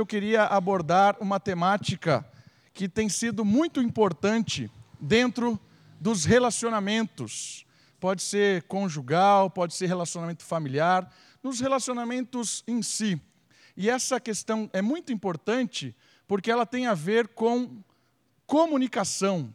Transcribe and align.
eu 0.00 0.06
queria 0.06 0.44
abordar 0.44 1.16
uma 1.20 1.38
temática 1.38 2.26
que 2.72 2.88
tem 2.88 3.08
sido 3.08 3.44
muito 3.44 3.82
importante 3.82 4.70
dentro 4.98 5.60
dos 6.00 6.24
relacionamentos. 6.24 7.66
Pode 8.00 8.22
ser 8.22 8.62
conjugal, 8.62 9.50
pode 9.50 9.74
ser 9.74 9.86
relacionamento 9.86 10.42
familiar, 10.42 11.12
nos 11.42 11.60
relacionamentos 11.60 12.64
em 12.66 12.80
si. 12.80 13.20
E 13.76 13.90
essa 13.90 14.18
questão 14.18 14.70
é 14.72 14.80
muito 14.80 15.12
importante 15.12 15.94
porque 16.26 16.50
ela 16.50 16.64
tem 16.64 16.86
a 16.86 16.94
ver 16.94 17.28
com 17.28 17.82
comunicação. 18.46 19.52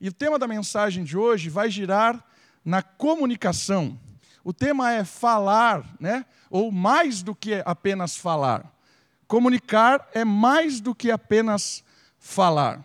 E 0.00 0.08
o 0.08 0.12
tema 0.12 0.38
da 0.38 0.46
mensagem 0.46 1.02
de 1.02 1.16
hoje 1.16 1.50
vai 1.50 1.68
girar 1.68 2.24
na 2.64 2.80
comunicação. 2.80 3.98
O 4.44 4.52
tema 4.52 4.92
é 4.92 5.04
falar, 5.04 5.84
né? 5.98 6.24
Ou 6.48 6.70
mais 6.70 7.22
do 7.22 7.34
que 7.34 7.60
apenas 7.66 8.16
falar. 8.16 8.72
Comunicar 9.30 10.10
é 10.12 10.24
mais 10.24 10.80
do 10.80 10.92
que 10.92 11.08
apenas 11.08 11.84
falar. 12.18 12.84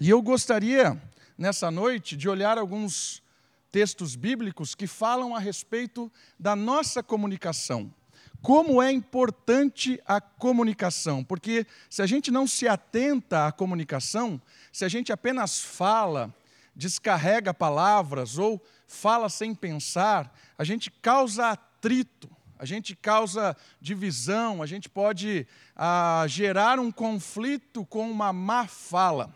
E 0.00 0.08
eu 0.08 0.22
gostaria, 0.22 0.98
nessa 1.36 1.70
noite, 1.70 2.16
de 2.16 2.26
olhar 2.26 2.56
alguns 2.56 3.22
textos 3.70 4.16
bíblicos 4.16 4.74
que 4.74 4.86
falam 4.86 5.36
a 5.36 5.38
respeito 5.38 6.10
da 6.40 6.56
nossa 6.56 7.02
comunicação. 7.02 7.92
Como 8.40 8.80
é 8.80 8.90
importante 8.90 10.00
a 10.06 10.22
comunicação, 10.22 11.22
porque 11.22 11.66
se 11.90 12.00
a 12.00 12.06
gente 12.06 12.30
não 12.30 12.46
se 12.46 12.66
atenta 12.66 13.46
à 13.46 13.52
comunicação, 13.52 14.40
se 14.72 14.86
a 14.86 14.88
gente 14.88 15.12
apenas 15.12 15.60
fala, 15.60 16.34
descarrega 16.74 17.52
palavras 17.52 18.38
ou 18.38 18.58
fala 18.86 19.28
sem 19.28 19.54
pensar, 19.54 20.34
a 20.56 20.64
gente 20.64 20.90
causa 20.90 21.50
atrito, 21.50 22.37
a 22.58 22.64
gente 22.64 22.96
causa 22.96 23.56
divisão, 23.80 24.62
a 24.62 24.66
gente 24.66 24.88
pode 24.88 25.46
ah, 25.76 26.24
gerar 26.28 26.78
um 26.78 26.90
conflito 26.90 27.84
com 27.86 28.10
uma 28.10 28.32
má 28.32 28.66
fala. 28.66 29.32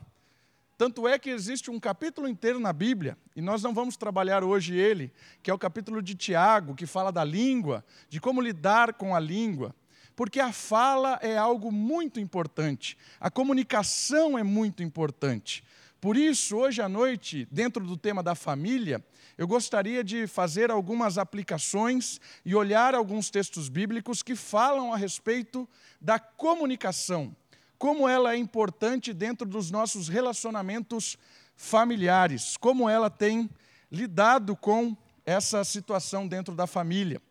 Tanto 0.77 1.07
é 1.07 1.19
que 1.19 1.31
existe 1.31 1.71
um 1.71 1.79
capítulo 1.79 2.27
inteiro 2.27 2.59
na 2.59 2.73
Bíblia, 2.73 3.17
e 3.37 3.41
nós 3.41 3.63
não 3.63 3.73
vamos 3.73 3.97
trabalhar 3.97 4.43
hoje 4.43 4.77
ele, 4.77 5.13
que 5.41 5.51
é 5.51 5.55
o 5.55 5.59
capítulo 5.59 6.03
de 6.03 6.17
Tiago, 6.17 6.75
que 6.75 6.87
fala 6.87 7.13
da 7.13 7.23
língua, 7.23 7.85
de 8.09 8.21
como 8.21 8.41
lidar 8.41 8.95
com 8.95 9.15
a 9.15 9.21
língua. 9.21 9.75
Porque 10.17 10.41
a 10.41 10.53
fala 10.53 11.19
é 11.23 11.39
algo 11.39 11.71
muito 11.71 12.19
importante, 12.19 12.99
a 13.21 13.31
comunicação 13.31 14.37
é 14.37 14.43
muito 14.43 14.83
importante. 14.83 15.65
Por 16.03 16.17
isso, 16.17 16.57
hoje 16.57 16.83
à 16.83 16.89
noite, 16.89 17.47
dentro 17.49 17.87
do 17.87 17.97
tema 17.97 18.25
da 18.25 18.35
família, 18.35 19.01
eu 19.39 19.47
gostaria 19.47 20.03
de 20.03 20.27
fazer 20.27 20.69
algumas 20.69 21.17
aplicações 21.17 22.21
e 22.45 22.57
olhar 22.57 22.93
alguns 22.93 23.31
textos 23.31 23.69
bíblicos 23.69 24.21
que 24.21 24.35
falam 24.35 24.93
a 24.93 24.97
respeito 24.97 25.69
da 26.01 26.19
comunicação, 26.19 27.33
como 27.79 28.09
ela 28.09 28.35
é 28.35 28.37
importante 28.37 29.13
dentro 29.13 29.47
dos 29.47 29.71
nossos 29.71 30.09
relacionamentos 30.09 31.17
familiares, 31.55 32.57
como 32.57 32.89
ela 32.89 33.09
tem 33.09 33.49
lidado 33.89 34.57
com 34.57 34.97
essa 35.25 35.63
situação 35.63 36.27
dentro 36.27 36.53
da 36.57 36.67
família. 36.67 37.23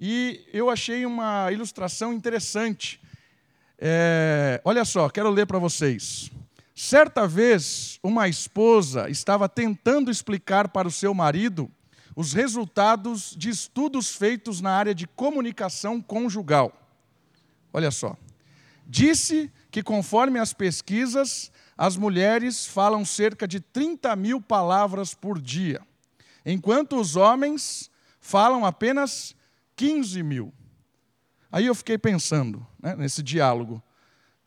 E 0.00 0.42
eu 0.54 0.70
achei 0.70 1.04
uma 1.04 1.52
ilustração 1.52 2.14
interessante. 2.14 2.98
É, 3.78 4.58
olha 4.64 4.86
só, 4.86 5.06
quero 5.10 5.28
ler 5.28 5.46
para 5.46 5.58
vocês. 5.58 6.30
Certa 6.78 7.26
vez, 7.26 7.98
uma 8.02 8.28
esposa 8.28 9.08
estava 9.08 9.48
tentando 9.48 10.10
explicar 10.10 10.68
para 10.68 10.86
o 10.86 10.90
seu 10.90 11.14
marido 11.14 11.70
os 12.14 12.34
resultados 12.34 13.34
de 13.34 13.48
estudos 13.48 14.14
feitos 14.14 14.60
na 14.60 14.72
área 14.72 14.94
de 14.94 15.06
comunicação 15.06 16.02
conjugal. 16.02 16.70
Olha 17.72 17.90
só. 17.90 18.14
Disse 18.86 19.50
que, 19.70 19.82
conforme 19.82 20.38
as 20.38 20.52
pesquisas, 20.52 21.50
as 21.78 21.96
mulheres 21.96 22.66
falam 22.66 23.06
cerca 23.06 23.48
de 23.48 23.58
30 23.58 24.14
mil 24.14 24.38
palavras 24.38 25.14
por 25.14 25.40
dia, 25.40 25.80
enquanto 26.44 27.00
os 27.00 27.16
homens 27.16 27.90
falam 28.20 28.66
apenas 28.66 29.34
15 29.76 30.22
mil. 30.22 30.52
Aí 31.50 31.64
eu 31.64 31.74
fiquei 31.74 31.96
pensando 31.96 32.66
né, 32.78 32.94
nesse 32.96 33.22
diálogo. 33.22 33.82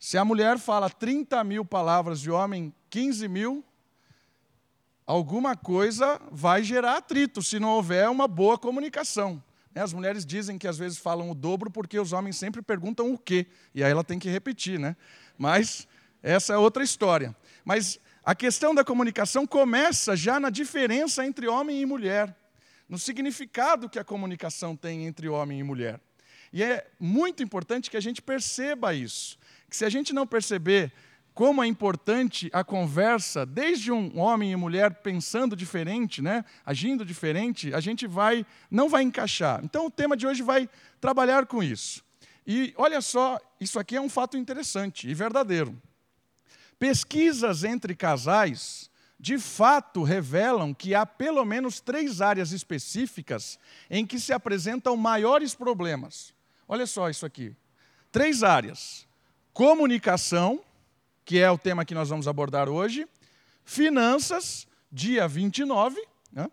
Se 0.00 0.16
a 0.16 0.24
mulher 0.24 0.58
fala 0.58 0.88
30 0.88 1.44
mil 1.44 1.62
palavras 1.62 2.20
e 2.20 2.30
o 2.30 2.34
homem 2.34 2.74
15 2.88 3.28
mil, 3.28 3.62
alguma 5.06 5.54
coisa 5.54 6.18
vai 6.32 6.64
gerar 6.64 6.96
atrito 6.96 7.42
se 7.42 7.60
não 7.60 7.68
houver 7.68 8.08
uma 8.08 8.26
boa 8.26 8.56
comunicação. 8.56 9.44
Né, 9.74 9.82
as 9.82 9.92
mulheres 9.92 10.24
dizem 10.24 10.56
que 10.56 10.66
às 10.66 10.78
vezes 10.78 10.96
falam 10.96 11.30
o 11.30 11.34
dobro 11.34 11.70
porque 11.70 12.00
os 12.00 12.14
homens 12.14 12.38
sempre 12.38 12.62
perguntam 12.62 13.12
o 13.12 13.18
quê, 13.18 13.46
e 13.74 13.84
aí 13.84 13.90
ela 13.90 14.02
tem 14.02 14.18
que 14.18 14.30
repetir, 14.30 14.80
né? 14.80 14.96
Mas 15.36 15.86
essa 16.22 16.54
é 16.54 16.56
outra 16.56 16.82
história. 16.82 17.36
Mas 17.62 18.00
a 18.24 18.34
questão 18.34 18.74
da 18.74 18.82
comunicação 18.82 19.46
começa 19.46 20.16
já 20.16 20.40
na 20.40 20.48
diferença 20.48 21.26
entre 21.26 21.46
homem 21.46 21.78
e 21.78 21.84
mulher, 21.84 22.34
no 22.88 22.98
significado 22.98 23.86
que 23.86 23.98
a 23.98 24.04
comunicação 24.04 24.74
tem 24.74 25.04
entre 25.04 25.28
homem 25.28 25.60
e 25.60 25.62
mulher. 25.62 26.00
E 26.54 26.62
é 26.62 26.90
muito 26.98 27.42
importante 27.42 27.90
que 27.90 27.98
a 27.98 28.00
gente 28.00 28.22
perceba 28.22 28.94
isso 28.94 29.38
que 29.70 29.76
se 29.76 29.84
a 29.84 29.88
gente 29.88 30.12
não 30.12 30.26
perceber 30.26 30.92
como 31.32 31.62
é 31.62 31.66
importante 31.66 32.50
a 32.52 32.62
conversa, 32.64 33.46
desde 33.46 33.90
um 33.90 34.18
homem 34.18 34.52
e 34.52 34.56
mulher 34.56 34.96
pensando 34.96 35.56
diferente, 35.56 36.20
né, 36.20 36.44
agindo 36.66 37.04
diferente, 37.04 37.72
a 37.72 37.80
gente 37.80 38.06
vai 38.06 38.44
não 38.70 38.88
vai 38.88 39.02
encaixar. 39.02 39.60
Então 39.64 39.86
o 39.86 39.90
tema 39.90 40.16
de 40.16 40.26
hoje 40.26 40.42
vai 40.42 40.68
trabalhar 41.00 41.46
com 41.46 41.62
isso. 41.62 42.04
E 42.46 42.74
olha 42.76 43.00
só, 43.00 43.38
isso 43.60 43.78
aqui 43.78 43.96
é 43.96 44.00
um 44.00 44.08
fato 44.08 44.36
interessante 44.36 45.08
e 45.08 45.14
verdadeiro. 45.14 45.80
Pesquisas 46.78 47.62
entre 47.62 47.94
casais 47.94 48.90
de 49.18 49.38
fato 49.38 50.02
revelam 50.02 50.74
que 50.74 50.94
há 50.94 51.04
pelo 51.06 51.44
menos 51.44 51.78
três 51.78 52.20
áreas 52.20 52.52
específicas 52.52 53.58
em 53.88 54.04
que 54.04 54.18
se 54.18 54.32
apresentam 54.32 54.96
maiores 54.96 55.54
problemas. 55.54 56.34
Olha 56.66 56.86
só 56.86 57.08
isso 57.08 57.24
aqui. 57.24 57.54
Três 58.10 58.42
áreas 58.42 59.06
comunicação, 59.52 60.60
que 61.24 61.38
é 61.38 61.50
o 61.50 61.58
tema 61.58 61.84
que 61.84 61.94
nós 61.94 62.08
vamos 62.08 62.26
abordar 62.26 62.68
hoje, 62.68 63.06
finanças, 63.64 64.66
dia 64.90 65.28
29, 65.28 66.00
né? 66.32 66.50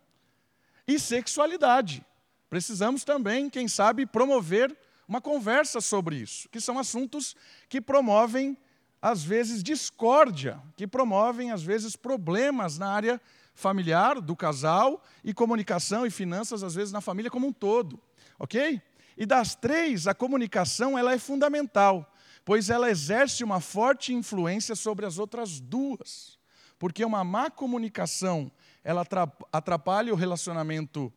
e 0.87 0.99
sexualidade. 0.99 2.05
Precisamos 2.49 3.03
também, 3.03 3.49
quem 3.49 3.67
sabe, 3.67 4.05
promover 4.05 4.75
uma 5.07 5.21
conversa 5.21 5.79
sobre 5.79 6.17
isso, 6.17 6.49
que 6.49 6.59
são 6.59 6.77
assuntos 6.77 7.35
que 7.69 7.79
promovem, 7.79 8.57
às 9.01 9.23
vezes, 9.23 9.63
discórdia, 9.63 10.61
que 10.75 10.85
promovem, 10.85 11.51
às 11.51 11.63
vezes, 11.63 11.95
problemas 11.95 12.77
na 12.77 12.91
área 12.91 13.21
familiar, 13.53 14.21
do 14.21 14.35
casal, 14.35 15.01
e 15.23 15.33
comunicação 15.33 16.05
e 16.05 16.11
finanças, 16.11 16.61
às 16.61 16.75
vezes, 16.75 16.91
na 16.91 17.01
família 17.01 17.31
como 17.31 17.47
um 17.47 17.53
todo. 17.53 17.99
Ok? 18.37 18.81
E 19.17 19.25
das 19.25 19.55
três, 19.55 20.05
a 20.07 20.13
comunicação 20.13 20.97
ela 20.97 21.13
é 21.13 21.17
fundamental 21.17 22.13
pois 22.47 22.69
ela 22.69 22.89
exerce 22.89 23.43
uma 23.43 23.59
forte 23.59 24.13
influência 24.13 24.73
sobre 24.73 25.05
as 25.05 25.19
outras 25.19 25.59
duas. 25.59 26.39
Porque 26.79 27.03
uma 27.03 27.21
má 27.21 27.51
comunicação, 27.51 28.49
ela 28.85 29.05
atrapalha 29.51 30.13
o 30.13 30.15
relacionamento 30.15 31.11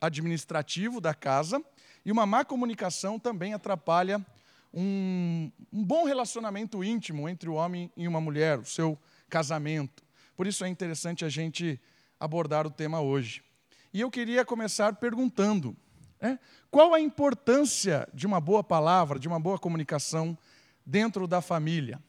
administrativo 0.00 1.02
da 1.02 1.12
casa, 1.12 1.62
e 2.02 2.10
uma 2.10 2.24
má 2.24 2.46
comunicação 2.46 3.18
também 3.18 3.52
atrapalha 3.52 4.24
um, 4.72 5.52
um 5.70 5.84
bom 5.84 6.06
relacionamento 6.06 6.82
íntimo 6.82 7.28
entre 7.28 7.50
o 7.50 7.54
homem 7.56 7.92
e 7.94 8.08
uma 8.08 8.18
mulher, 8.18 8.58
o 8.58 8.64
seu 8.64 8.98
casamento. 9.28 10.02
Por 10.34 10.46
isso 10.46 10.64
é 10.64 10.68
interessante 10.68 11.26
a 11.26 11.28
gente 11.28 11.78
abordar 12.18 12.66
o 12.66 12.70
tema 12.70 13.02
hoje. 13.02 13.44
E 13.92 14.00
eu 14.00 14.10
queria 14.10 14.46
começar 14.46 14.94
perguntando: 14.94 15.76
né, 16.18 16.38
qual 16.70 16.94
a 16.94 17.00
importância 17.00 18.08
de 18.14 18.26
uma 18.26 18.40
boa 18.40 18.64
palavra, 18.64 19.18
de 19.18 19.28
uma 19.28 19.38
boa 19.38 19.58
comunicação 19.58 20.38
dentro 20.84 21.26
da 21.26 21.40
família. 21.40 22.02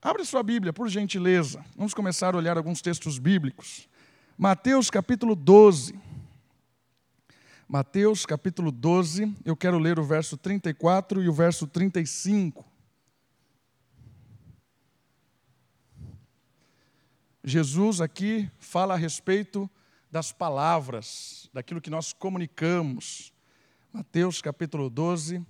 Abre 0.00 0.24
sua 0.24 0.42
Bíblia, 0.42 0.72
por 0.72 0.88
gentileza. 0.88 1.64
Vamos 1.76 1.92
começar 1.92 2.34
a 2.34 2.38
olhar 2.38 2.56
alguns 2.56 2.80
textos 2.80 3.18
bíblicos. 3.18 3.88
Mateus 4.36 4.90
capítulo 4.90 5.34
12. 5.34 5.98
Mateus 7.66 8.24
capítulo 8.24 8.72
12, 8.72 9.36
eu 9.44 9.54
quero 9.54 9.78
ler 9.78 9.98
o 9.98 10.02
verso 10.02 10.38
34 10.38 11.22
e 11.22 11.28
o 11.28 11.32
verso 11.32 11.66
35. 11.66 12.64
Jesus 17.44 18.00
aqui 18.00 18.50
fala 18.58 18.94
a 18.94 18.96
respeito 18.96 19.70
das 20.10 20.32
palavras, 20.32 21.50
daquilo 21.52 21.80
que 21.80 21.90
nós 21.90 22.12
comunicamos. 22.12 23.34
Mateus 23.92 24.40
capítulo 24.40 24.88
12, 24.88 25.44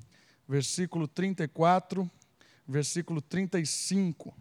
versículo 0.49 1.07
34, 1.07 2.11
versículo 2.67 3.21
35. 3.21 4.35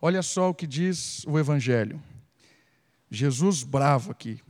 Olha 0.00 0.22
só 0.22 0.50
o 0.50 0.54
que 0.54 0.66
diz 0.66 1.24
o 1.26 1.38
Evangelho. 1.38 2.00
Jesus 3.10 3.64
bravo 3.64 4.12
aqui. 4.12 4.40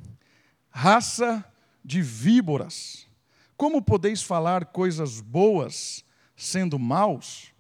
Raça 0.71 1.45
de 1.85 2.03
víboras, 2.03 3.09
como 3.57 3.83
podeis 3.83 4.23
falar 4.23 4.67
coisas 4.67 5.21
boas 5.21 6.05
sendo 6.37 6.79
maus? 6.79 7.53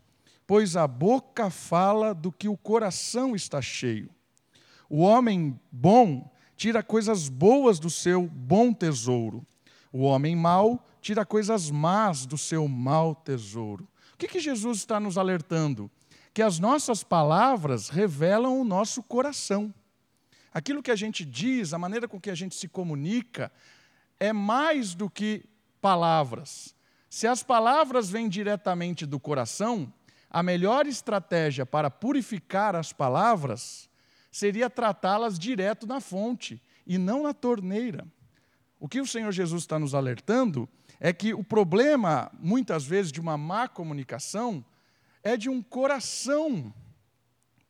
Pois 0.46 0.76
a 0.76 0.86
boca 0.86 1.48
fala 1.48 2.14
do 2.14 2.30
que 2.30 2.48
o 2.48 2.56
coração 2.56 3.34
está 3.34 3.62
cheio. 3.62 4.10
O 4.88 5.00
homem 5.00 5.58
bom 5.70 6.30
tira 6.56 6.82
coisas 6.82 7.28
boas 7.28 7.78
do 7.78 7.88
seu 7.88 8.26
bom 8.28 8.72
tesouro. 8.72 9.46
O 9.90 10.02
homem 10.02 10.36
mau 10.36 10.84
tira 11.02 11.26
coisas 11.26 11.68
más 11.68 12.24
do 12.24 12.38
seu 12.38 12.66
mau 12.68 13.14
tesouro. 13.14 13.86
O 14.14 14.16
que, 14.16 14.28
que 14.28 14.40
Jesus 14.40 14.78
está 14.78 15.00
nos 15.00 15.18
alertando? 15.18 15.90
Que 16.32 16.40
as 16.40 16.60
nossas 16.60 17.02
palavras 17.02 17.88
revelam 17.88 18.58
o 18.58 18.64
nosso 18.64 19.02
coração. 19.02 19.74
Aquilo 20.54 20.82
que 20.82 20.92
a 20.92 20.96
gente 20.96 21.24
diz, 21.24 21.74
a 21.74 21.78
maneira 21.78 22.06
com 22.06 22.20
que 22.20 22.30
a 22.30 22.34
gente 22.34 22.54
se 22.54 22.68
comunica, 22.68 23.50
é 24.20 24.32
mais 24.32 24.94
do 24.94 25.10
que 25.10 25.44
palavras. 25.80 26.74
Se 27.10 27.26
as 27.26 27.42
palavras 27.42 28.08
vêm 28.08 28.28
diretamente 28.28 29.04
do 29.04 29.18
coração, 29.18 29.92
a 30.30 30.42
melhor 30.42 30.86
estratégia 30.86 31.66
para 31.66 31.90
purificar 31.90 32.76
as 32.76 32.92
palavras 32.92 33.90
seria 34.30 34.70
tratá-las 34.70 35.38
direto 35.38 35.86
na 35.86 36.00
fonte 36.00 36.62
e 36.86 36.96
não 36.96 37.24
na 37.24 37.34
torneira. 37.34 38.06
O 38.78 38.88
que 38.88 39.00
o 39.00 39.06
Senhor 39.06 39.30
Jesus 39.32 39.64
está 39.64 39.78
nos 39.78 39.94
alertando 39.94 40.68
é 41.04 41.12
que 41.12 41.34
o 41.34 41.42
problema, 41.42 42.30
muitas 42.38 42.84
vezes, 42.84 43.10
de 43.10 43.20
uma 43.20 43.36
má 43.36 43.66
comunicação 43.66 44.64
é 45.20 45.36
de 45.36 45.50
um 45.50 45.60
coração 45.60 46.72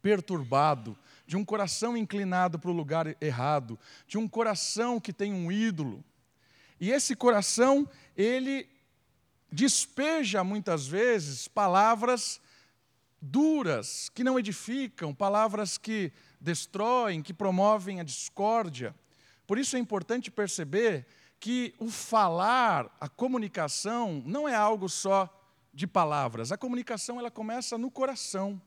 perturbado, 0.02 0.94
de 1.26 1.34
um 1.34 1.42
coração 1.42 1.96
inclinado 1.96 2.58
para 2.58 2.70
o 2.70 2.74
lugar 2.74 3.16
errado, 3.22 3.78
de 4.06 4.18
um 4.18 4.28
coração 4.28 5.00
que 5.00 5.14
tem 5.14 5.32
um 5.32 5.50
ídolo. 5.50 6.04
E 6.78 6.90
esse 6.90 7.16
coração, 7.16 7.88
ele 8.14 8.68
despeja 9.50 10.44
muitas 10.44 10.86
vezes 10.86 11.48
palavras 11.48 12.38
duras, 13.18 14.10
que 14.10 14.22
não 14.22 14.38
edificam, 14.38 15.14
palavras 15.14 15.78
que 15.78 16.12
destroem, 16.38 17.22
que 17.22 17.32
promovem 17.32 17.98
a 17.98 18.04
discórdia. 18.04 18.94
Por 19.46 19.56
isso 19.56 19.74
é 19.74 19.78
importante 19.78 20.30
perceber 20.30 21.06
que 21.42 21.74
o 21.80 21.90
falar, 21.90 22.88
a 23.00 23.08
comunicação, 23.08 24.22
não 24.24 24.48
é 24.48 24.54
algo 24.54 24.88
só 24.88 25.28
de 25.74 25.88
palavras. 25.88 26.52
A 26.52 26.56
comunicação 26.56 27.18
ela 27.18 27.32
começa 27.32 27.76
no 27.76 27.90
coração. 27.90 28.62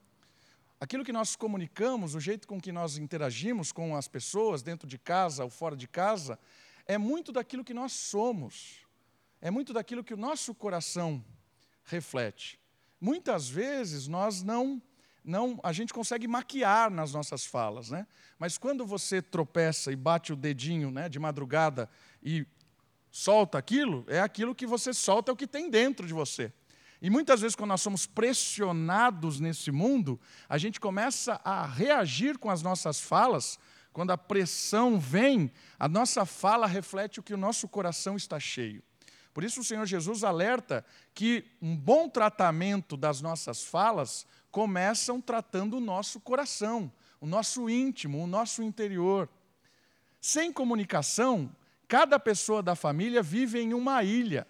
Aquilo 0.78 1.06
que 1.06 1.14
nós 1.14 1.38
comunicamos, 1.38 2.16
o 2.16 2.20
jeito 2.20 2.46
com 2.46 2.60
que 2.60 2.74
nós 2.74 2.98
interagimos 2.98 3.72
com 3.72 3.96
as 3.96 4.10
pessoas, 4.10 4.62
dentro 4.62 4.90
de 4.90 4.98
casa 4.98 5.46
ou 5.46 5.50
fora 5.50 5.74
de 5.74 5.88
casa, 5.88 6.38
é 6.86 6.98
muito 6.98 7.32
daquilo 7.32 7.64
que 7.64 7.74
nós 7.74 7.94
somos. 7.94 8.86
É 9.40 9.50
muito 9.50 9.72
daquilo 9.72 10.04
que 10.04 10.14
o 10.14 10.18
nosso 10.18 10.54
coração 10.54 11.24
reflete. 11.86 12.60
Muitas 13.00 13.48
vezes 13.48 14.06
nós 14.06 14.44
não 14.44 14.82
não, 15.26 15.60
a 15.64 15.74
gente 15.74 15.92
consegue 15.92 16.28
maquiar 16.28 16.92
nas 16.92 17.12
nossas 17.12 17.46
falas, 17.46 17.90
né? 17.90 18.06
Mas 18.38 18.60
quando 18.60 18.86
você 18.86 19.24
tropeça 19.24 19.92
e 19.92 19.96
bate 19.96 20.32
o 20.32 20.36
dedinho, 20.36 20.92
né, 20.92 21.10
de 21.10 21.18
madrugada 21.18 21.90
e 22.22 22.46
solta 23.18 23.58
aquilo, 23.58 24.04
é 24.10 24.20
aquilo 24.20 24.54
que 24.54 24.68
você 24.68 24.94
solta, 24.94 25.32
é 25.32 25.34
o 25.34 25.38
que 25.38 25.48
tem 25.48 25.70
dentro 25.70 26.06
de 26.06 26.14
você. 26.14 26.52
E 27.02 27.10
muitas 27.10 27.40
vezes, 27.40 27.56
quando 27.56 27.70
nós 27.70 27.80
somos 27.80 28.06
pressionados 28.06 29.40
nesse 29.40 29.72
mundo, 29.72 30.20
a 30.50 30.58
gente 30.58 30.82
começa 30.82 31.40
a 31.42 31.66
reagir 31.66 32.38
com 32.38 32.50
as 32.50 32.62
nossas 32.62 33.00
falas. 33.00 33.58
Quando 33.94 34.12
a 34.12 34.18
pressão 34.18 35.00
vem, 35.00 35.50
a 35.80 35.88
nossa 35.88 36.26
fala 36.26 36.68
reflete 36.68 37.22
o 37.22 37.24
que 37.24 37.34
o 37.34 37.38
nosso 37.38 37.70
coração 37.70 38.18
está 38.18 38.38
cheio. 38.38 38.84
Por 39.34 39.46
isso, 39.46 39.62
o 39.62 39.64
Senhor 39.64 39.86
Jesus 39.86 40.26
alerta 40.26 40.86
que 41.14 41.46
um 41.62 41.74
bom 41.74 42.10
tratamento 42.10 42.98
das 42.98 43.22
nossas 43.22 43.64
falas 43.64 44.28
começam 44.52 45.22
tratando 45.22 45.78
o 45.78 45.82
nosso 45.82 46.20
coração, 46.20 46.92
o 47.22 47.26
nosso 47.26 47.70
íntimo, 47.70 48.22
o 48.22 48.28
nosso 48.28 48.62
interior. 48.62 49.30
Sem 50.20 50.52
comunicação, 50.52 51.50
cada 51.88 52.20
pessoa 52.20 52.62
da 52.62 52.76
família 52.76 53.22
vive 53.22 53.60
em 53.60 53.74
uma 53.74 54.04
ilha. 54.04 54.48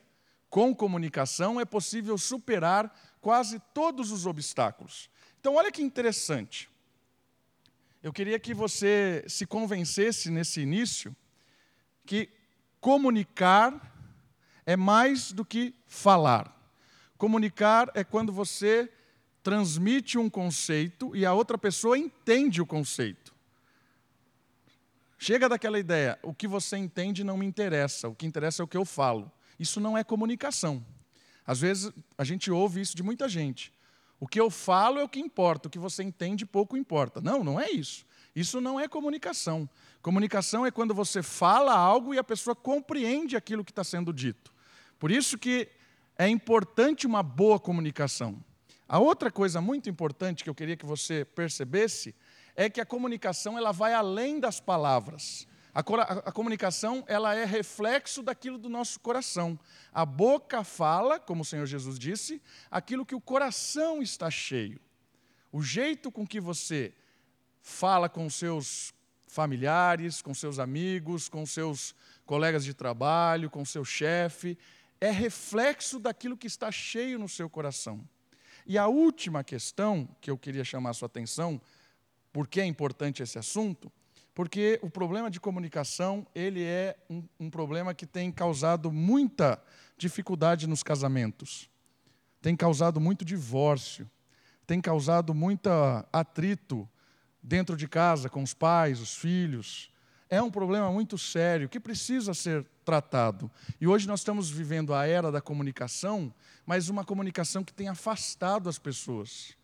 Com 0.49 0.73
comunicação 0.73 1.59
é 1.59 1.65
possível 1.65 2.17
superar 2.17 2.93
quase 3.19 3.59
todos 3.73 4.11
os 4.11 4.25
obstáculos. 4.25 5.09
Então, 5.39 5.55
olha 5.55 5.71
que 5.71 5.81
interessante. 5.81 6.69
Eu 8.01 8.13
queria 8.13 8.39
que 8.39 8.53
você 8.53 9.25
se 9.27 9.45
convencesse 9.45 10.29
nesse 10.29 10.61
início 10.61 11.15
que 12.05 12.29
comunicar 12.79 13.93
é 14.65 14.75
mais 14.75 15.31
do 15.31 15.43
que 15.43 15.73
falar. 15.87 16.55
Comunicar 17.17 17.89
é 17.95 18.03
quando 18.03 18.31
você 18.31 18.91
transmite 19.41 20.17
um 20.17 20.29
conceito 20.29 21.15
e 21.15 21.25
a 21.25 21.33
outra 21.33 21.57
pessoa 21.57 21.97
entende 21.97 22.61
o 22.61 22.65
conceito. 22.65 23.24
Chega 25.17 25.47
daquela 25.47 25.79
ideia, 25.79 26.19
o 26.21 26.33
que 26.33 26.47
você 26.47 26.77
entende 26.77 27.23
não 27.23 27.37
me 27.37 27.45
interessa, 27.45 28.07
o 28.07 28.15
que 28.15 28.25
interessa 28.25 28.61
é 28.61 28.65
o 28.65 28.67
que 28.67 28.77
eu 28.77 28.85
falo. 28.85 29.31
Isso 29.59 29.79
não 29.79 29.97
é 29.97 30.03
comunicação. 30.03 30.85
Às 31.45 31.59
vezes 31.61 31.91
a 32.17 32.23
gente 32.23 32.51
ouve 32.51 32.81
isso 32.81 32.95
de 32.95 33.03
muita 33.03 33.29
gente. 33.29 33.71
O 34.19 34.27
que 34.27 34.39
eu 34.39 34.49
falo 34.49 34.99
é 34.99 35.03
o 35.03 35.09
que 35.09 35.19
importa, 35.19 35.67
o 35.67 35.71
que 35.71 35.79
você 35.79 36.03
entende 36.03 36.45
pouco 36.45 36.75
importa. 36.75 37.21
Não, 37.21 37.43
não 37.43 37.59
é 37.59 37.69
isso. 37.69 38.05
Isso 38.35 38.59
não 38.59 38.79
é 38.79 38.87
comunicação. 38.87 39.69
Comunicação 40.01 40.65
é 40.65 40.71
quando 40.71 40.93
você 40.93 41.23
fala 41.23 41.73
algo 41.73 42.13
e 42.13 42.17
a 42.17 42.23
pessoa 42.23 42.55
compreende 42.55 43.37
aquilo 43.37 43.63
que 43.63 43.71
está 43.71 43.83
sendo 43.83 44.11
dito. 44.11 44.53
Por 44.99 45.11
isso 45.11 45.37
que 45.37 45.69
é 46.17 46.27
importante 46.27 47.07
uma 47.07 47.23
boa 47.23 47.59
comunicação. 47.59 48.43
A 48.87 48.99
outra 48.99 49.31
coisa 49.31 49.59
muito 49.61 49.89
importante 49.89 50.43
que 50.43 50.49
eu 50.49 50.55
queria 50.55 50.77
que 50.77 50.85
você 50.85 51.25
percebesse 51.25 52.13
é 52.55 52.69
que 52.69 52.79
a 52.79 52.85
comunicação 52.85 53.57
ela 53.57 53.71
vai 53.71 53.93
além 53.93 54.39
das 54.39 54.59
palavras. 54.59 55.47
A, 55.73 55.81
a, 55.81 56.31
comunicação 56.31 57.03
ela 57.05 57.35
é 57.35 57.43
reflexo 57.43 58.23
daquilo 58.23 58.57
do 58.57 58.69
nosso 58.69 58.97
coração. 59.01 59.59
A 59.91 60.05
boca 60.05 60.63
fala, 60.63 61.19
como 61.19 61.41
o 61.41 61.45
Senhor 61.45 61.65
Jesus 61.65 61.99
disse, 61.99 62.41
aquilo 62.71 63.05
que 63.05 63.13
o 63.13 63.19
coração 63.19 64.01
está 64.01 64.31
cheio. 64.31 64.79
O 65.51 65.61
jeito 65.61 66.09
com 66.09 66.25
que 66.25 66.39
você 66.39 66.93
fala 67.61 68.07
com 68.07 68.29
seus 68.29 68.93
familiares, 69.27 70.21
com 70.21 70.33
seus 70.33 70.59
amigos, 70.59 71.27
com 71.27 71.45
seus 71.45 71.93
colegas 72.25 72.63
de 72.63 72.73
trabalho, 72.73 73.49
com 73.49 73.65
seu 73.65 73.83
chefe, 73.83 74.57
é 75.01 75.11
reflexo 75.11 75.99
daquilo 75.99 76.37
que 76.37 76.47
está 76.47 76.71
cheio 76.71 77.19
no 77.19 77.27
seu 77.27 77.49
coração. 77.49 78.07
E 78.65 78.77
a 78.77 78.87
última 78.87 79.43
questão 79.43 80.07
que 80.21 80.31
eu 80.31 80.37
queria 80.37 80.63
chamar 80.63 80.91
a 80.91 80.93
sua 80.93 81.07
atenção, 81.07 81.61
por 82.35 82.49
que 82.49 82.59
é 82.59 82.65
importante 82.65 83.23
esse 83.23 83.39
assunto? 83.39 83.89
Porque 84.33 84.77
o 84.81 84.89
problema 84.89 85.31
de 85.31 85.39
comunicação, 85.39 86.27
ele 86.35 86.61
é 86.61 86.97
um, 87.09 87.23
um 87.39 87.49
problema 87.49 87.93
que 87.93 88.05
tem 88.05 88.29
causado 88.29 88.91
muita 88.91 89.57
dificuldade 89.97 90.67
nos 90.67 90.83
casamentos. 90.83 91.69
Tem 92.41 92.53
causado 92.53 92.99
muito 92.99 93.23
divórcio, 93.23 94.11
tem 94.67 94.81
causado 94.81 95.33
muito 95.33 95.69
atrito 96.11 96.85
dentro 97.41 97.77
de 97.77 97.87
casa 97.87 98.29
com 98.29 98.43
os 98.43 98.53
pais, 98.53 98.99
os 98.99 99.15
filhos. 99.15 99.89
É 100.29 100.41
um 100.41 100.51
problema 100.51 100.91
muito 100.91 101.17
sério 101.17 101.69
que 101.69 101.79
precisa 101.79 102.33
ser 102.33 102.65
tratado. 102.83 103.49
E 103.79 103.87
hoje 103.87 104.09
nós 104.09 104.19
estamos 104.19 104.49
vivendo 104.49 104.93
a 104.93 105.07
era 105.07 105.31
da 105.31 105.39
comunicação, 105.39 106.33
mas 106.65 106.89
uma 106.89 107.05
comunicação 107.05 107.63
que 107.63 107.71
tem 107.71 107.87
afastado 107.87 108.67
as 108.67 108.77
pessoas. 108.77 109.55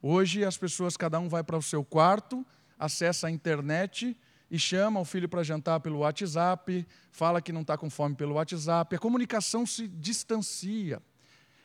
Hoje 0.00 0.44
as 0.44 0.56
pessoas, 0.56 0.96
cada 0.96 1.18
um 1.18 1.28
vai 1.28 1.42
para 1.42 1.56
o 1.56 1.62
seu 1.62 1.84
quarto, 1.84 2.46
acessa 2.78 3.26
a 3.26 3.30
internet 3.30 4.16
e 4.50 4.58
chama 4.58 5.00
o 5.00 5.04
filho 5.04 5.28
para 5.28 5.42
jantar 5.42 5.80
pelo 5.80 5.98
WhatsApp, 5.98 6.86
fala 7.10 7.42
que 7.42 7.52
não 7.52 7.62
está 7.62 7.76
com 7.76 7.90
fome 7.90 8.14
pelo 8.14 8.34
WhatsApp. 8.34 8.94
A 8.94 8.98
comunicação 8.98 9.66
se 9.66 9.88
distancia. 9.88 11.02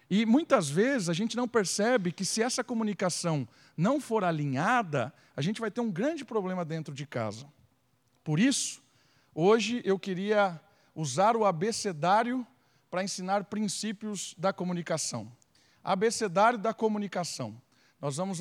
E 0.09 0.25
muitas 0.25 0.69
vezes 0.69 1.09
a 1.09 1.13
gente 1.13 1.37
não 1.37 1.47
percebe 1.47 2.11
que 2.11 2.25
se 2.25 2.41
essa 2.41 2.63
comunicação 2.63 3.47
não 3.77 4.01
for 4.01 4.23
alinhada, 4.23 5.13
a 5.35 5.41
gente 5.41 5.61
vai 5.61 5.71
ter 5.71 5.81
um 5.81 5.91
grande 5.91 6.25
problema 6.25 6.65
dentro 6.65 6.93
de 6.93 7.05
casa. 7.05 7.45
Por 8.23 8.39
isso, 8.39 8.81
hoje 9.33 9.81
eu 9.85 9.97
queria 9.97 10.59
usar 10.95 11.35
o 11.35 11.45
abecedário 11.45 12.45
para 12.91 13.03
ensinar 13.03 13.45
princípios 13.45 14.35
da 14.37 14.51
comunicação. 14.51 15.31
Abecedário 15.83 16.59
da 16.59 16.73
comunicação. 16.73 17.59
Nós 18.03 18.17
vamos 18.17 18.39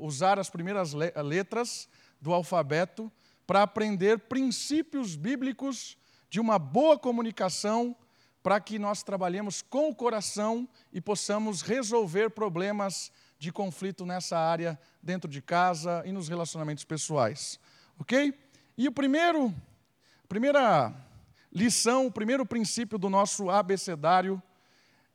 usar 0.00 0.36
as 0.36 0.50
primeiras 0.50 0.94
letras 0.94 1.88
do 2.20 2.34
alfabeto 2.34 3.08
para 3.46 3.62
aprender 3.62 4.18
princípios 4.18 5.14
bíblicos 5.14 5.96
de 6.28 6.40
uma 6.40 6.58
boa 6.58 6.98
comunicação 6.98 7.94
para 8.42 8.58
que 8.58 8.76
nós 8.76 9.04
trabalhemos 9.04 9.62
com 9.62 9.90
o 9.90 9.94
coração 9.94 10.68
e 10.92 11.00
possamos 11.00 11.62
resolver 11.62 12.30
problemas 12.30 13.12
de 13.38 13.52
conflito 13.52 14.04
nessa 14.04 14.36
área 14.36 14.76
dentro 15.00 15.30
de 15.30 15.40
casa 15.40 16.02
e 16.04 16.10
nos 16.10 16.28
relacionamentos 16.28 16.82
pessoais. 16.82 17.60
OK? 17.96 18.34
E 18.76 18.88
o 18.88 18.92
primeiro 18.92 19.54
primeira 20.28 20.92
lição, 21.52 22.08
o 22.08 22.10
primeiro 22.10 22.44
princípio 22.44 22.98
do 22.98 23.08
nosso 23.08 23.48
abecedário 23.50 24.42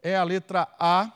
é 0.02 0.16
a 0.16 0.24
letra 0.24 0.66
A, 0.80 1.12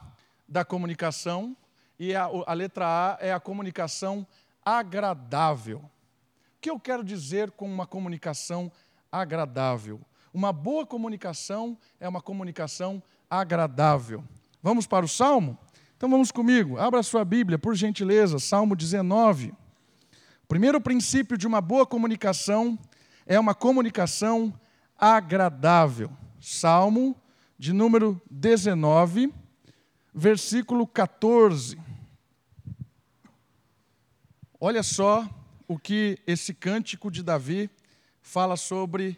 da 0.46 0.66
comunicação 0.66 1.56
e 2.00 2.16
a, 2.16 2.26
a 2.46 2.54
letra 2.54 2.86
A 2.86 3.18
é 3.20 3.32
a 3.34 3.40
comunicação 3.40 4.26
agradável. 4.64 5.80
O 5.80 6.62
que 6.62 6.70
eu 6.70 6.80
quero 6.80 7.04
dizer 7.04 7.52
com 7.52 7.66
uma 7.66 7.86
comunicação 7.86 8.72
agradável? 9.12 10.00
Uma 10.34 10.52
boa 10.52 10.86
comunicação 10.86 11.78
é 12.00 12.08
uma 12.10 12.22
comunicação 12.22 13.02
agradável. 13.30 14.24
Vamos 14.62 14.88
para 14.88 15.06
o 15.06 15.10
Salmo? 15.10 15.58
Então 15.96 16.10
vamos 16.10 16.32
comigo, 16.32 16.78
abra 16.78 17.04
sua 17.04 17.24
Bíblia, 17.24 17.58
por 17.58 17.76
gentileza, 17.76 18.40
Salmo 18.40 18.76
19. 18.76 19.54
O 20.44 20.48
primeiro 20.48 20.82
princípio 20.82 21.38
de 21.38 21.48
uma 21.48 21.62
boa 21.62 21.86
comunicação 21.86 22.78
é 23.26 23.40
uma 23.40 23.56
comunicação 23.56 24.54
agradável. 24.98 26.10
Salmo 26.40 27.16
de 27.58 27.72
número 27.72 28.22
19, 28.30 29.34
versículo 30.14 30.86
14. 30.86 31.78
Olha 34.60 34.84
só 34.84 35.28
o 35.68 35.78
que 35.78 36.20
esse 36.28 36.54
cântico 36.54 37.10
de 37.10 37.24
Davi 37.24 37.70
fala 38.22 38.56
sobre 38.56 39.18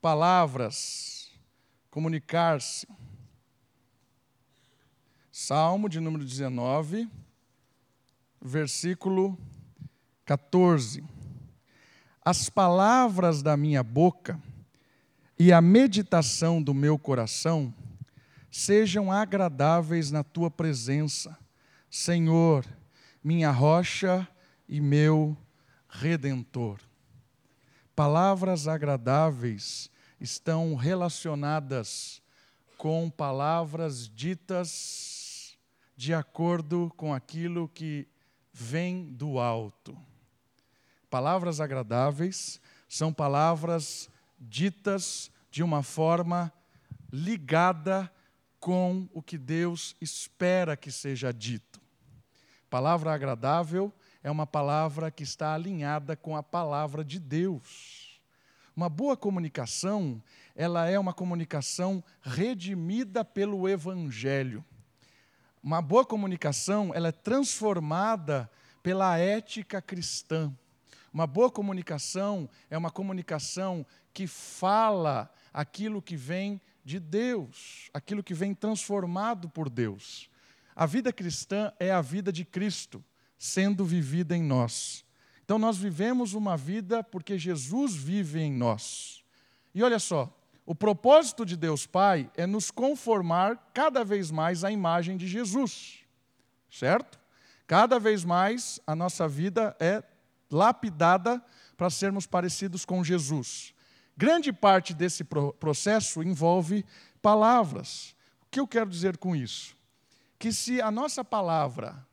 palavras, 0.00 1.30
comunicar-se. 1.90 2.86
Salmo 5.32 5.88
de 5.88 6.00
número 6.00 6.24
19, 6.24 7.08
versículo 8.40 9.38
14. 10.24 11.04
As 12.24 12.48
palavras 12.48 13.42
da 13.42 13.56
minha 13.56 13.82
boca 13.82 14.40
e 15.38 15.52
a 15.52 15.60
meditação 15.60 16.62
do 16.62 16.72
meu 16.72 16.98
coração 16.98 17.72
sejam 18.56 19.12
agradáveis 19.12 20.10
na 20.10 20.24
tua 20.24 20.50
presença, 20.50 21.38
Senhor, 21.90 22.64
minha 23.22 23.50
rocha 23.50 24.26
e 24.66 24.80
meu 24.80 25.36
redentor. 25.86 26.80
Palavras 27.94 28.66
agradáveis 28.66 29.90
estão 30.18 30.74
relacionadas 30.74 32.22
com 32.78 33.10
palavras 33.10 34.08
ditas 34.08 35.54
de 35.94 36.14
acordo 36.14 36.90
com 36.96 37.12
aquilo 37.12 37.68
que 37.68 38.08
vem 38.54 39.12
do 39.12 39.38
alto. 39.38 39.94
Palavras 41.10 41.60
agradáveis 41.60 42.58
são 42.88 43.12
palavras 43.12 44.08
ditas 44.40 45.30
de 45.50 45.62
uma 45.62 45.82
forma 45.82 46.50
ligada 47.12 48.10
com 48.60 49.08
o 49.12 49.22
que 49.22 49.38
Deus 49.38 49.94
espera 50.00 50.76
que 50.76 50.90
seja 50.90 51.32
dito. 51.32 51.80
Palavra 52.68 53.14
agradável 53.14 53.92
é 54.22 54.30
uma 54.30 54.46
palavra 54.46 55.10
que 55.10 55.22
está 55.22 55.54
alinhada 55.54 56.16
com 56.16 56.36
a 56.36 56.42
palavra 56.42 57.04
de 57.04 57.18
Deus. 57.20 58.20
Uma 58.74 58.88
boa 58.88 59.16
comunicação, 59.16 60.22
ela 60.54 60.86
é 60.86 60.98
uma 60.98 61.14
comunicação 61.14 62.02
redimida 62.20 63.24
pelo 63.24 63.68
evangelho. 63.68 64.64
Uma 65.62 65.80
boa 65.80 66.04
comunicação, 66.04 66.92
ela 66.94 67.08
é 67.08 67.12
transformada 67.12 68.50
pela 68.82 69.16
ética 69.16 69.80
cristã. 69.80 70.52
Uma 71.12 71.26
boa 71.26 71.50
comunicação 71.50 72.48
é 72.68 72.76
uma 72.76 72.90
comunicação 72.90 73.86
que 74.12 74.26
fala 74.26 75.30
aquilo 75.52 76.02
que 76.02 76.16
vem 76.16 76.60
de 76.86 77.00
Deus, 77.00 77.90
aquilo 77.92 78.22
que 78.22 78.32
vem 78.32 78.54
transformado 78.54 79.48
por 79.48 79.68
Deus. 79.68 80.30
A 80.74 80.86
vida 80.86 81.12
cristã 81.12 81.72
é 81.80 81.90
a 81.90 82.00
vida 82.00 82.32
de 82.32 82.44
Cristo 82.44 83.04
sendo 83.36 83.84
vivida 83.84 84.36
em 84.36 84.42
nós. 84.42 85.04
Então 85.44 85.58
nós 85.58 85.76
vivemos 85.76 86.32
uma 86.32 86.56
vida 86.56 87.02
porque 87.02 87.36
Jesus 87.36 87.92
vive 87.92 88.40
em 88.40 88.52
nós. 88.52 89.24
E 89.74 89.82
olha 89.82 89.98
só, 89.98 90.32
o 90.64 90.76
propósito 90.76 91.44
de 91.44 91.56
Deus 91.56 91.88
Pai 91.88 92.30
é 92.36 92.46
nos 92.46 92.70
conformar 92.70 93.72
cada 93.74 94.04
vez 94.04 94.30
mais 94.30 94.62
à 94.62 94.70
imagem 94.70 95.16
de 95.16 95.26
Jesus. 95.26 96.04
Certo? 96.70 97.18
Cada 97.66 97.98
vez 97.98 98.24
mais 98.24 98.78
a 98.86 98.94
nossa 98.94 99.26
vida 99.26 99.76
é 99.80 100.04
lapidada 100.48 101.44
para 101.76 101.90
sermos 101.90 102.28
parecidos 102.28 102.84
com 102.84 103.02
Jesus. 103.02 103.74
Grande 104.16 104.52
parte 104.52 104.94
desse 104.94 105.24
processo 105.24 106.22
envolve 106.22 106.84
palavras. 107.20 108.16
O 108.42 108.46
que 108.50 108.60
eu 108.60 108.66
quero 108.66 108.88
dizer 108.88 109.18
com 109.18 109.36
isso? 109.36 109.76
Que 110.38 110.52
se 110.52 110.80
a 110.80 110.90
nossa 110.90 111.24
palavra 111.24 112.06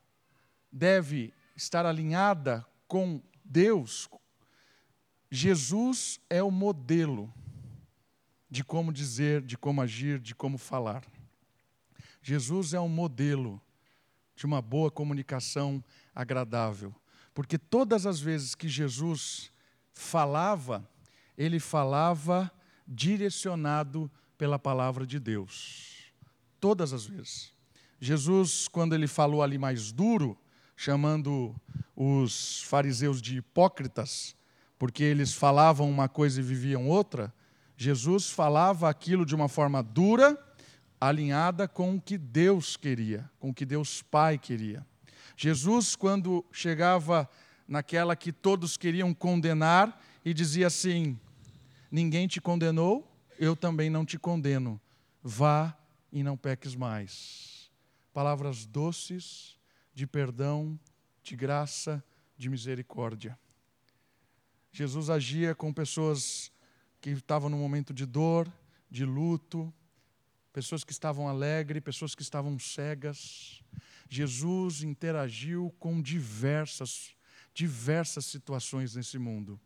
deve 0.72 1.34
estar 1.56 1.86
alinhada 1.86 2.66
com 2.88 3.22
Deus, 3.46 4.10
Jesus 5.32 6.20
é 6.30 6.44
o 6.44 6.52
modelo 6.52 7.34
de 8.50 8.64
como 8.64 8.94
dizer, 8.94 9.42
de 9.42 9.58
como 9.58 9.82
agir, 9.82 10.20
de 10.20 10.36
como 10.36 10.58
falar. 10.58 11.04
Jesus 12.22 12.74
é 12.74 12.80
um 12.80 12.90
modelo 12.90 13.62
de 14.36 14.46
uma 14.46 14.62
boa 14.62 14.92
comunicação 14.92 15.84
agradável. 16.14 16.94
Porque 17.34 17.58
todas 17.58 18.06
as 18.06 18.20
vezes 18.20 18.54
que 18.54 18.68
Jesus 18.68 19.52
falava, 19.92 20.88
ele 21.38 21.60
falava 21.60 22.52
direcionado 22.88 24.10
pela 24.38 24.60
palavra 24.60 25.06
de 25.06 25.20
Deus. 25.20 26.12
Todas 26.60 26.94
as 26.94 27.06
vezes. 27.06 27.52
Jesus, 28.00 28.68
quando 28.68 28.94
ele 28.94 29.08
falou 29.08 29.42
ali 29.42 29.58
mais 29.58 29.92
duro, 29.92 30.38
chamando 30.76 31.56
os 31.96 32.64
fariseus 32.64 33.22
de 33.22 33.38
hipócritas, 33.38 34.36
porque 34.78 35.04
eles 35.04 35.34
falavam 35.34 35.90
uma 35.90 36.10
coisa 36.10 36.40
e 36.40 36.44
viviam 36.44 36.88
outra, 36.88 37.34
Jesus 37.78 38.30
falava 38.30 38.90
aquilo 38.90 39.26
de 39.26 39.34
uma 39.34 39.48
forma 39.48 39.82
dura, 39.82 40.38
alinhada 41.00 41.68
com 41.68 41.96
o 41.96 42.02
que 42.02 42.18
Deus 42.18 42.78
queria, 42.78 43.30
com 43.40 43.50
o 43.50 43.54
que 43.54 43.66
Deus 43.66 44.02
Pai 44.02 44.38
queria. 44.38 44.86
Jesus, 45.36 45.96
quando 45.96 46.46
chegava 46.52 47.30
naquela 47.68 48.16
que 48.16 48.32
todos 48.32 48.78
queriam 48.78 49.14
condenar, 49.14 50.00
e 50.24 50.34
dizia 50.34 50.68
assim: 50.68 51.20
Ninguém 51.92 52.28
te 52.28 52.42
condenou, 52.42 53.08
eu 53.38 53.56
também 53.56 53.90
não 53.90 54.06
te 54.06 54.18
condeno. 54.18 54.80
Vá 55.22 55.78
e 56.12 56.24
não 56.24 56.38
peques 56.38 56.76
mais. 56.76 57.72
Palavras 58.14 58.66
doces 58.66 59.58
de 59.94 60.08
perdão, 60.08 60.80
de 61.22 61.36
graça, 61.36 62.04
de 62.38 62.50
misericórdia. 62.50 63.38
Jesus 64.72 65.10
agia 65.10 65.54
com 65.54 65.72
pessoas 65.72 66.52
que 67.00 67.12
estavam 67.12 67.50
no 67.50 67.58
momento 67.58 67.94
de 67.94 68.06
dor, 68.06 68.52
de 68.90 69.06
luto, 69.06 69.72
pessoas 70.52 70.84
que 70.84 70.92
estavam 70.92 71.28
alegres, 71.28 71.84
pessoas 71.84 72.16
que 72.16 72.22
estavam 72.22 72.58
cegas. 72.58 73.62
Jesus 74.10 74.84
interagiu 74.84 75.74
com 75.80 76.02
diversas, 76.02 77.16
diversas 77.54 78.26
situações 78.26 78.96
nesse 78.96 79.18
mundo. 79.18 79.60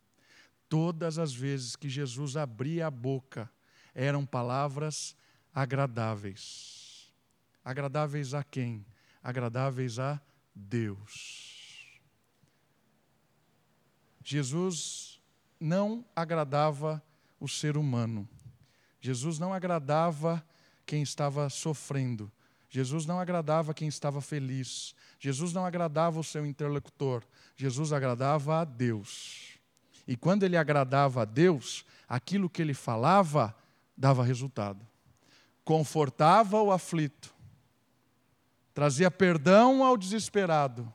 Todas 0.70 1.18
as 1.18 1.34
vezes 1.34 1.76
que 1.76 1.90
Jesus 1.90 2.36
abria 2.36 2.88
a 2.88 2.92
boca, 2.92 3.50
eram 3.94 4.26
palavras 4.26 5.16
agradáveis. 5.54 7.12
Agradáveis 7.64 8.34
a 8.34 8.44
quem? 8.44 8.86
Agradáveis 9.24 9.98
a 10.00 10.22
Deus. 10.54 12.00
Jesus 14.24 15.20
não 15.60 16.06
agradava 16.16 17.02
o 17.40 17.48
ser 17.48 17.78
humano. 17.78 18.28
Jesus 19.00 19.40
não 19.40 19.54
agradava 19.54 20.46
quem 20.86 21.02
estava 21.02 21.50
sofrendo. 21.50 22.32
Jesus 22.70 23.06
não 23.06 23.20
agradava 23.20 23.74
quem 23.74 23.88
estava 23.88 24.22
feliz. 24.22 24.94
Jesus 25.20 25.54
não 25.54 25.66
agradava 25.66 26.20
o 26.20 26.24
seu 26.24 26.46
interlocutor. 26.46 27.24
Jesus 27.56 27.94
agradava 27.94 28.62
a 28.62 28.66
Deus. 28.66 29.57
E 30.08 30.16
quando 30.16 30.44
ele 30.44 30.56
agradava 30.56 31.24
a 31.24 31.26
Deus, 31.26 31.86
aquilo 32.08 32.50
que 32.50 32.62
ele 32.62 32.74
falava 32.74 33.56
dava 33.96 34.24
resultado. 34.24 34.88
Confortava 35.66 36.62
o 36.62 36.72
aflito, 36.72 37.36
trazia 38.74 39.12
perdão 39.12 39.84
ao 39.84 39.98
desesperado, 39.98 40.92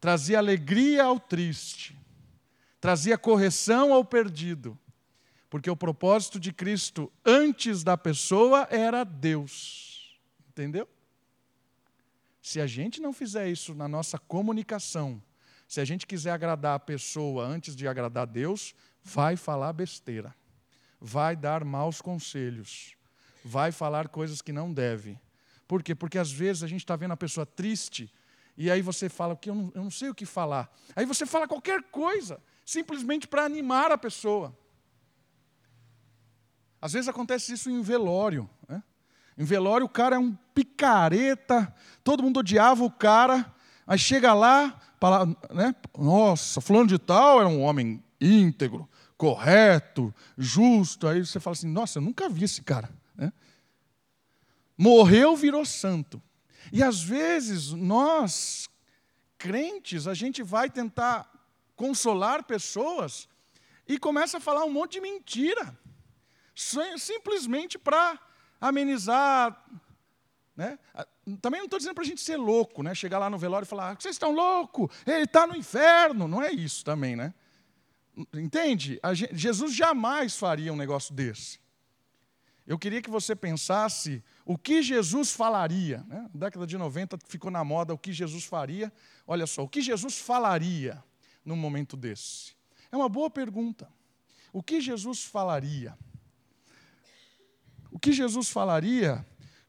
trazia 0.00 0.38
alegria 0.38 1.04
ao 1.04 1.20
triste, 1.20 1.98
trazia 2.80 3.18
correção 3.18 3.92
ao 3.92 4.04
perdido. 4.04 4.78
Porque 5.50 5.70
o 5.70 5.76
propósito 5.76 6.40
de 6.40 6.52
Cristo 6.52 7.12
antes 7.24 7.84
da 7.84 7.96
pessoa 7.96 8.66
era 8.70 9.04
Deus. 9.04 10.18
Entendeu? 10.48 10.88
Se 12.40 12.60
a 12.60 12.66
gente 12.66 13.00
não 13.00 13.12
fizer 13.12 13.48
isso 13.48 13.74
na 13.74 13.86
nossa 13.86 14.18
comunicação, 14.18 15.22
se 15.66 15.80
a 15.80 15.84
gente 15.84 16.06
quiser 16.06 16.30
agradar 16.30 16.76
a 16.76 16.80
pessoa 16.80 17.44
antes 17.44 17.74
de 17.74 17.88
agradar 17.88 18.22
a 18.22 18.26
Deus, 18.26 18.74
vai 19.02 19.36
falar 19.36 19.72
besteira, 19.72 20.34
vai 21.00 21.36
dar 21.36 21.64
maus 21.64 22.00
conselhos, 22.00 22.94
vai 23.44 23.72
falar 23.72 24.08
coisas 24.08 24.40
que 24.42 24.52
não 24.52 24.72
deve, 24.72 25.18
Por 25.66 25.82
quê? 25.82 25.94
Porque 25.94 26.18
às 26.18 26.30
vezes 26.30 26.62
a 26.62 26.68
gente 26.68 26.82
está 26.82 26.94
vendo 26.94 27.12
a 27.12 27.16
pessoa 27.16 27.44
triste 27.44 28.12
e 28.56 28.70
aí 28.70 28.80
você 28.80 29.08
fala 29.08 29.36
que 29.36 29.50
eu 29.50 29.54
não, 29.54 29.72
eu 29.74 29.82
não 29.82 29.90
sei 29.90 30.08
o 30.08 30.14
que 30.14 30.24
falar. 30.24 30.72
Aí 30.94 31.04
você 31.04 31.26
fala 31.26 31.46
qualquer 31.46 31.82
coisa, 31.84 32.40
simplesmente 32.64 33.26
para 33.28 33.44
animar 33.44 33.92
a 33.92 33.98
pessoa. 33.98 34.56
Às 36.80 36.92
vezes 36.92 37.08
acontece 37.08 37.52
isso 37.52 37.68
em 37.68 37.82
velório. 37.82 38.48
Né? 38.68 38.82
Em 39.36 39.44
velório 39.44 39.86
o 39.86 39.88
cara 39.88 40.16
é 40.16 40.18
um 40.18 40.34
picareta, 40.54 41.74
todo 42.02 42.22
mundo 42.22 42.40
odiava 42.40 42.84
o 42.84 42.90
cara, 42.90 43.52
aí 43.86 43.98
chega 43.98 44.32
lá, 44.32 44.80
né? 45.52 45.74
nossa, 45.96 46.60
fulano 46.60 46.86
de 46.86 46.98
tal 46.98 47.40
era 47.40 47.48
um 47.48 47.62
homem 47.62 48.02
íntegro, 48.20 48.88
correto, 49.16 50.14
justo. 50.36 51.06
Aí 51.06 51.24
você 51.24 51.38
fala 51.40 51.52
assim, 51.52 51.70
nossa, 51.70 51.98
eu 51.98 52.02
nunca 52.02 52.28
vi 52.28 52.44
esse 52.44 52.62
cara. 52.62 52.90
Né? 53.14 53.32
Morreu, 54.76 55.36
virou 55.36 55.64
santo. 55.64 56.22
E 56.72 56.82
às 56.82 57.02
vezes 57.02 57.72
nós, 57.72 58.68
crentes, 59.38 60.06
a 60.06 60.14
gente 60.14 60.42
vai 60.42 60.68
tentar 60.68 61.30
consolar 61.76 62.44
pessoas 62.44 63.28
e 63.86 63.98
começa 63.98 64.38
a 64.38 64.40
falar 64.40 64.64
um 64.64 64.72
monte 64.72 64.92
de 64.92 65.00
mentira, 65.00 65.78
simplesmente 66.54 67.78
para 67.78 68.18
amenizar. 68.60 69.64
Né? 70.56 70.78
Também 71.42 71.60
não 71.60 71.66
estou 71.66 71.78
dizendo 71.78 71.94
para 71.94 72.02
a 72.02 72.06
gente 72.06 72.20
ser 72.20 72.36
louco, 72.36 72.82
né? 72.82 72.94
chegar 72.94 73.18
lá 73.18 73.28
no 73.28 73.36
velório 73.36 73.66
e 73.66 73.68
falar, 73.68 73.94
vocês 74.00 74.14
estão 74.14 74.32
loucos, 74.32 74.88
ele 75.06 75.24
está 75.24 75.46
no 75.46 75.54
inferno. 75.54 76.26
Não 76.26 76.42
é 76.42 76.50
isso 76.50 76.84
também, 76.84 77.14
né? 77.14 77.34
Entende? 78.32 78.98
Gente, 79.12 79.36
Jesus 79.36 79.74
jamais 79.74 80.36
faria 80.36 80.72
um 80.72 80.76
negócio 80.76 81.14
desse. 81.14 81.60
Eu 82.66 82.78
queria 82.78 83.00
que 83.00 83.10
você 83.10 83.36
pensasse 83.36 84.24
o 84.44 84.58
que 84.58 84.82
Jesus 84.82 85.30
falaria. 85.30 86.04
Né? 86.08 86.28
Na 86.32 86.40
década 86.46 86.66
de 86.66 86.76
90 86.76 87.18
ficou 87.28 87.50
na 87.50 87.62
moda 87.62 87.94
o 87.94 87.98
que 87.98 88.12
Jesus 88.12 88.44
faria. 88.44 88.92
Olha 89.26 89.46
só, 89.46 89.62
o 89.62 89.68
que 89.68 89.80
Jesus 89.80 90.18
falaria 90.18 91.04
num 91.44 91.54
momento 91.54 91.96
desse? 91.96 92.56
É 92.90 92.96
uma 92.96 93.08
boa 93.08 93.30
pergunta. 93.30 93.88
O 94.52 94.62
que 94.62 94.80
Jesus 94.80 95.22
falaria? 95.22 95.96
O 97.90 97.98
que 97.98 98.10
Jesus 98.10 98.48
falaria 98.48 99.24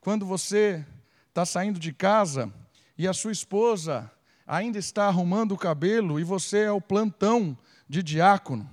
quando 0.08 0.26
você 0.26 0.86
está 1.28 1.46
saindo 1.46 1.78
de 1.78 1.92
casa 1.92 2.50
e 2.98 3.06
a 3.06 3.12
sua 3.12 3.34
esposa 3.34 4.10
ainda 4.48 4.80
está 4.80 5.06
arrumando 5.06 5.52
o 5.52 5.58
cabelo 5.58 6.18
e 6.18 6.24
você 6.24 6.60
é 6.60 6.72
o 6.72 6.80
plantão 6.80 7.58
de 7.90 8.02
diácono? 8.02 8.70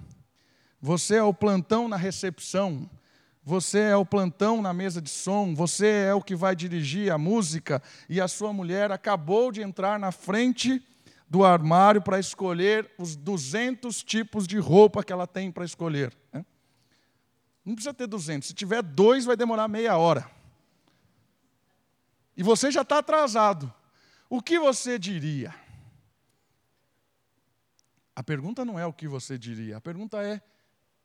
Você 0.80 1.16
é 1.16 1.22
o 1.24 1.34
plantão 1.34 1.88
na 1.88 1.96
recepção, 1.96 2.88
você 3.42 3.80
é 3.80 3.96
o 3.96 4.06
plantão 4.06 4.62
na 4.62 4.72
mesa 4.72 5.02
de 5.02 5.10
som, 5.10 5.56
você 5.56 6.04
é 6.06 6.14
o 6.14 6.22
que 6.22 6.36
vai 6.36 6.54
dirigir 6.54 7.10
a 7.10 7.18
música, 7.18 7.82
e 8.08 8.20
a 8.20 8.28
sua 8.28 8.52
mulher 8.52 8.92
acabou 8.92 9.50
de 9.50 9.60
entrar 9.60 9.98
na 9.98 10.12
frente 10.12 10.80
do 11.28 11.44
armário 11.44 12.00
para 12.00 12.20
escolher 12.20 12.88
os 12.96 13.16
200 13.16 14.04
tipos 14.04 14.46
de 14.46 14.58
roupa 14.58 15.02
que 15.02 15.12
ela 15.12 15.26
tem 15.26 15.50
para 15.50 15.64
escolher. 15.64 16.16
Né? 16.32 16.46
Não 17.64 17.74
precisa 17.74 17.92
ter 17.92 18.06
200, 18.06 18.46
se 18.46 18.54
tiver 18.54 18.82
dois, 18.82 19.24
vai 19.24 19.36
demorar 19.36 19.66
meia 19.66 19.96
hora. 19.96 20.32
E 22.36 22.42
você 22.42 22.70
já 22.70 22.82
está 22.82 22.98
atrasado. 22.98 23.72
O 24.28 24.42
que 24.42 24.58
você 24.58 24.98
diria? 24.98 25.54
A 28.16 28.22
pergunta 28.22 28.64
não 28.64 28.78
é 28.78 28.86
o 28.86 28.92
que 28.92 29.08
você 29.08 29.36
diria, 29.36 29.76
a 29.76 29.80
pergunta 29.80 30.22
é 30.22 30.40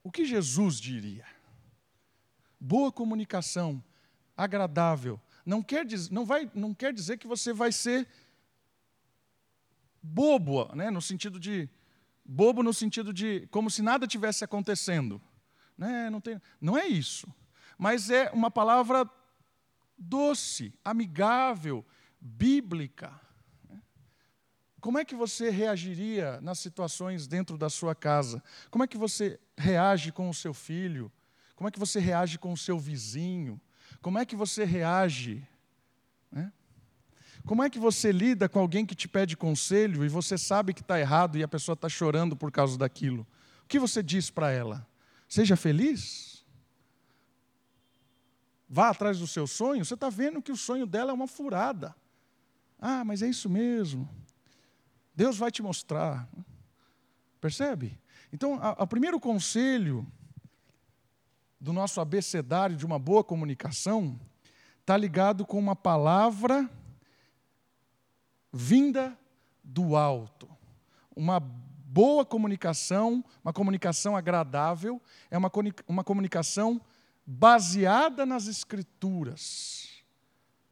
o 0.04 0.12
que 0.12 0.26
Jesus 0.26 0.80
diria 0.80 1.26
boa 2.60 2.92
comunicação, 2.92 3.82
agradável, 4.36 5.20
não 5.46 5.64
quer, 5.64 5.86
dizer, 5.86 6.12
não, 6.12 6.26
vai, 6.26 6.50
não 6.54 6.74
quer 6.74 6.94
dizer 6.94 7.18
que 7.18 7.28
você 7.28 7.54
vai 7.54 7.72
ser 7.72 8.08
bobo, 10.02 10.70
né? 10.76 10.92
no 10.92 11.02
sentido 11.02 11.40
de. 11.40 11.70
Bobo 12.32 12.62
no 12.62 12.72
sentido 12.72 13.12
de 13.12 13.48
como 13.48 13.72
se 13.72 13.82
nada 13.82 14.06
tivesse 14.06 14.44
acontecendo. 14.44 15.20
Né? 15.76 16.12
Não, 16.12 16.22
tem, 16.22 16.40
não 16.62 16.78
é 16.78 16.86
isso. 16.86 17.28
Mas 17.76 18.12
é 18.12 18.30
uma 18.30 18.52
palavra 18.52 19.10
doce, 20.00 20.74
amigável, 20.84 21.86
bíblica. 22.20 23.20
Como 24.80 24.98
é 24.98 25.04
que 25.04 25.14
você 25.14 25.50
reagiria 25.50 26.40
nas 26.42 26.60
situações 26.60 27.28
dentro 27.28 27.58
da 27.58 27.70
sua 27.70 27.94
casa? 27.94 28.42
Como 28.72 28.84
é 28.84 28.88
que 28.88 28.98
você 28.98 29.40
reage 29.58 30.12
com 30.12 30.30
o 30.30 30.34
seu 30.34 30.54
filho? 30.54 31.12
Como 31.56 31.68
é 31.68 31.72
que 31.72 31.80
você 31.80 32.00
reage 32.00 32.40
com 32.40 32.54
o 32.54 32.58
seu 32.58 32.80
vizinho? 32.80 33.60
Como 34.02 34.18
é 34.18 34.26
que 34.26 34.36
você 34.36 34.64
reage? 34.64 35.46
Né? 36.32 36.54
Como 37.46 37.62
é 37.62 37.70
que 37.70 37.80
você 37.80 38.12
lida 38.12 38.48
com 38.48 38.60
alguém 38.60 38.86
que 38.86 38.96
te 38.96 39.08
pede 39.08 39.36
conselho 39.36 40.06
e 40.06 40.10
você 40.10 40.38
sabe 40.38 40.74
que 40.74 40.82
está 40.82 40.98
errado 40.98 41.38
e 41.38 41.44
a 41.44 41.48
pessoa 41.48 41.74
está 41.74 41.90
chorando 41.90 42.36
por 42.36 42.50
causa 42.50 42.78
daquilo? 42.78 43.28
O 43.64 43.68
que 43.68 43.80
você 43.80 44.02
diz 44.02 44.30
para 44.30 44.52
ela? 44.52 44.88
Seja 45.28 45.58
feliz. 45.58 46.39
Vá 48.70 48.90
atrás 48.90 49.18
do 49.18 49.26
seu 49.26 49.48
sonho. 49.48 49.84
Você 49.84 49.96
está 49.96 50.10
vendo 50.10 50.42
que 50.42 50.52
o 50.52 50.58
sonho 50.58 50.86
dela 50.86 51.10
é 51.10 51.14
uma 51.14 51.28
furada. 51.28 51.96
Ah, 52.80 53.04
mas 53.04 53.24
é 53.24 53.28
isso 53.28 53.50
mesmo. 53.50 54.08
Deus 55.16 55.38
vai 55.38 55.50
te 55.50 55.64
mostrar. 55.64 56.30
Percebe? 57.42 58.00
Então, 58.32 58.60
o 58.78 58.86
primeiro 58.86 59.20
conselho 59.20 60.06
do 61.60 61.74
nosso 61.74 62.00
abecedário 62.00 62.76
de 62.76 62.86
uma 62.86 63.00
boa 63.00 63.24
comunicação 63.24 64.20
está 64.80 64.96
ligado 64.96 65.46
com 65.46 65.58
uma 65.58 65.76
palavra 65.76 66.70
vinda 68.54 69.18
do 69.64 69.96
alto. 69.96 70.48
Uma 71.16 71.40
boa 71.40 72.24
comunicação, 72.24 73.26
uma 73.44 73.52
comunicação 73.52 74.16
agradável, 74.16 75.02
é 75.30 75.38
uma, 75.38 75.52
uma 75.88 76.04
comunicação 76.04 76.80
baseada 77.32 78.26
nas 78.26 78.48
Escrituras. 78.48 79.88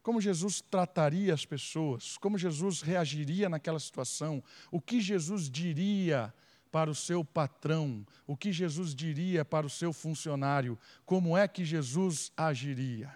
Como 0.01 0.19
Jesus 0.19 0.59
trataria 0.59 1.31
as 1.31 1.45
pessoas, 1.45 2.17
como 2.17 2.35
Jesus 2.35 2.81
reagiria 2.81 3.47
naquela 3.47 3.79
situação, 3.79 4.43
o 4.71 4.81
que 4.81 4.99
Jesus 4.99 5.51
diria 5.51 6.33
para 6.71 6.89
o 6.89 6.95
seu 6.95 7.23
patrão, 7.23 8.03
o 8.25 8.35
que 8.35 8.51
Jesus 8.51 8.95
diria 8.95 9.45
para 9.45 9.67
o 9.67 9.69
seu 9.69 9.93
funcionário, 9.93 10.79
como 11.05 11.37
é 11.37 11.47
que 11.47 11.63
Jesus 11.63 12.31
agiria. 12.35 13.13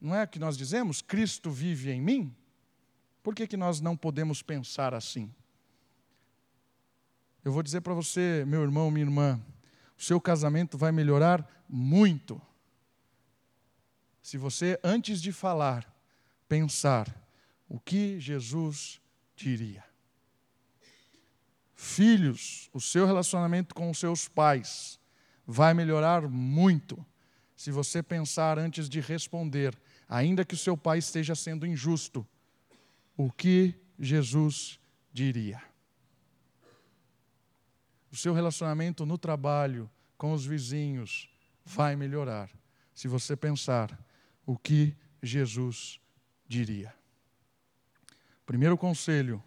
Não 0.00 0.14
é 0.14 0.26
que 0.26 0.38
nós 0.38 0.56
dizemos, 0.56 1.02
Cristo 1.02 1.50
vive 1.50 1.90
em 1.90 2.00
mim? 2.00 2.34
Por 3.22 3.34
que, 3.34 3.46
que 3.46 3.58
nós 3.58 3.78
não 3.78 3.94
podemos 3.94 4.40
pensar 4.40 4.94
assim? 4.94 5.30
Eu 7.44 7.52
vou 7.52 7.62
dizer 7.62 7.82
para 7.82 7.92
você, 7.92 8.42
meu 8.46 8.62
irmão, 8.62 8.90
minha 8.90 9.04
irmã, 9.04 9.38
seu 10.00 10.18
casamento 10.18 10.78
vai 10.78 10.90
melhorar 10.90 11.46
muito. 11.68 12.40
Se 14.22 14.38
você, 14.38 14.80
antes 14.82 15.20
de 15.20 15.30
falar, 15.30 15.86
pensar 16.48 17.06
o 17.68 17.78
que 17.78 18.18
Jesus 18.18 19.00
diria. 19.36 19.84
Filhos, 21.74 22.70
o 22.72 22.80
seu 22.80 23.06
relacionamento 23.06 23.74
com 23.74 23.90
os 23.90 23.98
seus 23.98 24.26
pais 24.26 24.98
vai 25.46 25.74
melhorar 25.74 26.28
muito 26.28 27.04
se 27.54 27.70
você 27.70 28.02
pensar 28.02 28.58
antes 28.58 28.88
de 28.88 29.00
responder, 29.00 29.78
ainda 30.08 30.46
que 30.46 30.54
o 30.54 30.58
seu 30.58 30.78
pai 30.78 30.98
esteja 30.98 31.34
sendo 31.34 31.66
injusto, 31.66 32.26
o 33.18 33.30
que 33.30 33.74
Jesus 33.98 34.80
diria. 35.12 35.69
O 38.10 38.16
seu 38.16 38.34
relacionamento 38.34 39.06
no 39.06 39.16
trabalho, 39.16 39.88
com 40.18 40.32
os 40.32 40.44
vizinhos, 40.44 41.28
vai 41.64 41.94
melhorar 41.94 42.50
se 42.94 43.06
você 43.08 43.36
pensar 43.36 43.96
o 44.44 44.56
que 44.58 44.96
Jesus 45.22 46.00
diria. 46.46 46.92
Primeiro 48.44 48.76
conselho: 48.76 49.42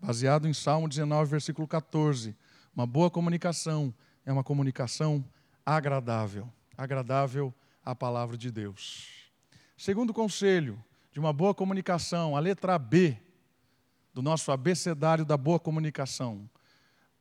baseado 0.00 0.46
em 0.46 0.54
Salmo 0.54 0.88
19, 0.88 1.30
versículo 1.30 1.66
14. 1.66 2.36
Uma 2.74 2.86
boa 2.86 3.10
comunicação 3.10 3.92
é 4.24 4.32
uma 4.32 4.44
comunicação 4.44 5.24
agradável, 5.64 6.50
agradável 6.76 7.54
à 7.84 7.94
palavra 7.94 8.36
de 8.36 8.50
Deus. 8.50 9.30
Segundo 9.76 10.14
conselho 10.14 10.82
de 11.12 11.20
uma 11.20 11.32
boa 11.32 11.54
comunicação, 11.54 12.36
a 12.36 12.40
letra 12.40 12.78
B 12.78 13.16
do 14.12 14.22
nosso 14.22 14.52
abecedário 14.52 15.24
da 15.24 15.36
boa 15.36 15.58
comunicação. 15.58 16.48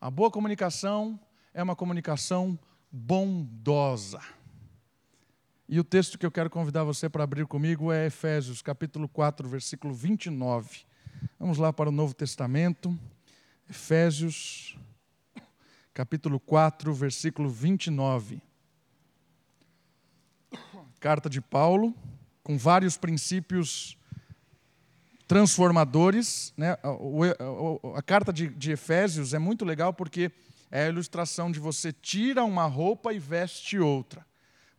A 0.03 0.11
boa 0.11 0.29
comunicação 0.29 1.17
é 1.53 1.63
uma 1.63 1.77
comunicação 1.77 2.59
bondosa. 2.91 4.19
E 5.65 5.79
o 5.79 5.83
texto 5.85 6.19
que 6.19 6.25
eu 6.25 6.31
quero 6.31 6.49
convidar 6.49 6.83
você 6.83 7.07
para 7.07 7.23
abrir 7.23 7.47
comigo 7.47 7.89
é 7.89 8.07
Efésios, 8.07 8.61
capítulo 8.61 9.07
4, 9.07 9.47
versículo 9.47 9.93
29. 9.93 10.81
Vamos 11.39 11.57
lá 11.57 11.71
para 11.71 11.87
o 11.87 11.91
Novo 11.93 12.13
Testamento, 12.13 12.99
Efésios, 13.69 14.77
capítulo 15.93 16.37
4, 16.37 16.93
versículo 16.93 17.47
29. 17.47 18.41
Carta 20.99 21.29
de 21.29 21.39
Paulo 21.39 21.95
com 22.43 22.57
vários 22.57 22.97
princípios 22.97 23.97
transformadores. 25.27 26.53
Né? 26.57 26.77
A, 27.95 28.01
carta 28.01 28.31
de, 28.31 28.71
Efésios 28.71 29.33
é 29.33 29.39
muito 29.39 29.65
legal 29.65 29.93
porque 29.93 30.31
é 30.71 30.85
a 30.85 30.89
ilustração 30.89 31.51
de 31.51 31.59
você 31.59 31.91
tira 31.91 32.43
uma 32.43 32.65
roupa 32.65 33.13
e 33.13 33.19
veste 33.19 33.79
outra. 33.79 34.25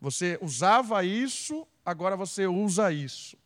Você 0.01 0.39
usava 0.43 1.05
isso, 1.05 1.67
agora 1.85 2.17
você 2.17 2.47
usa 2.47 2.93
isso. 2.93 3.37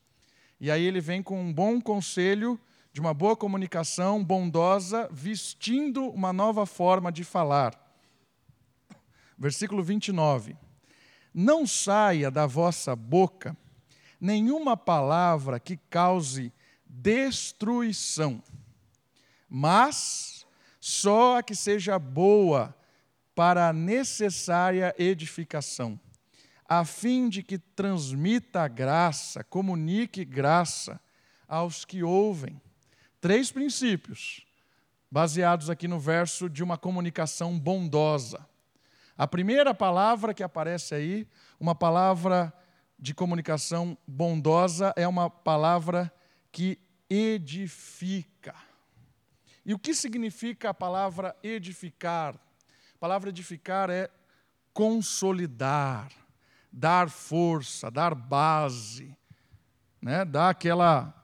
E 0.60 0.70
aí 0.70 0.82
ele 0.82 1.00
vem 1.00 1.22
com 1.22 1.40
um 1.40 1.52
bom 1.52 1.80
conselho 1.80 2.58
de 2.92 3.00
uma 3.00 3.14
boa 3.14 3.36
comunicação 3.36 4.24
bondosa, 4.24 5.08
vestindo 5.12 6.08
uma 6.08 6.32
nova 6.32 6.66
forma 6.66 7.12
de 7.12 7.22
falar. 7.22 7.78
Versículo 9.38 9.84
29. 9.84 10.56
Não 11.32 11.64
saia 11.64 12.30
da 12.30 12.44
vossa 12.46 12.96
boca 12.96 13.56
nenhuma 14.20 14.76
palavra 14.76 15.60
que 15.60 15.76
cause 15.88 16.52
destruição, 16.88 18.42
mas 19.48 20.46
só 20.80 21.38
a 21.38 21.42
que 21.42 21.54
seja 21.54 21.98
boa 21.98 22.74
para 23.34 23.68
a 23.68 23.72
necessária 23.72 24.94
edificação, 24.98 25.98
a 26.68 26.84
fim 26.84 27.28
de 27.28 27.42
que 27.42 27.58
transmita 27.58 28.66
graça, 28.66 29.44
comunique 29.44 30.24
graça 30.24 31.00
aos 31.46 31.84
que 31.84 32.02
ouvem. 32.02 32.60
Três 33.20 33.50
princípios, 33.50 34.46
baseados 35.10 35.70
aqui 35.70 35.88
no 35.88 35.98
verso 35.98 36.48
de 36.48 36.62
uma 36.62 36.76
comunicação 36.76 37.58
bondosa. 37.58 38.46
A 39.16 39.26
primeira 39.26 39.74
palavra 39.74 40.34
que 40.34 40.42
aparece 40.42 40.94
aí, 40.94 41.26
uma 41.58 41.74
palavra 41.74 42.52
de 42.98 43.14
comunicação 43.14 43.96
bondosa, 44.06 44.92
é 44.96 45.08
uma 45.08 45.30
palavra 45.30 46.12
que 46.50 46.78
edifica. 47.08 48.54
E 49.64 49.74
o 49.74 49.78
que 49.78 49.94
significa 49.94 50.70
a 50.70 50.74
palavra 50.74 51.36
edificar? 51.42 52.34
A 52.34 52.98
palavra 52.98 53.28
edificar 53.28 53.90
é 53.90 54.10
consolidar, 54.72 56.10
dar 56.72 57.10
força, 57.10 57.90
dar 57.90 58.14
base, 58.14 59.14
né? 60.00 60.24
dar 60.24 60.50
aquela, 60.50 61.14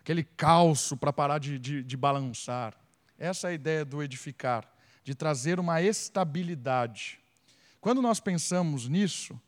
aquele 0.00 0.22
calço 0.22 0.96
para 0.96 1.12
parar 1.12 1.38
de, 1.38 1.58
de, 1.58 1.82
de 1.82 1.96
balançar. 1.96 2.74
Essa 3.18 3.48
é 3.48 3.50
a 3.50 3.54
ideia 3.54 3.84
do 3.84 4.02
edificar, 4.02 4.70
de 5.04 5.14
trazer 5.14 5.58
uma 5.58 5.80
estabilidade. 5.82 7.18
Quando 7.80 8.00
nós 8.00 8.20
pensamos 8.20 8.88
nisso, 8.88 9.40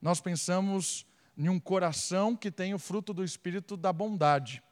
nós 0.00 0.20
pensamos 0.20 1.06
em 1.36 1.48
um 1.48 1.58
coração 1.58 2.36
que 2.36 2.50
tem 2.50 2.74
o 2.74 2.78
fruto 2.78 3.12
do 3.12 3.24
Espírito 3.24 3.76
da 3.76 3.92
bondade. 3.92 4.62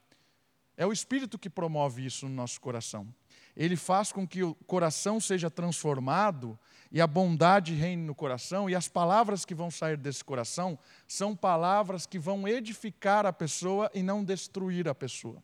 É 0.77 0.87
o 0.87 0.93
Espírito 0.93 1.39
que 1.39 1.51
promove 1.51 2.05
isso 2.05 2.29
no 2.29 2.35
nosso 2.35 2.61
coração. 2.61 3.13
Ele 3.57 3.77
faz 3.77 4.13
com 4.13 4.27
que 4.27 4.43
o 4.43 4.55
coração 4.55 5.21
seja 5.21 5.51
transformado 5.51 6.59
e 6.93 7.01
a 7.01 7.07
bondade 7.07 7.75
reine 7.75 8.03
no 8.03 8.15
coração, 8.15 8.69
e 8.69 8.75
as 8.75 8.89
palavras 8.89 9.45
que 9.45 9.55
vão 9.55 9.71
sair 9.71 9.97
desse 9.97 10.25
coração 10.25 10.79
são 11.07 11.37
palavras 11.37 12.05
que 12.05 12.19
vão 12.19 12.49
edificar 12.49 13.25
a 13.27 13.33
pessoa 13.33 13.91
e 13.95 14.03
não 14.03 14.25
destruir 14.25 14.89
a 14.89 14.95
pessoa. 14.95 15.43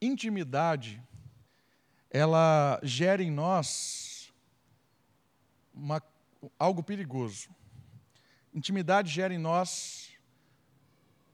Intimidade, 0.00 1.02
ela 2.10 2.78
gera 2.82 3.22
em 3.22 3.30
nós 3.30 4.32
uma, 5.72 6.02
algo 6.58 6.82
perigoso. 6.82 7.48
Intimidade 8.56 9.12
gera 9.12 9.34
em 9.34 9.38
nós 9.38 10.08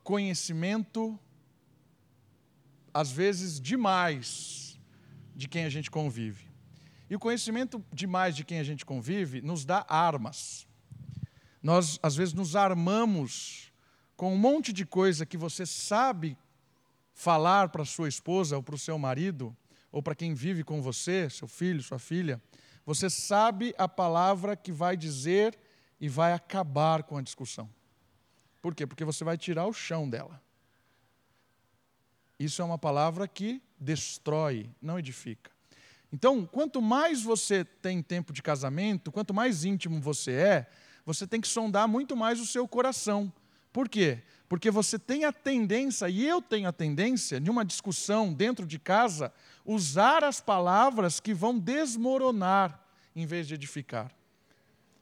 conhecimento, 0.03 1.17
às 2.93 3.13
vezes 3.13 3.61
demais, 3.61 4.77
de 5.33 5.47
quem 5.47 5.65
a 5.65 5.69
gente 5.69 5.89
convive. 5.89 6.49
E 7.09 7.15
o 7.15 7.21
conhecimento 7.21 7.81
demais 7.93 8.35
de 8.35 8.43
quem 8.43 8.59
a 8.59 8.65
gente 8.65 8.85
convive 8.85 9.41
nos 9.41 9.65
dá 9.65 9.87
armas. 9.89 10.67
Nós, 11.63 11.97
às 12.03 12.17
vezes, 12.17 12.35
nos 12.35 12.57
armamos 12.57 13.73
com 14.17 14.35
um 14.35 14.39
monte 14.39 14.73
de 14.73 14.85
coisa 14.85 15.25
que 15.25 15.37
você 15.37 15.65
sabe 15.65 16.37
falar 17.15 17.69
para 17.69 17.85
sua 17.85 18.09
esposa 18.09 18.57
ou 18.57 18.65
para 18.65 18.75
o 18.75 18.79
seu 18.79 18.99
marido, 18.99 19.57
ou 19.93 20.03
para 20.03 20.17
quem 20.17 20.35
vive 20.35 20.65
com 20.65 20.83
você, 20.83 21.31
seu 21.31 21.47
filho, 21.47 21.85
sua 21.85 22.01
filha. 22.01 22.43
Você 22.85 23.09
sabe 23.09 23.73
a 23.79 23.87
palavra 23.87 24.57
que 24.57 24.73
vai 24.73 24.97
dizer 24.97 25.57
e 26.03 26.09
vai 26.09 26.33
acabar 26.33 27.05
com 27.05 27.17
a 27.17 27.23
discussão. 27.23 27.71
Por 28.61 28.75
quê? 28.75 28.85
Porque 28.85 29.05
você 29.05 29.23
vai 29.23 29.39
tirar 29.39 29.67
o 29.67 29.73
chão 29.73 30.11
dela. 30.11 30.43
Isso 32.37 32.61
é 32.61 32.65
uma 32.65 32.77
palavra 32.77 33.29
que 33.29 33.63
destrói, 33.79 34.69
não 34.83 34.99
edifica. 34.99 35.53
Então, 36.13 36.45
quanto 36.45 36.83
mais 36.83 37.23
você 37.23 37.65
tem 37.65 38.03
tempo 38.03 38.33
de 38.33 38.43
casamento, 38.43 39.13
quanto 39.13 39.33
mais 39.33 39.65
íntimo 39.65 40.01
você 40.01 40.33
é, 40.33 40.71
você 41.07 41.25
tem 41.25 41.41
que 41.41 41.47
sondar 41.47 41.87
muito 41.87 42.17
mais 42.17 42.41
o 42.41 42.47
seu 42.47 42.67
coração. 42.67 43.33
Por 43.73 43.89
quê? 43.89 44.25
Porque 44.49 44.73
você 44.73 44.99
tem 44.99 45.25
a 45.25 45.33
tendência, 45.33 46.09
e 46.09 46.27
eu 46.27 46.43
tenho 46.43 46.69
a 46.69 46.73
tendência, 46.73 47.41
de 47.41 47.49
uma 47.49 47.65
discussão 47.65 48.35
dentro 48.35 48.67
de 48.67 48.79
casa, 48.79 49.33
usar 49.65 50.25
as 50.25 50.41
palavras 50.41 51.21
que 51.21 51.33
vão 51.33 51.57
desmoronar 51.57 52.85
em 53.15 53.25
vez 53.25 53.47
de 53.47 53.55
edificar. 53.55 54.13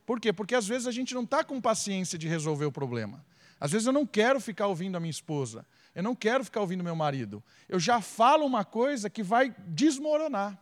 Por 0.04 0.20
quê? 0.20 0.32
Porque 0.32 0.54
às 0.54 0.66
vezes 0.66 0.86
a 0.86 0.92
gente 0.92 1.14
não 1.14 1.22
está 1.22 1.44
com 1.44 1.60
paciência 1.60 2.18
de 2.18 2.26
resolver 2.26 2.64
o 2.64 2.72
problema. 2.72 3.24
Às 3.60 3.72
vezes 3.72 3.86
eu 3.86 3.92
não 3.92 4.06
quero 4.06 4.40
ficar 4.40 4.66
ouvindo 4.66 4.96
a 4.96 5.00
minha 5.00 5.10
esposa, 5.10 5.66
eu 5.94 6.02
não 6.02 6.14
quero 6.14 6.42
ficar 6.44 6.60
ouvindo 6.60 6.82
meu 6.82 6.96
marido. 6.96 7.42
Eu 7.68 7.78
já 7.78 8.00
falo 8.00 8.46
uma 8.46 8.64
coisa 8.64 9.10
que 9.10 9.22
vai 9.22 9.54
desmoronar. 9.68 10.58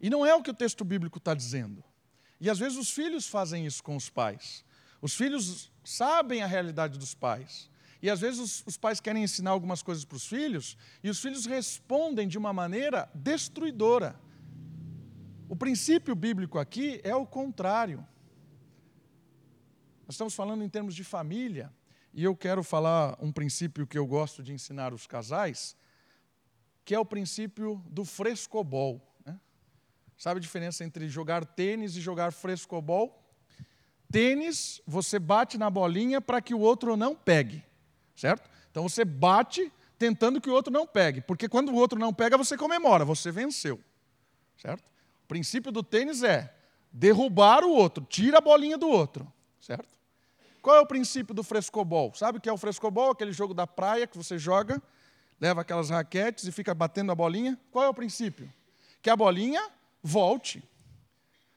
E 0.00 0.08
não 0.08 0.24
é 0.24 0.34
o 0.34 0.42
que 0.42 0.50
o 0.50 0.54
texto 0.54 0.84
bíblico 0.84 1.18
está 1.18 1.34
dizendo. 1.34 1.84
E 2.40 2.48
às 2.48 2.58
vezes 2.58 2.78
os 2.78 2.90
filhos 2.90 3.26
fazem 3.26 3.66
isso 3.66 3.82
com 3.82 3.96
os 3.96 4.08
pais. 4.08 4.64
Os 5.00 5.14
filhos 5.14 5.70
sabem 5.84 6.42
a 6.42 6.46
realidade 6.46 6.98
dos 6.98 7.14
pais. 7.14 7.70
E 8.02 8.10
às 8.10 8.20
vezes 8.20 8.40
os, 8.40 8.62
os 8.66 8.76
pais 8.76 9.00
querem 9.00 9.22
ensinar 9.22 9.50
algumas 9.50 9.82
coisas 9.82 10.04
para 10.04 10.16
os 10.16 10.26
filhos, 10.26 10.76
e 11.02 11.10
os 11.10 11.20
filhos 11.20 11.46
respondem 11.46 12.28
de 12.28 12.38
uma 12.38 12.52
maneira 12.52 13.08
destruidora. 13.14 14.18
O 15.48 15.54
princípio 15.54 16.14
bíblico 16.14 16.58
aqui 16.58 17.00
é 17.04 17.14
o 17.14 17.24
contrário. 17.24 17.98
Nós 20.06 20.14
estamos 20.14 20.34
falando 20.34 20.64
em 20.64 20.68
termos 20.68 20.94
de 20.94 21.04
família, 21.04 21.72
e 22.12 22.24
eu 22.24 22.34
quero 22.34 22.62
falar 22.62 23.16
um 23.20 23.30
princípio 23.30 23.86
que 23.86 23.98
eu 23.98 24.06
gosto 24.06 24.42
de 24.42 24.52
ensinar 24.52 24.92
os 24.92 25.06
casais, 25.06 25.76
que 26.84 26.94
é 26.94 26.98
o 26.98 27.04
princípio 27.04 27.82
do 27.86 28.04
frescobol. 28.04 29.00
Né? 29.24 29.38
Sabe 30.16 30.38
a 30.38 30.40
diferença 30.40 30.84
entre 30.84 31.08
jogar 31.08 31.44
tênis 31.44 31.94
e 31.96 32.00
jogar 32.00 32.32
frescobol? 32.32 33.22
Tênis, 34.10 34.80
você 34.86 35.18
bate 35.18 35.58
na 35.58 35.68
bolinha 35.68 36.20
para 36.20 36.40
que 36.40 36.54
o 36.54 36.60
outro 36.60 36.96
não 36.96 37.14
pegue, 37.14 37.62
certo? 38.14 38.48
Então 38.70 38.88
você 38.88 39.04
bate 39.04 39.72
tentando 39.98 40.40
que 40.40 40.48
o 40.48 40.52
outro 40.52 40.72
não 40.72 40.86
pegue, 40.86 41.20
porque 41.20 41.48
quando 41.48 41.70
o 41.70 41.74
outro 41.74 41.98
não 41.98 42.12
pega, 42.14 42.36
você 42.36 42.56
comemora, 42.56 43.04
você 43.04 43.30
venceu, 43.30 43.80
certo? 44.56 44.95
O 45.26 45.28
princípio 45.28 45.72
do 45.72 45.82
tênis 45.82 46.22
é 46.22 46.54
derrubar 46.92 47.64
o 47.64 47.70
outro, 47.72 48.06
tira 48.08 48.38
a 48.38 48.40
bolinha 48.40 48.78
do 48.78 48.88
outro, 48.88 49.26
certo? 49.60 49.92
Qual 50.62 50.76
é 50.76 50.80
o 50.80 50.86
princípio 50.86 51.34
do 51.34 51.42
frescobol? 51.42 52.14
Sabe 52.14 52.38
o 52.38 52.40
que 52.40 52.48
é 52.48 52.52
o 52.52 52.56
frescobol? 52.56 53.10
Aquele 53.10 53.32
jogo 53.32 53.52
da 53.52 53.66
praia 53.66 54.06
que 54.06 54.16
você 54.16 54.38
joga, 54.38 54.80
leva 55.40 55.62
aquelas 55.62 55.90
raquetes 55.90 56.44
e 56.44 56.52
fica 56.52 56.72
batendo 56.72 57.10
a 57.10 57.14
bolinha. 57.16 57.58
Qual 57.72 57.84
é 57.84 57.88
o 57.88 57.94
princípio? 57.94 58.48
Que 59.02 59.10
a 59.10 59.16
bolinha 59.16 59.68
volte. 60.00 60.62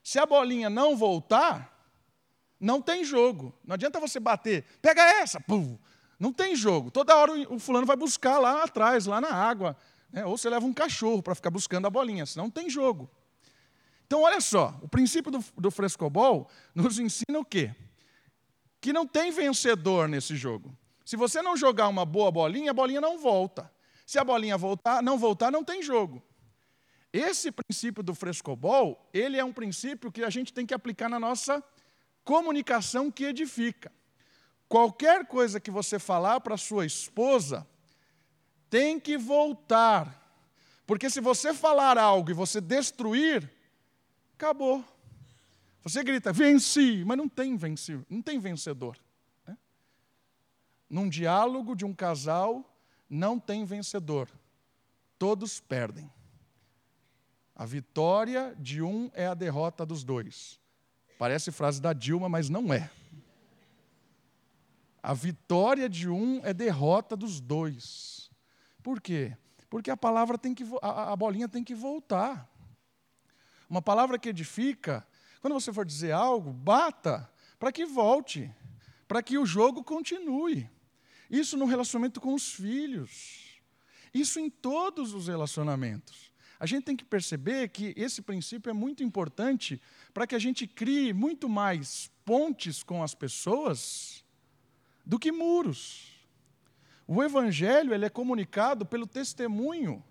Se 0.04 0.18
a 0.18 0.26
bolinha 0.26 0.68
não 0.68 0.98
voltar, 0.98 1.72
não 2.60 2.82
tem 2.82 3.04
jogo. 3.04 3.54
Não 3.64 3.76
adianta 3.76 4.00
você 4.00 4.20
bater, 4.20 4.66
pega 4.82 5.04
essa, 5.22 5.40
pum. 5.40 5.78
Não 6.20 6.34
tem 6.34 6.56
jogo. 6.56 6.90
Toda 6.90 7.16
hora 7.16 7.34
o 7.54 7.60
fulano 7.60 7.86
vai 7.86 7.96
buscar 7.96 8.40
lá 8.40 8.64
atrás, 8.64 9.06
lá 9.06 9.22
na 9.22 9.32
água. 9.32 9.78
Né? 10.12 10.26
Ou 10.26 10.36
você 10.36 10.50
leva 10.50 10.66
um 10.66 10.74
cachorro 10.74 11.22
para 11.22 11.36
ficar 11.36 11.52
buscando 11.52 11.86
a 11.86 11.90
bolinha, 11.92 12.26
senão 12.26 12.46
não 12.46 12.52
tem 12.52 12.68
jogo. 12.68 13.08
Então, 14.10 14.24
olha 14.24 14.42
só, 14.42 14.76
o 14.82 14.88
princípio 14.88 15.32
do, 15.32 15.46
do 15.56 15.70
frescobol 15.70 16.50
nos 16.74 16.98
ensina 16.98 17.38
o 17.38 17.46
quê? 17.46 17.76
Que 18.82 18.92
não 18.92 19.06
tem 19.06 19.30
vencedor 19.30 20.10
nesse 20.10 20.36
jogo. 20.36 20.76
Se 21.06 21.16
você 21.16 21.44
não 21.44 21.56
jogar 21.56 21.88
uma 21.88 22.06
boa 22.06 22.32
bolinha, 22.32 22.72
a 22.72 22.74
bolinha 22.74 23.00
não 23.00 23.20
volta. 23.20 23.72
Se 24.08 24.18
a 24.18 24.24
bolinha 24.24 24.58
voltar, 24.58 25.04
não 25.04 25.16
voltar, 25.16 25.52
não 25.52 25.64
tem 25.64 25.84
jogo. 25.84 26.24
Esse 27.14 27.52
princípio 27.52 28.02
do 28.02 28.16
frescobol, 28.16 29.08
ele 29.14 29.38
é 29.38 29.46
um 29.46 29.54
princípio 29.54 30.12
que 30.12 30.24
a 30.24 30.30
gente 30.32 30.52
tem 30.52 30.66
que 30.66 30.74
aplicar 30.74 31.08
na 31.08 31.20
nossa 31.20 31.64
comunicação 32.24 33.12
que 33.12 33.26
edifica. 33.26 33.92
Qualquer 34.68 35.28
coisa 35.28 35.60
que 35.60 35.70
você 35.70 36.00
falar 36.00 36.40
para 36.40 36.58
sua 36.58 36.84
esposa, 36.84 37.68
tem 38.72 39.00
que 39.00 39.20
voltar. 39.20 40.20
Porque 40.88 41.12
se 41.12 41.22
você 41.22 41.54
falar 41.54 41.96
algo 42.00 42.32
e 42.32 42.34
você 42.34 42.60
destruir, 42.60 43.59
acabou. 44.40 44.86
Você 45.84 46.02
grita, 46.02 46.32
venci, 46.32 47.04
mas 47.06 47.18
não 47.18 47.28
tem 47.28 47.58
venci, 47.58 48.00
não 48.10 48.22
tem 48.22 48.40
vencedor. 48.40 48.98
Né? 49.46 49.58
Num 50.90 51.10
diálogo 51.10 51.76
de 51.76 51.84
um 51.84 51.94
casal, 51.94 52.74
não 53.10 53.38
tem 53.38 53.66
vencedor. 53.66 54.30
Todos 55.18 55.60
perdem. 55.60 56.10
A 57.54 57.66
vitória 57.66 58.56
de 58.58 58.82
um 58.82 59.12
é 59.14 59.28
a 59.28 59.34
derrota 59.34 59.86
dos 59.86 60.06
dois. 60.06 60.58
Parece 61.18 61.52
frase 61.52 61.82
da 61.82 61.92
Dilma, 61.92 62.30
mas 62.30 62.48
não 62.50 62.74
é. 62.74 62.90
A 65.04 65.14
vitória 65.14 65.90
de 65.90 66.08
um 66.08 66.40
é 66.46 66.54
derrota 66.54 67.18
dos 67.18 67.42
dois. 67.42 68.32
Por 68.82 69.02
quê? 69.02 69.36
Porque 69.70 69.92
a 69.92 69.98
palavra 69.98 70.38
tem 70.38 70.54
que 70.54 70.64
a, 70.82 71.12
a 71.12 71.16
bolinha 71.16 71.50
tem 71.50 71.64
que 71.64 71.76
voltar. 71.76 72.50
Uma 73.70 73.82
palavra 73.82 74.18
que 74.18 74.30
edifica, 74.30 75.08
quando 75.42 75.54
você 75.54 75.72
for 75.72 75.86
dizer 75.86 76.12
algo, 76.12 76.52
bata 76.52 77.30
para 77.60 77.72
que 77.72 77.86
volte, 77.86 78.50
para 79.08 79.22
que 79.22 79.38
o 79.38 79.46
jogo 79.46 79.84
continue. 79.84 80.70
Isso 81.30 81.58
no 81.58 81.66
relacionamento 81.66 82.20
com 82.20 82.34
os 82.34 82.54
filhos. 82.54 83.62
Isso 84.14 84.40
em 84.40 84.50
todos 84.50 85.14
os 85.14 85.28
relacionamentos. 85.28 86.32
A 86.60 86.66
gente 86.66 86.84
tem 86.84 86.96
que 86.96 87.06
perceber 87.06 87.70
que 87.70 87.94
esse 87.96 88.22
princípio 88.22 88.70
é 88.70 88.74
muito 88.74 89.04
importante 89.04 89.80
para 90.14 90.26
que 90.26 90.36
a 90.36 90.40
gente 90.40 90.66
crie 90.66 91.14
muito 91.14 91.48
mais 91.48 92.12
pontes 92.26 92.84
com 92.84 93.04
as 93.04 93.14
pessoas 93.14 94.26
do 95.06 95.20
que 95.20 95.32
muros. 95.32 96.12
O 97.08 97.24
evangelho 97.24 97.94
ele 97.94 98.06
é 98.06 98.10
comunicado 98.10 98.86
pelo 98.86 99.08
testemunho, 99.08 100.04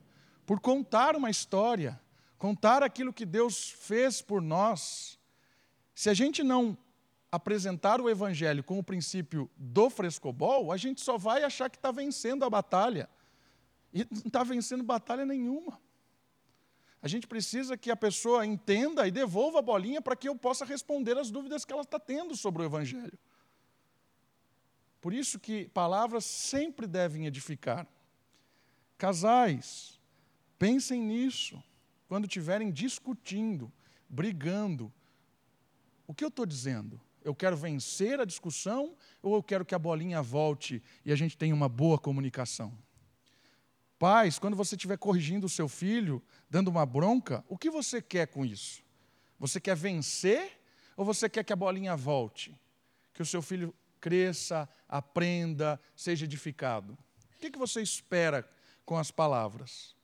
por 0.46 0.58
contar 0.58 1.14
uma 1.16 1.28
história, 1.28 2.00
contar 2.38 2.83
aquilo 2.83 3.12
que 3.12 3.27
Deus 3.27 3.70
fez 3.70 4.22
por 4.22 4.40
nós. 4.40 5.18
Se 5.94 6.09
a 6.09 6.14
gente 6.14 6.42
não 6.42 6.79
apresentar 7.31 8.01
o 8.01 8.09
evangelho 8.09 8.64
com 8.64 8.79
o 8.79 8.83
princípio 8.83 9.51
do 9.57 9.90
frescobol, 9.90 10.72
a 10.72 10.77
gente 10.77 11.01
só 11.01 11.18
vai 11.18 11.42
achar 11.42 11.68
que 11.68 11.77
está 11.77 11.90
vencendo 11.90 12.44
a 12.44 12.51
batalha. 12.51 13.11
E 13.92 14.07
não 14.11 14.22
está 14.27 14.44
vencendo 14.44 14.83
batalha 14.83 15.27
nenhuma. 15.27 15.79
A 17.03 17.09
gente 17.09 17.27
precisa 17.27 17.77
que 17.77 17.90
a 17.90 17.96
pessoa 17.96 18.46
entenda 18.46 19.07
e 19.07 19.11
devolva 19.11 19.59
a 19.59 19.62
bolinha 19.62 20.01
para 20.01 20.16
que 20.16 20.29
eu 20.29 20.35
possa 20.35 20.64
responder 20.64 21.16
as 21.18 21.31
dúvidas 21.31 21.64
que 21.64 21.72
ela 21.72 21.83
está 21.83 21.98
tendo 21.98 22.37
sobre 22.37 22.62
o 22.62 22.64
Evangelho. 22.64 23.18
Por 25.01 25.12
isso 25.12 25.38
que 25.38 25.68
palavras 25.68 26.24
sempre 26.24 26.87
devem 26.87 27.27
edificar. 27.27 27.87
Casais, 28.96 30.01
pensem 30.59 31.01
nisso 31.01 31.62
quando 32.08 32.24
estiverem 32.24 32.72
discutindo, 32.72 33.70
brigando. 34.08 34.92
O 36.06 36.14
que 36.14 36.24
eu 36.24 36.28
estou 36.28 36.46
dizendo? 36.46 37.00
Eu 37.22 37.34
quero 37.34 37.56
vencer 37.56 38.18
a 38.18 38.24
discussão 38.24 38.96
ou 39.22 39.34
eu 39.34 39.42
quero 39.42 39.64
que 39.64 39.74
a 39.74 39.78
bolinha 39.78 40.22
volte 40.22 40.82
e 41.04 41.12
a 41.12 41.16
gente 41.16 41.36
tenha 41.36 41.54
uma 41.54 41.68
boa 41.68 41.98
comunicação? 41.98 42.76
Pais, 43.98 44.38
quando 44.38 44.56
você 44.56 44.74
estiver 44.76 44.96
corrigindo 44.96 45.46
o 45.46 45.50
seu 45.50 45.68
filho, 45.68 46.22
dando 46.48 46.68
uma 46.68 46.86
bronca, 46.86 47.44
o 47.48 47.58
que 47.58 47.68
você 47.68 48.00
quer 48.00 48.28
com 48.28 48.46
isso? 48.46 48.82
Você 49.38 49.60
quer 49.60 49.76
vencer 49.76 50.60
ou 50.96 51.04
você 51.04 51.28
quer 51.28 51.44
que 51.44 51.52
a 51.52 51.56
bolinha 51.56 51.96
volte? 51.96 52.58
Que 53.12 53.20
o 53.20 53.26
seu 53.26 53.42
filho 53.42 53.74
cresça, 54.00 54.68
aprenda, 54.88 55.80
seja 55.94 56.24
edificado. 56.24 56.96
O 57.34 57.38
que, 57.38 57.56
você 57.58 57.82
espera 57.82 58.48
com 58.84 58.96
as 58.96 59.10
palavras? 59.10 59.94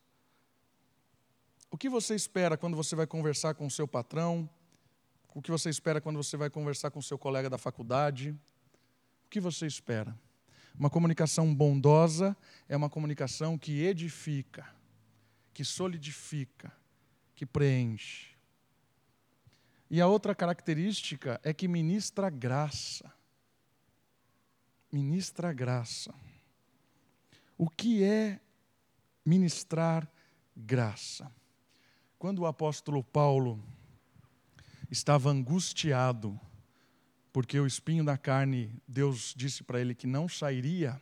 O 1.71 1.77
que 1.77 1.89
você 1.89 2.15
espera 2.15 2.57
quando 2.57 2.77
você 2.77 2.95
vai 2.95 3.07
conversar 3.07 3.55
com 3.55 3.67
o 3.67 3.71
seu 3.71 3.87
patrão? 3.87 4.49
O 5.35 5.43
que 5.43 5.51
você 5.51 5.69
espera 5.69 6.01
quando 6.01 6.17
você 6.17 6.37
vai 6.37 6.49
conversar 6.49 6.91
com 6.91 7.01
o 7.01 7.03
seu 7.03 7.19
colega 7.19 7.51
da 7.51 7.59
faculdade? 7.59 8.31
O 9.27 9.31
que 9.31 9.41
você 9.41 9.67
espera? 9.67 10.17
Uma 10.79 10.91
comunicação 10.91 11.55
bondosa 11.55 12.37
é 12.69 12.77
uma 12.77 12.91
comunicação 12.91 13.59
que 13.59 13.83
edifica, 13.83 14.67
que 15.53 15.65
solidifica, 15.65 16.73
que 17.35 17.45
preenche. 17.45 18.35
E 19.91 20.01
a 20.01 20.07
outra 20.07 20.35
característica 20.35 21.41
é 21.43 21.53
que 21.53 21.69
ministra 21.69 22.31
graça 22.31 23.13
ministra 24.95 25.53
graça. 25.53 26.15
O 27.59 27.69
que 27.69 28.05
é 28.05 28.41
ministrar 29.27 30.09
graça? 30.57 31.31
Quando 32.25 32.39
o 32.39 32.47
apóstolo 32.47 33.05
Paulo 33.05 33.63
estava 34.91 35.29
angustiado, 35.29 36.41
porque 37.31 37.61
o 37.61 37.67
espinho 37.67 38.03
da 38.03 38.17
carne, 38.17 38.75
Deus 38.89 39.35
disse 39.37 39.63
para 39.63 39.79
ele 39.79 39.95
que 39.95 40.07
não 40.07 40.27
sairia, 40.27 40.99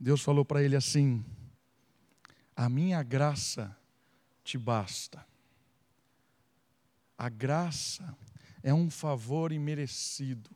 Deus 0.00 0.22
falou 0.22 0.42
para 0.42 0.62
ele 0.62 0.76
assim: 0.76 1.22
A 2.56 2.70
minha 2.70 3.02
graça 3.02 3.76
te 4.42 4.56
basta. 4.56 5.26
A 7.18 7.28
graça 7.28 8.16
é 8.62 8.72
um 8.72 8.88
favor 8.88 9.52
imerecido. 9.52 10.48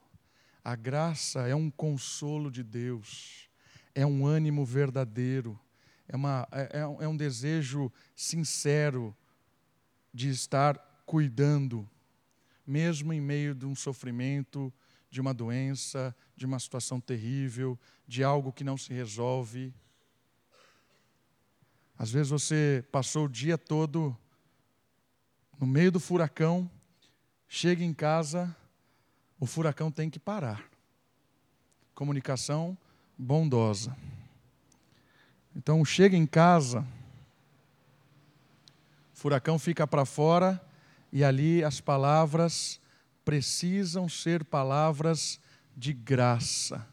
A 0.64 0.74
graça 0.74 1.46
é 1.46 1.54
um 1.54 1.70
consolo 1.70 2.50
de 2.50 2.62
Deus, 2.62 3.50
é 3.94 4.06
um 4.06 4.24
ânimo 4.24 4.64
verdadeiro, 4.64 5.60
é, 6.08 6.16
uma, 6.16 6.48
é, 6.50 6.78
é, 6.78 7.04
é 7.04 7.06
um 7.06 7.18
desejo 7.18 7.92
sincero 8.16 9.14
de 10.12 10.28
estar 10.30 10.76
cuidando, 11.06 11.88
mesmo 12.66 13.12
em 13.12 13.20
meio 13.20 13.54
de 13.54 13.66
um 13.66 13.74
sofrimento, 13.74 14.72
de 15.10 15.20
uma 15.20 15.32
doença, 15.32 16.14
de 16.36 16.44
uma 16.44 16.58
situação 16.58 17.00
terrível, 17.00 17.78
de 18.06 18.22
algo 18.22 18.52
que 18.52 18.64
não 18.64 18.76
se 18.76 18.92
resolve. 18.92 19.72
Às 21.98 22.10
vezes 22.10 22.30
você 22.30 22.84
passou 22.92 23.24
o 23.24 23.28
dia 23.28 23.58
todo 23.58 24.16
no 25.58 25.66
meio 25.66 25.90
do 25.90 25.98
furacão, 25.98 26.70
chega 27.48 27.82
em 27.82 27.92
casa, 27.92 28.54
o 29.40 29.46
furacão 29.46 29.90
tem 29.90 30.08
que 30.08 30.18
parar. 30.18 30.64
Comunicação 31.94 32.78
bondosa. 33.16 33.96
Então, 35.56 35.84
chega 35.84 36.16
em 36.16 36.26
casa, 36.26 36.86
furacão 39.18 39.58
fica 39.58 39.84
para 39.84 40.04
fora 40.04 40.64
e 41.12 41.24
ali 41.24 41.64
as 41.64 41.80
palavras 41.80 42.80
precisam 43.24 44.08
ser 44.08 44.44
palavras 44.44 45.40
de 45.76 45.92
graça, 45.92 46.86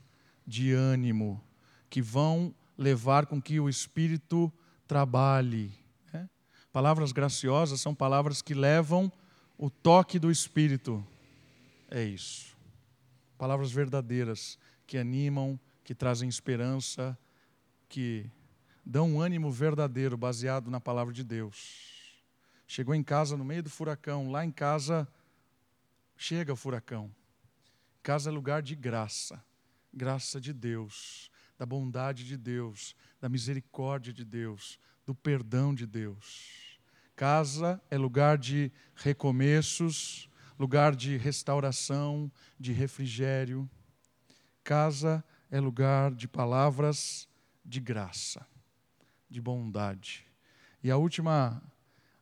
de 0.46 0.74
ânimo, 0.74 1.40
que 1.88 2.02
vão 2.02 2.54
levar 2.76 3.28
com 3.28 3.40
que 3.40 3.60
o 3.60 3.70
Espírito 3.70 4.52
trabalhe. 4.88 5.72
Né? 6.12 6.28
Palavras 6.74 7.12
graciosas 7.12 7.80
são 7.80 7.94
palavras 7.94 8.42
que 8.42 8.56
levam 8.56 9.12
o 9.56 9.70
toque 9.70 10.18
do 10.18 10.32
Espírito 10.32 11.06
é 11.92 12.04
isso. 12.04 12.58
Palavras 13.38 13.72
verdadeiras 13.72 14.58
que 14.88 14.98
animam, 14.98 15.60
que 15.84 15.94
trazem 15.94 16.28
esperança, 16.28 17.16
que 17.88 18.26
dão 18.84 19.12
um 19.12 19.22
ânimo 19.22 19.52
verdadeiro 19.52 20.18
baseado 20.18 20.72
na 20.72 20.80
palavra 20.80 21.14
de 21.14 21.24
Deus. 21.24 21.95
Chegou 22.68 22.96
em 22.96 23.04
casa 23.04 23.38
no 23.38 23.46
meio 23.46 23.64
do 23.64 23.70
furacão, 23.70 24.32
lá 24.32 24.44
em 24.44 24.52
casa 24.52 25.08
chega 26.18 26.54
o 26.54 26.56
furacão. 26.56 27.14
Casa 28.02 28.30
é 28.30 28.34
lugar 28.34 28.62
de 28.62 28.76
graça, 28.76 29.44
graça 29.94 30.40
de 30.40 30.54
Deus, 30.54 31.30
da 31.58 31.66
bondade 31.66 32.26
de 32.26 32.38
Deus, 32.38 32.96
da 33.20 33.30
misericórdia 33.30 34.14
de 34.14 34.26
Deus, 34.26 34.80
do 35.06 35.14
perdão 35.14 35.74
de 35.74 35.86
Deus. 35.86 36.80
Casa 37.16 37.82
é 37.90 37.98
lugar 37.98 38.38
de 38.38 38.72
recomeços, 38.96 40.30
lugar 40.60 40.96
de 40.96 41.18
restauração, 41.18 42.32
de 42.60 42.74
refrigério. 42.74 43.70
Casa 44.64 45.24
é 45.50 45.60
lugar 45.60 46.14
de 46.14 46.28
palavras 46.28 47.28
de 47.64 47.80
graça, 47.80 48.46
de 49.30 49.40
bondade. 49.40 50.26
E 50.84 50.92
a 50.92 50.98
última, 50.98 51.62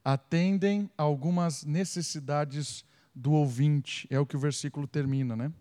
atendem 0.03 0.89
algumas 0.97 1.63
necessidades 1.63 2.83
do 3.15 3.31
ouvinte, 3.31 4.07
é 4.09 4.19
o 4.19 4.25
que 4.25 4.35
o 4.35 4.39
versículo 4.39 4.87
termina, 4.87 5.35
né? 5.35 5.51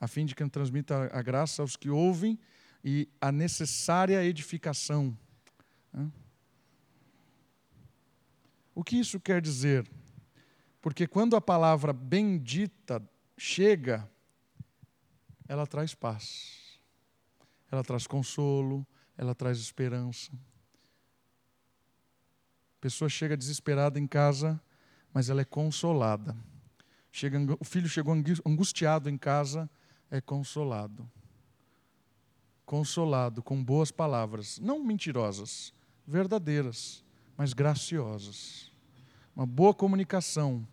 A 0.00 0.06
fim 0.06 0.24
de 0.24 0.34
que 0.34 0.48
transmita 0.48 1.10
a 1.12 1.22
graça 1.22 1.62
aos 1.62 1.74
que 1.74 1.90
ouvem 1.90 2.38
e 2.84 3.08
a 3.20 3.32
necessária 3.32 4.22
edificação. 4.24 5.16
O 8.74 8.84
que 8.84 8.96
isso 8.96 9.18
quer 9.18 9.42
dizer? 9.42 9.90
Porque 10.80 11.06
quando 11.06 11.34
a 11.34 11.40
palavra 11.40 11.92
bendita 11.92 13.02
chega, 13.36 14.08
ela 15.48 15.66
traz 15.66 15.94
paz, 15.94 16.78
ela 17.72 17.82
traz 17.82 18.06
consolo, 18.06 18.86
ela 19.16 19.34
traz 19.34 19.58
esperança. 19.58 20.30
A 22.78 22.80
pessoa 22.80 23.08
chega 23.08 23.36
desesperada 23.36 23.98
em 23.98 24.06
casa, 24.06 24.60
mas 25.12 25.28
ela 25.28 25.40
é 25.40 25.44
consolada. 25.44 26.36
chega, 27.10 27.36
o 27.58 27.64
filho 27.64 27.88
chegou 27.88 28.14
angustiado 28.46 29.10
em 29.10 29.18
casa, 29.18 29.68
é 30.08 30.20
consolado. 30.20 31.10
Consolado 32.64 33.42
com 33.42 33.64
boas 33.64 33.90
palavras, 33.90 34.60
não 34.60 34.84
mentirosas, 34.84 35.72
verdadeiras, 36.06 37.04
mas 37.36 37.52
graciosas. 37.52 38.70
Uma 39.34 39.44
boa 39.44 39.74
comunicação 39.74 40.64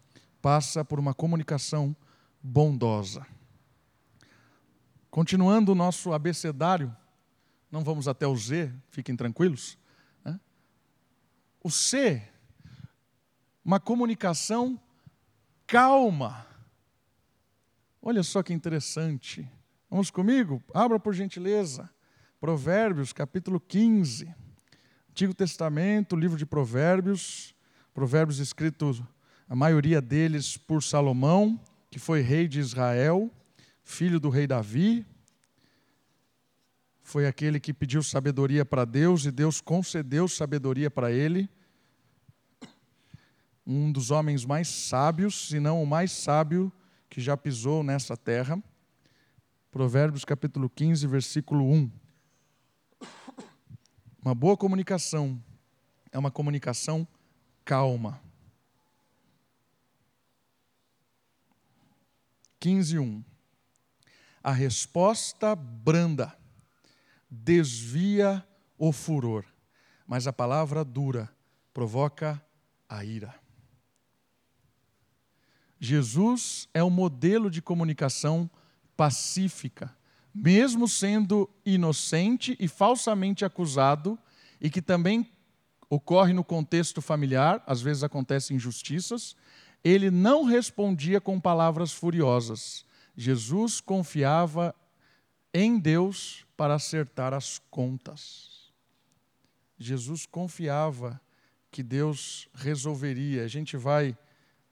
passa 0.44 0.86
por 0.86 1.00
uma 1.00 1.14
comunicação 1.14 1.96
bondosa. 2.40 3.26
Continuando 5.10 5.72
o 5.72 5.76
nosso 5.76 6.14
abecedário, 6.14 6.96
não 7.72 7.84
vamos 7.84 8.08
até 8.08 8.28
o 8.28 8.36
Z, 8.38 8.72
fiquem 8.92 9.16
tranquilos. 9.16 9.76
O 11.66 11.72
C, 11.72 12.22
uma 13.64 13.80
comunicação 13.80 14.80
calma. 15.66 16.46
Olha 18.00 18.22
só 18.22 18.44
que 18.44 18.54
interessante. 18.54 19.50
Vamos 19.90 20.12
comigo? 20.12 20.64
Abra 20.76 21.00
por 21.00 21.16
gentileza. 21.16 21.90
Provérbios, 22.40 23.12
capítulo 23.12 23.60
15. 23.60 24.32
Antigo 25.10 25.34
Testamento, 25.34 26.16
livro 26.16 26.38
de 26.38 26.46
Provérbios. 26.46 27.56
Provérbios 27.96 28.38
escritos, 28.38 29.02
a 29.50 29.56
maioria 29.56 30.00
deles 30.00 30.58
por 30.58 30.84
Salomão, 30.84 31.60
que 31.90 31.98
foi 31.98 32.22
rei 32.22 32.48
de 32.48 32.60
Israel, 32.60 33.32
filho 33.84 34.20
do 34.20 34.30
rei 34.30 34.46
Davi. 34.46 35.04
Foi 37.02 37.26
aquele 37.26 37.60
que 37.60 37.74
pediu 37.74 38.04
sabedoria 38.04 38.64
para 38.64 38.86
Deus 38.86 39.26
e 39.26 39.32
Deus 39.32 39.60
concedeu 39.62 40.28
sabedoria 40.28 40.92
para 40.92 41.12
ele 41.12 41.50
um 43.66 43.92
dos 43.92 44.12
homens 44.12 44.46
mais 44.46 44.68
sábios, 44.68 45.48
se 45.48 45.60
não 45.60 45.82
o 45.82 45.88
mais 45.88 46.12
sábio 46.12 46.72
que 47.10 47.20
já 47.20 47.36
pisou 47.36 47.84
nessa 47.84 48.16
terra. 48.16 48.62
Provérbios 49.72 50.24
capítulo 50.24 50.70
15, 50.70 51.08
versículo 51.08 51.66
1. 51.72 51.92
Uma 54.24 54.36
boa 54.36 54.56
comunicação 54.56 55.42
é 56.12 56.20
uma 56.20 56.32
comunicação 56.32 57.08
calma. 57.64 58.22
15, 62.60 63.00
1. 63.00 63.24
A 64.44 64.52
resposta 64.52 65.56
branda 65.56 66.36
desvia 67.30 68.48
o 68.78 68.92
furor, 68.92 69.46
mas 70.08 70.28
a 70.28 70.34
palavra 70.34 70.84
dura 70.84 71.30
provoca 71.74 72.42
a 72.88 73.04
ira. 73.04 73.45
Jesus 75.86 76.68
é 76.74 76.84
o 76.84 76.90
modelo 76.90 77.50
de 77.50 77.62
comunicação 77.62 78.50
pacífica, 78.98 79.96
mesmo 80.34 80.88
sendo 80.88 81.50
inocente 81.66 82.58
e 82.60 82.68
falsamente 82.68 83.46
acusado, 83.46 84.18
e 84.60 84.70
que 84.70 84.82
também 84.82 85.32
ocorre 85.90 86.34
no 86.34 86.44
contexto 86.44 87.02
familiar, 87.02 87.64
às 87.68 87.82
vezes 87.82 88.04
acontecem 88.04 88.58
injustiças, 88.58 89.36
ele 89.84 90.10
não 90.10 90.44
respondia 90.44 91.22
com 91.22 91.40
palavras 91.40 91.94
furiosas. 91.94 92.84
Jesus 93.16 93.80
confiava 93.80 94.74
em 95.54 95.78
Deus 95.78 96.46
para 96.58 96.74
acertar 96.74 97.34
as 97.34 97.62
contas. 97.70 98.74
Jesus 99.78 100.26
confiava 100.26 101.22
que 101.70 101.84
Deus 101.84 102.50
resolveria. 102.56 103.44
A 103.44 103.48
gente 103.48 103.78
vai 103.78 104.18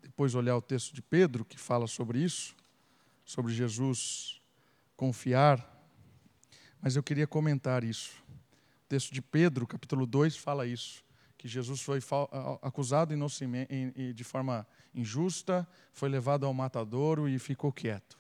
depois 0.04 0.36
olhar 0.36 0.56
o 0.56 0.62
texto 0.62 0.94
de 0.94 1.02
Pedro, 1.02 1.44
que 1.44 1.58
fala 1.58 1.88
sobre 1.88 2.20
isso, 2.20 2.56
sobre 3.26 3.52
Jesus 3.52 4.40
confiar, 4.96 5.68
mas 6.80 6.96
eu 6.96 7.02
queria 7.02 7.26
comentar 7.26 7.84
isso. 7.84 8.22
O 8.86 8.88
texto 8.88 9.12
de 9.14 9.22
Pedro, 9.22 9.66
capítulo 9.66 10.06
2, 10.06 10.38
fala 10.38 10.68
isso, 10.68 11.04
que 11.38 11.48
Jesus 11.48 11.82
foi 11.82 12.00
acusado 12.62 13.16
de 14.14 14.24
forma 14.24 14.68
injusta, 14.94 15.68
foi 15.92 16.10
levado 16.10 16.46
ao 16.46 16.54
matadouro 16.54 17.28
e 17.28 17.40
ficou 17.40 17.72
quieto. 17.72 18.20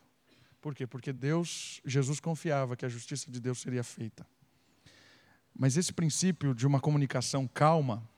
Por 0.59 0.73
quê? 0.73 0.87
Porque 0.87 1.11
Deus, 1.11 1.81
Jesus 1.85 2.19
confiava 2.19 2.75
que 2.75 2.85
a 2.85 2.89
justiça 2.89 3.29
de 3.29 3.39
Deus 3.39 3.59
seria 3.59 3.83
feita. 3.83 4.25
Mas 5.53 5.77
esse 5.77 5.93
princípio 5.93 6.55
de 6.55 6.65
uma 6.65 6.79
comunicação 6.79 7.47
calma, 7.47 8.09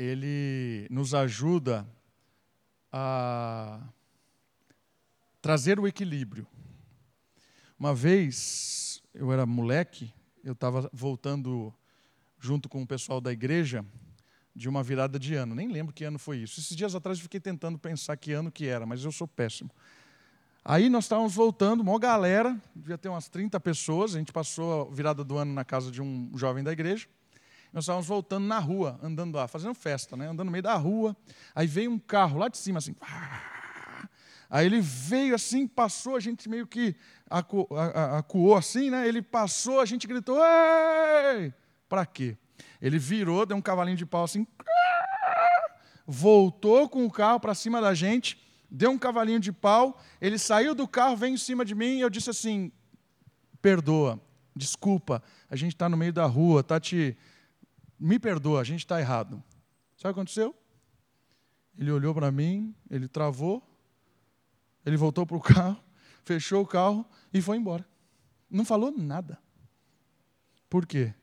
ele 0.00 0.86
nos 0.90 1.12
ajuda 1.12 1.86
a 2.90 3.80
trazer 5.42 5.78
o 5.78 5.86
equilíbrio. 5.86 6.46
Uma 7.78 7.94
vez, 7.94 9.02
eu 9.12 9.30
era 9.30 9.44
moleque, 9.44 10.10
eu 10.42 10.54
estava 10.54 10.88
voltando 10.90 11.72
junto 12.38 12.66
com 12.66 12.82
o 12.82 12.86
pessoal 12.86 13.20
da 13.20 13.30
igreja 13.30 13.84
de 14.56 14.70
uma 14.70 14.82
virada 14.82 15.18
de 15.18 15.34
ano. 15.34 15.54
Nem 15.54 15.68
lembro 15.68 15.92
que 15.92 16.02
ano 16.02 16.18
foi 16.18 16.38
isso. 16.38 16.58
Esses 16.60 16.74
dias 16.74 16.94
atrás 16.94 17.18
eu 17.18 17.22
fiquei 17.24 17.40
tentando 17.40 17.78
pensar 17.78 18.16
que 18.16 18.32
ano 18.32 18.50
que 18.50 18.66
era, 18.66 18.86
mas 18.86 19.04
eu 19.04 19.12
sou 19.12 19.28
péssimo. 19.28 19.70
Aí 20.64 20.88
nós 20.88 21.04
estávamos 21.04 21.34
voltando, 21.34 21.80
uma 21.82 21.98
galera, 21.98 22.58
devia 22.74 22.96
ter 22.96 23.10
umas 23.10 23.28
30 23.28 23.60
pessoas, 23.60 24.14
a 24.14 24.18
gente 24.18 24.32
passou 24.32 24.88
a 24.88 24.94
virada 24.94 25.22
do 25.22 25.36
ano 25.36 25.52
na 25.52 25.64
casa 25.64 25.90
de 25.90 26.00
um 26.00 26.32
jovem 26.36 26.64
da 26.64 26.72
igreja. 26.72 27.06
Nós 27.72 27.84
estávamos 27.84 28.06
voltando 28.06 28.46
na 28.46 28.58
rua, 28.58 28.98
andando 29.02 29.36
lá, 29.36 29.46
fazendo 29.46 29.74
festa, 29.74 30.16
né? 30.16 30.26
andando 30.26 30.46
no 30.46 30.50
meio 30.50 30.62
da 30.62 30.74
rua. 30.74 31.16
Aí 31.54 31.66
veio 31.66 31.90
um 31.90 31.98
carro 31.98 32.38
lá 32.38 32.48
de 32.48 32.58
cima, 32.58 32.78
assim. 32.78 32.94
Aí 34.50 34.66
ele 34.66 34.80
veio 34.80 35.34
assim, 35.36 35.68
passou, 35.68 36.16
a 36.16 36.20
gente 36.20 36.48
meio 36.48 36.66
que 36.66 36.96
acu, 37.30 37.68
acuou 38.16 38.56
assim, 38.56 38.90
né? 38.90 39.06
Ele 39.06 39.22
passou, 39.22 39.78
a 39.78 39.84
gente 39.84 40.08
gritou, 40.08 40.36
ei! 40.36 41.54
Para 41.88 42.04
quê? 42.04 42.36
Ele 42.82 42.98
virou, 42.98 43.46
deu 43.46 43.56
um 43.56 43.62
cavalinho 43.62 43.96
de 43.96 44.04
pau 44.04 44.24
assim, 44.24 44.44
voltou 46.04 46.88
com 46.88 47.06
o 47.06 47.10
carro 47.10 47.38
para 47.38 47.54
cima 47.54 47.80
da 47.80 47.94
gente, 47.94 48.42
deu 48.68 48.90
um 48.90 48.98
cavalinho 48.98 49.38
de 49.38 49.52
pau, 49.52 50.00
ele 50.20 50.38
saiu 50.38 50.74
do 50.74 50.88
carro, 50.88 51.16
veio 51.16 51.34
em 51.34 51.36
cima 51.36 51.64
de 51.64 51.74
mim 51.74 51.98
e 51.98 52.00
eu 52.00 52.10
disse 52.10 52.30
assim: 52.30 52.72
perdoa, 53.62 54.20
desculpa, 54.56 55.22
a 55.48 55.54
gente 55.54 55.74
está 55.74 55.88
no 55.88 55.96
meio 55.96 56.12
da 56.12 56.26
rua, 56.26 56.60
está 56.60 56.80
te 56.80 57.16
me 58.00 58.18
perdoa, 58.18 58.62
a 58.62 58.64
gente 58.64 58.80
está 58.80 58.98
errado. 58.98 59.42
Sabe 59.96 60.12
o 60.12 60.14
que 60.14 60.20
aconteceu? 60.20 60.56
Ele 61.76 61.90
olhou 61.90 62.14
para 62.14 62.32
mim, 62.32 62.74
ele 62.88 63.06
travou, 63.06 63.62
ele 64.84 64.96
voltou 64.96 65.26
para 65.26 65.36
o 65.36 65.40
carro, 65.42 65.82
fechou 66.24 66.62
o 66.62 66.66
carro 66.66 67.06
e 67.32 67.42
foi 67.42 67.58
embora. 67.58 67.86
Não 68.48 68.64
falou 68.64 68.90
nada. 68.90 69.38
Por 70.68 70.86
quê? 70.86 71.14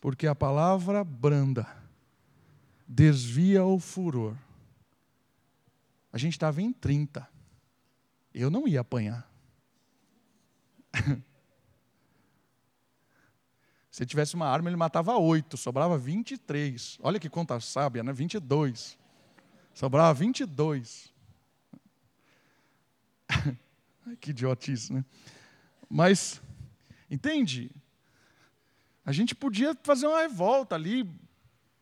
Porque 0.00 0.26
a 0.26 0.34
palavra 0.34 1.04
branda 1.04 1.66
desvia 2.88 3.64
o 3.64 3.78
furor. 3.78 4.36
A 6.12 6.18
gente 6.18 6.32
estava 6.32 6.60
em 6.60 6.72
30. 6.72 7.28
Eu 8.34 8.50
não 8.50 8.66
ia 8.66 8.80
apanhar. 8.80 9.30
Se 13.92 14.06
tivesse 14.06 14.34
uma 14.34 14.48
arma, 14.48 14.70
ele 14.70 14.76
matava 14.76 15.18
oito, 15.18 15.58
sobrava 15.58 15.98
23. 15.98 16.98
Olha 17.02 17.20
que 17.20 17.28
conta 17.28 17.60
sábia, 17.60 18.02
né? 18.02 18.10
22. 18.10 18.98
Sobrava 19.74 20.14
22. 20.14 21.12
que 24.18 24.30
idiotice, 24.30 24.94
né? 24.94 25.04
Mas, 25.90 26.40
entende? 27.10 27.70
A 29.04 29.12
gente 29.12 29.34
podia 29.34 29.76
fazer 29.82 30.06
uma 30.06 30.20
revolta 30.20 30.74
ali, 30.74 31.06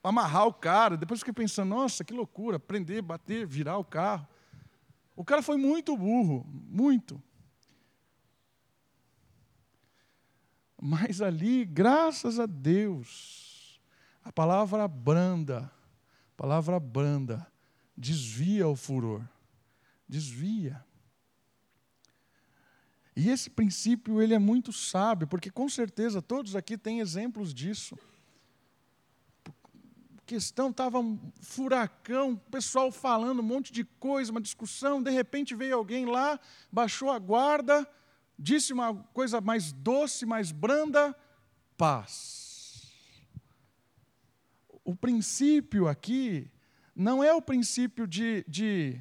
amarrar 0.02 0.48
o 0.48 0.52
cara. 0.52 0.96
Depois 0.96 1.20
fiquei 1.20 1.32
pensando, 1.32 1.68
nossa, 1.68 2.02
que 2.02 2.12
loucura, 2.12 2.58
prender, 2.58 3.02
bater, 3.02 3.46
virar 3.46 3.78
o 3.78 3.84
carro. 3.84 4.26
O 5.14 5.24
cara 5.24 5.42
foi 5.42 5.56
muito 5.56 5.96
burro, 5.96 6.44
muito. 6.68 7.22
Mas 10.80 11.20
ali, 11.20 11.66
graças 11.66 12.40
a 12.40 12.46
Deus, 12.46 13.78
a 14.24 14.32
palavra 14.32 14.88
branda, 14.88 15.70
palavra 16.36 16.80
branda, 16.80 17.46
desvia 17.94 18.66
o 18.66 18.74
furor. 18.74 19.22
Desvia. 20.08 20.82
E 23.14 23.28
esse 23.28 23.50
princípio 23.50 24.22
ele 24.22 24.32
é 24.32 24.38
muito 24.38 24.72
sábio, 24.72 25.28
porque 25.28 25.50
com 25.50 25.68
certeza 25.68 26.22
todos 26.22 26.56
aqui 26.56 26.78
têm 26.78 27.00
exemplos 27.00 27.52
disso. 27.52 27.98
A 29.46 30.22
questão 30.24 30.70
estava 30.70 30.98
um 30.98 31.18
furacão, 31.42 32.32
o 32.32 32.50
pessoal 32.50 32.90
falando 32.90 33.40
um 33.40 33.42
monte 33.42 33.70
de 33.70 33.84
coisa, 33.84 34.30
uma 34.30 34.40
discussão, 34.40 35.02
de 35.02 35.10
repente 35.10 35.54
veio 35.54 35.76
alguém 35.76 36.06
lá, 36.06 36.40
baixou 36.72 37.10
a 37.10 37.18
guarda, 37.18 37.86
disse 38.40 38.72
uma 38.72 38.94
coisa 39.12 39.40
mais 39.40 39.70
doce, 39.70 40.24
mais 40.26 40.50
branda, 40.50 41.14
paz. 41.76 42.90
O 44.82 44.96
princípio 44.96 45.86
aqui 45.86 46.50
não 46.96 47.22
é 47.22 47.32
o 47.32 47.42
princípio 47.42 48.06
de, 48.06 48.44
de 48.48 49.00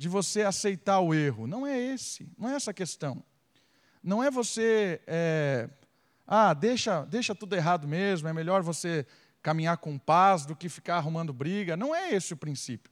de 0.00 0.08
você 0.08 0.40
aceitar 0.40 0.98
o 1.00 1.12
erro. 1.12 1.46
Não 1.46 1.66
é 1.66 1.78
esse, 1.78 2.26
não 2.38 2.48
é 2.48 2.54
essa 2.54 2.70
a 2.70 2.74
questão. 2.74 3.22
Não 4.02 4.24
é 4.24 4.30
você, 4.30 4.98
é, 5.06 5.68
ah, 6.26 6.54
deixa, 6.54 7.04
deixa 7.04 7.34
tudo 7.34 7.54
errado 7.54 7.86
mesmo, 7.86 8.26
é 8.26 8.32
melhor 8.32 8.62
você 8.62 9.06
caminhar 9.42 9.76
com 9.76 9.98
paz 9.98 10.46
do 10.46 10.56
que 10.56 10.70
ficar 10.70 10.96
arrumando 10.96 11.34
briga. 11.34 11.76
Não 11.76 11.94
é 11.94 12.14
esse 12.14 12.32
o 12.32 12.36
princípio. 12.36 12.90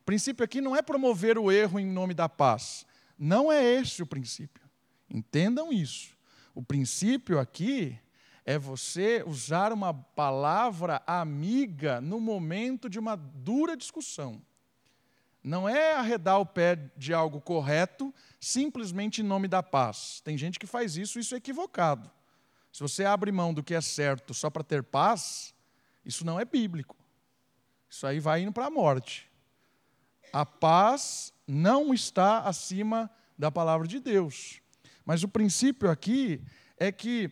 O 0.00 0.04
princípio 0.04 0.44
aqui 0.44 0.60
não 0.60 0.74
é 0.74 0.82
promover 0.82 1.38
o 1.38 1.52
erro 1.52 1.78
em 1.78 1.86
nome 1.86 2.12
da 2.12 2.28
paz. 2.28 2.84
Não 3.16 3.52
é 3.52 3.64
esse 3.64 4.02
o 4.02 4.06
princípio. 4.06 4.67
Entendam 5.10 5.72
isso. 5.72 6.16
O 6.54 6.62
princípio 6.62 7.38
aqui 7.38 7.98
é 8.44 8.58
você 8.58 9.22
usar 9.26 9.72
uma 9.72 9.92
palavra 9.92 11.02
amiga 11.06 12.00
no 12.00 12.18
momento 12.18 12.88
de 12.88 12.98
uma 12.98 13.14
dura 13.14 13.76
discussão. 13.76 14.42
Não 15.42 15.68
é 15.68 15.94
arredar 15.94 16.40
o 16.40 16.46
pé 16.46 16.90
de 16.96 17.14
algo 17.14 17.40
correto 17.40 18.12
simplesmente 18.40 19.20
em 19.20 19.24
nome 19.24 19.48
da 19.48 19.62
paz. 19.62 20.20
Tem 20.24 20.36
gente 20.36 20.58
que 20.58 20.66
faz 20.66 20.96
isso, 20.96 21.18
isso 21.18 21.34
é 21.34 21.38
equivocado. 21.38 22.10
Se 22.72 22.80
você 22.80 23.04
abre 23.04 23.32
mão 23.32 23.54
do 23.54 23.62
que 23.62 23.74
é 23.74 23.80
certo 23.80 24.34
só 24.34 24.50
para 24.50 24.64
ter 24.64 24.82
paz, 24.82 25.54
isso 26.04 26.24
não 26.24 26.38
é 26.38 26.44
bíblico. 26.44 26.96
Isso 27.88 28.06
aí 28.06 28.20
vai 28.20 28.42
indo 28.42 28.52
para 28.52 28.66
a 28.66 28.70
morte. 28.70 29.30
A 30.32 30.44
paz 30.44 31.32
não 31.46 31.94
está 31.94 32.40
acima 32.40 33.10
da 33.38 33.50
palavra 33.50 33.86
de 33.86 34.00
Deus. 34.00 34.60
Mas 35.08 35.22
o 35.22 35.28
princípio 35.28 35.90
aqui 35.90 36.38
é 36.76 36.92
que 36.92 37.30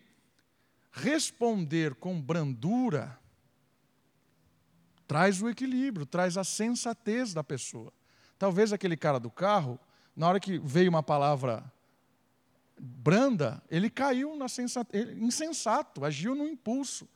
responder 0.90 1.94
com 1.96 2.18
brandura 2.18 3.20
traz 5.06 5.42
o 5.42 5.48
equilíbrio, 5.50 6.06
traz 6.06 6.38
a 6.38 6.42
sensatez 6.42 7.34
da 7.34 7.44
pessoa. 7.44 7.92
Talvez 8.38 8.72
aquele 8.72 8.96
cara 8.96 9.20
do 9.20 9.30
carro, 9.30 9.78
na 10.16 10.26
hora 10.26 10.40
que 10.40 10.58
veio 10.58 10.88
uma 10.88 11.02
palavra 11.02 11.70
branda, 12.78 13.62
ele 13.70 13.90
caiu 13.90 14.34
na 14.36 14.48
sensatez, 14.48 15.10
insensato, 15.18 16.02
agiu 16.02 16.34
no 16.34 16.48
impulso. 16.48 17.06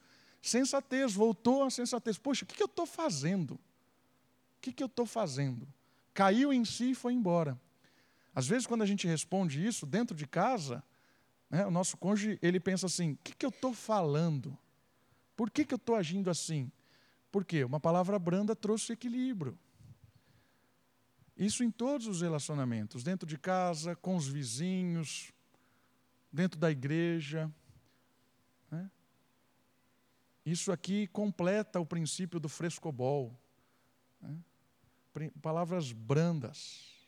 Sensatez, 0.43 1.15
voltou 1.15 1.65
à 1.65 1.71
sensatez. 1.71 2.19
Poxa, 2.19 2.45
o 2.45 2.47
que 2.47 2.63
eu 2.63 2.67
estou 2.67 2.85
fazendo? 2.85 3.55
O 3.55 4.61
que 4.61 4.83
eu 4.83 4.89
estou 4.89 5.07
fazendo? 5.07 5.67
Caiu 6.13 6.53
em 6.53 6.67
si 6.67 6.91
e 6.91 6.95
foi 6.95 7.15
embora. 7.15 7.59
Às 8.35 8.47
vezes, 8.47 8.67
quando 8.67 8.83
a 8.83 8.87
gente 8.87 9.07
responde 9.07 9.65
isso 9.65 9.85
dentro 9.85 10.17
de 10.17 10.27
casa, 10.27 10.83
né, 11.49 11.67
o 11.67 11.71
nosso 11.71 11.97
cônjuge 11.97 12.39
ele 12.41 12.61
pensa 12.61 12.87
assim: 12.87 13.13
o 13.13 13.17
que, 13.17 13.35
que 13.35 13.45
eu 13.45 13.51
estou 13.51 13.75
falando? 13.75 14.57
Por 15.37 15.51
que, 15.51 15.65
que 15.65 15.75
eu 15.75 15.77
estou 15.77 15.97
agindo 15.97 16.31
assim? 16.31 16.71
Porque 17.33 17.65
uma 17.65 17.81
palavra 17.81 18.19
branda 18.19 18.55
trouxe 18.55 18.93
equilíbrio. 18.93 19.59
Isso 21.37 21.65
em 21.65 21.71
todos 21.71 22.07
os 22.07 22.21
relacionamentos, 22.21 23.03
dentro 23.03 23.27
de 23.27 23.39
casa, 23.39 23.97
com 23.97 24.15
os 24.15 24.29
vizinhos, 24.29 25.33
dentro 26.31 26.61
da 26.61 26.71
igreja. 26.71 27.51
Né? 28.71 28.91
Isso 30.45 30.71
aqui 30.71 31.07
completa 31.07 31.81
o 31.81 31.87
princípio 31.87 32.39
do 32.39 32.49
frescobol. 32.49 33.35
Né? 34.21 34.39
Palavras 35.41 35.93
brandas 35.93 37.00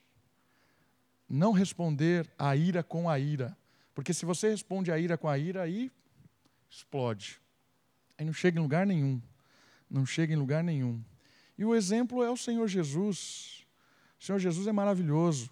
não 1.35 1.53
responder 1.53 2.30
a 2.39 2.55
ira 2.55 2.83
com 2.83 3.09
a 3.09 3.18
ira. 3.18 3.57
Porque 3.95 4.12
se 4.12 4.26
você 4.26 4.51
responde 4.51 4.93
a 4.93 4.99
ira 4.99 5.16
com 5.16 5.26
a 5.26 5.39
ira, 5.39 5.62
aí 5.62 5.91
explode. 6.68 7.41
Aí 8.18 8.26
não 8.26 8.35
chega 8.35 8.59
em 8.59 8.62
lugar 8.62 8.87
nenhum. 8.87 9.20
Não 9.89 10.05
chega 10.05 10.35
em 10.35 10.37
lugar 10.37 10.62
nenhum. 10.62 11.03
E 11.57 11.64
o 11.64 11.74
exemplo 11.74 12.22
é 12.22 12.30
o 12.30 12.37
Senhor 12.37 12.68
Jesus. 12.68 13.66
O 14.20 14.24
Senhor 14.24 14.39
Jesus 14.39 14.66
é 14.66 14.72
maravilhoso, 14.72 15.51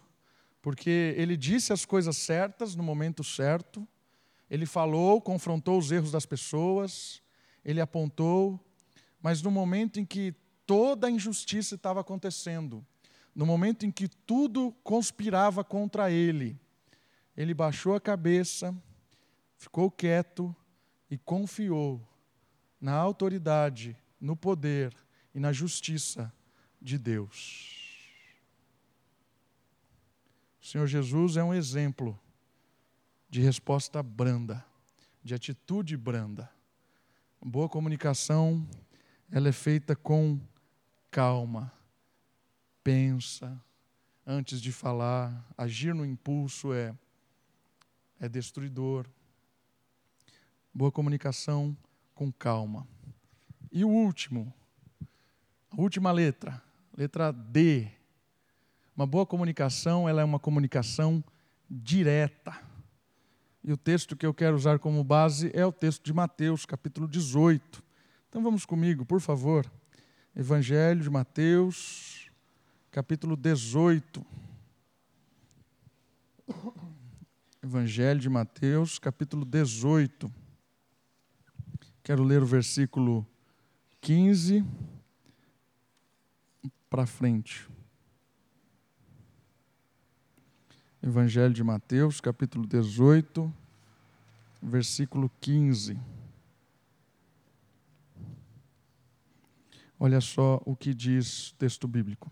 porque 0.61 1.14
ele 1.16 1.37
disse 1.37 1.72
as 1.72 1.87
coisas 1.87 2.16
certas 2.16 2.76
no 2.76 2.83
momento 2.83 3.24
certo, 3.24 3.89
ele 4.51 4.66
falou, 4.66 5.20
confrontou 5.20 5.78
os 5.78 5.91
erros 5.91 6.12
das 6.12 6.26
pessoas, 6.26 7.22
ele 7.64 7.81
apontou, 7.81 8.61
mas 9.22 9.43
no 9.43 9.51
momento 9.51 9.99
em 9.99 10.05
que 10.05 10.35
toda 10.66 11.07
a 11.07 11.11
injustiça 11.11 11.74
estava 11.74 12.01
acontecendo, 12.01 12.87
no 13.41 13.47
momento 13.47 13.86
em 13.86 13.91
que 13.91 14.07
tudo 14.07 14.70
conspirava 14.84 15.64
contra 15.64 16.11
ele, 16.11 16.61
ele 17.34 17.55
baixou 17.55 17.95
a 17.95 18.01
cabeça, 18.01 18.76
ficou 19.57 19.91
quieto 19.91 20.55
e 21.11 21.16
confiou 21.16 22.07
na 22.78 22.93
autoridade, 22.93 23.97
no 24.20 24.36
poder 24.36 24.95
e 25.34 25.41
na 25.41 25.55
justiça 25.55 26.30
de 26.78 26.99
Deus. 26.99 28.12
O 30.61 30.66
Senhor 30.66 30.86
Jesus 30.86 31.38
é 31.38 31.43
um 31.43 31.55
exemplo 31.55 32.20
de 33.30 33.41
resposta 33.41 34.03
branda, 34.03 34.62
de 35.24 35.32
atitude 35.32 35.97
branda. 35.97 36.51
Boa 37.41 37.70
comunicação, 37.70 38.68
ela 39.30 39.49
é 39.49 39.53
feita 39.53 39.97
com 39.97 40.38
calma 41.11 41.80
pensa 42.91 43.57
antes 44.26 44.61
de 44.61 44.72
falar, 44.72 45.49
agir 45.57 45.95
no 45.95 46.05
impulso 46.05 46.72
é 46.72 46.93
é 48.18 48.28
destruidor. 48.28 49.07
Boa 50.74 50.91
comunicação 50.91 51.76
com 52.16 52.32
calma. 52.32 52.86
E 53.70 53.84
o 53.84 53.88
último, 53.88 54.53
a 55.70 55.80
última 55.80 56.11
letra, 56.11 56.61
letra 56.97 57.32
D. 57.32 57.88
Uma 58.97 59.07
boa 59.07 59.24
comunicação, 59.24 60.09
ela 60.09 60.20
é 60.20 60.24
uma 60.24 60.41
comunicação 60.41 61.22
direta. 61.70 62.61
E 63.62 63.72
o 63.72 63.76
texto 63.76 64.16
que 64.16 64.26
eu 64.26 64.34
quero 64.34 64.57
usar 64.57 64.80
como 64.80 65.05
base 65.05 65.51
é 65.55 65.64
o 65.64 65.72
texto 65.72 66.03
de 66.03 66.12
Mateus, 66.12 66.66
capítulo 66.66 67.07
18. 67.07 67.82
Então 68.28 68.43
vamos 68.43 68.66
comigo, 68.66 69.07
por 69.07 69.20
favor. 69.20 69.64
Evangelho 70.34 71.01
de 71.01 71.09
Mateus, 71.09 72.10
capítulo 72.91 73.36
18. 73.36 74.26
Evangelho 77.62 78.18
de 78.18 78.28
Mateus, 78.28 78.99
capítulo 78.99 79.45
18. 79.45 80.32
Quero 82.03 82.24
ler 82.24 82.43
o 82.43 82.47
versículo 82.47 83.24
15 84.01 84.64
para 86.88 87.07
frente. 87.07 87.68
Evangelho 91.01 91.55
de 91.55 91.62
Mateus, 91.62 92.20
capítulo 92.20 92.66
18, 92.66 93.55
versículo 94.61 95.30
15. 95.41 95.97
Olha 99.99 100.20
só 100.20 100.61
o 100.64 100.74
que 100.74 100.93
diz 100.93 101.51
o 101.51 101.55
texto 101.55 101.86
bíblico. 101.86 102.30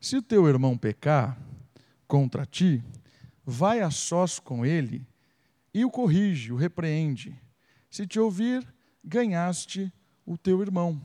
Se 0.00 0.16
o 0.16 0.22
teu 0.22 0.48
irmão 0.48 0.78
pecar 0.78 1.38
contra 2.08 2.46
ti, 2.46 2.82
vai 3.44 3.80
a 3.80 3.90
sós 3.90 4.38
com 4.38 4.64
ele 4.64 5.06
e 5.74 5.84
o 5.84 5.90
corrige, 5.90 6.52
o 6.52 6.56
repreende. 6.56 7.38
Se 7.90 8.06
te 8.06 8.18
ouvir, 8.18 8.66
ganhaste 9.04 9.92
o 10.24 10.38
teu 10.38 10.62
irmão. 10.62 11.00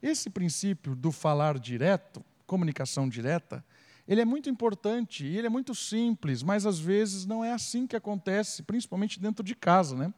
Esse 0.00 0.30
princípio 0.30 0.94
do 0.94 1.10
falar 1.10 1.58
direto, 1.58 2.24
comunicação 2.46 3.08
direta, 3.08 3.64
ele 4.06 4.20
é 4.20 4.24
muito 4.24 4.48
importante 4.48 5.26
e 5.26 5.36
ele 5.36 5.48
é 5.48 5.50
muito 5.50 5.74
simples, 5.74 6.44
mas 6.44 6.64
às 6.64 6.78
vezes 6.78 7.26
não 7.26 7.44
é 7.44 7.52
assim 7.52 7.88
que 7.88 7.96
acontece, 7.96 8.62
principalmente 8.62 9.18
dentro 9.18 9.44
de 9.44 9.56
casa, 9.56 9.96
né? 9.96 10.14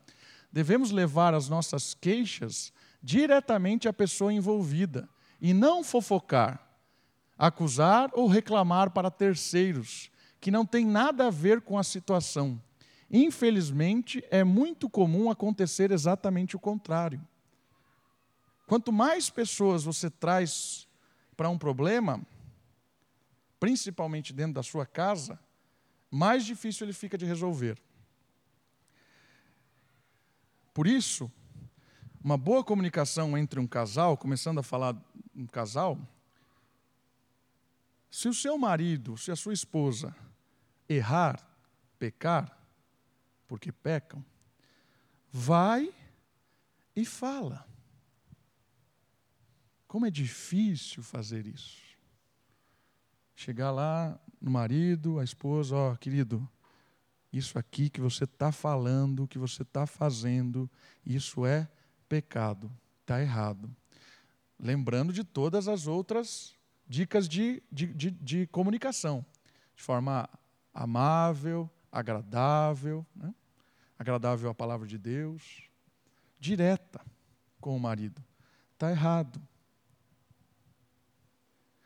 Devemos 0.53 0.91
levar 0.91 1.33
as 1.33 1.49
nossas 1.49 1.95
queixas 1.95 2.73
diretamente 3.03 3.89
à 3.89 3.93
pessoa 3.93 4.33
envolvida 4.33 5.09
e 5.41 5.53
não 5.53 5.83
fofocar, 5.83 6.64
acusar 7.39 8.11
ou 8.13 8.27
reclamar 8.27 8.91
para 8.91 9.11
terceiros, 9.11 10.11
que 10.41 10.51
não 10.51 10.65
tem 10.65 10.85
nada 10.85 11.27
a 11.27 11.31
ver 11.31 11.61
com 11.61 11.79
a 11.79 11.83
situação. 11.83 12.61
Infelizmente, 13.11 14.25
é 14.31 14.43
muito 14.43 14.89
comum 14.89 15.31
acontecer 15.31 15.91
exatamente 15.91 16.57
o 16.57 16.61
contrário. 16.61 17.21
Quanto 18.67 18.93
mais 18.93 19.29
pessoas 19.29 19.85
você 19.85 20.09
traz 20.11 20.89
para 21.37 21.49
um 21.49 21.59
problema, 21.59 22.21
principalmente 23.61 24.33
dentro 24.33 24.55
da 24.55 24.63
sua 24.63 24.87
casa, 24.87 25.39
mais 26.11 26.45
difícil 26.45 26.87
ele 26.87 26.93
fica 26.93 27.19
de 27.19 27.27
resolver. 27.27 27.81
Por 30.73 30.87
isso, 30.87 31.31
uma 32.23 32.37
boa 32.37 32.65
comunicação 32.65 33.37
entre 33.37 33.61
um 33.61 33.67
casal, 33.67 34.17
começando 34.17 34.59
a 34.59 34.63
falar 34.63 34.97
um 35.37 35.47
casal, 35.47 35.99
se 38.15 38.29
o 38.29 38.33
seu 38.33 38.57
marido, 38.57 39.17
se 39.17 39.33
a 39.33 39.37
sua 39.37 39.53
esposa 39.53 40.15
errar, 40.89 41.45
pecar, 41.99 42.65
porque 43.45 43.73
pecam, 43.73 44.25
vai 45.33 45.93
e 46.95 47.05
fala. 47.05 47.67
Como 49.89 50.07
é 50.07 50.13
difícil 50.13 51.03
fazer 51.03 51.45
isso. 51.45 51.83
Chegar 53.35 53.73
lá 53.73 54.17
no 54.41 54.49
marido, 54.49 55.19
a 55.19 55.25
esposa, 55.25 55.75
ó, 55.75 55.97
querido, 55.97 56.49
isso 57.33 57.59
aqui 57.59 57.91
que 57.91 58.01
você 58.01 58.23
está 58.23 58.53
falando, 58.53 59.27
que 59.27 59.41
você 59.41 59.63
está 59.63 59.89
fazendo, 59.89 60.71
isso 61.05 61.45
é 61.45 61.69
pecado, 62.09 62.71
está 63.01 63.21
errado. 63.21 63.69
Lembrando 64.57 65.13
de 65.13 65.25
todas 65.25 65.67
as 65.67 65.89
outras 65.89 66.54
dicas 66.87 67.29
de, 67.29 67.63
de, 67.71 67.87
de, 67.87 68.11
de 68.11 68.47
comunicação, 68.49 69.25
de 69.75 69.83
forma 69.83 70.29
amável, 70.73 71.71
agradável, 71.91 73.07
né? 73.15 73.35
agradável 73.99 74.51
à 74.51 74.55
palavra 74.55 74.87
de 74.87 74.99
Deus, 74.99 75.69
direta 76.39 77.01
com 77.61 77.77
o 77.77 77.81
marido. 77.81 78.23
Está 78.75 78.91
errado. 78.91 79.41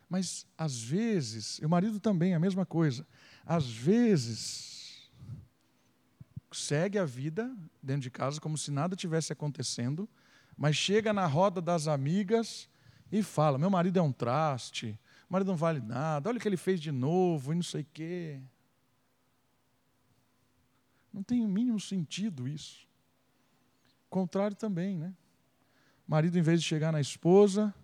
Mas, 0.09 0.47
às 0.57 0.83
vezes, 0.83 1.59
e 1.59 1.67
o 1.67 1.69
marido 1.69 2.01
também, 2.01 2.35
a 2.35 2.41
mesma 2.41 2.65
coisa. 2.65 3.07
Às 3.45 3.69
vezes, 3.69 5.11
segue 6.51 6.99
a 6.99 7.05
vida 7.05 7.55
dentro 7.83 8.03
de 8.03 8.11
casa 8.11 8.41
como 8.41 8.57
se 8.57 8.71
nada 8.71 8.97
tivesse 8.97 9.33
acontecendo, 9.33 10.09
mas 10.57 10.75
chega 10.75 11.13
na 11.13 11.27
roda 11.27 11.61
das 11.61 11.87
amigas 11.87 12.69
e 13.11 13.23
fala: 13.23 13.59
Meu 13.59 13.71
marido 13.71 13.99
é 13.99 14.03
um 14.03 14.13
traste, 14.13 14.99
o 15.29 15.33
marido 15.33 15.49
não 15.49 15.57
vale 15.57 15.81
nada, 15.81 16.29
olha 16.29 16.39
o 16.39 16.41
que 16.41 16.49
ele 16.49 16.57
fez 16.57 16.81
de 16.81 16.93
novo 16.93 17.53
e 17.53 17.57
não 17.57 17.63
sei 17.63 17.83
o 17.83 17.87
quê. 17.93 18.41
Não 21.13 21.23
tem 21.23 21.45
o 21.45 21.49
mínimo 21.49 21.81
sentido 21.81 22.47
isso. 22.47 22.87
Contrário 24.09 24.57
também, 24.57 24.97
né? 24.97 25.15
O 26.07 26.11
marido, 26.11 26.39
em 26.39 26.43
vez 26.43 26.61
de 26.61 26.67
chegar 26.67 26.93
na 26.93 27.01
esposa, 27.01 27.75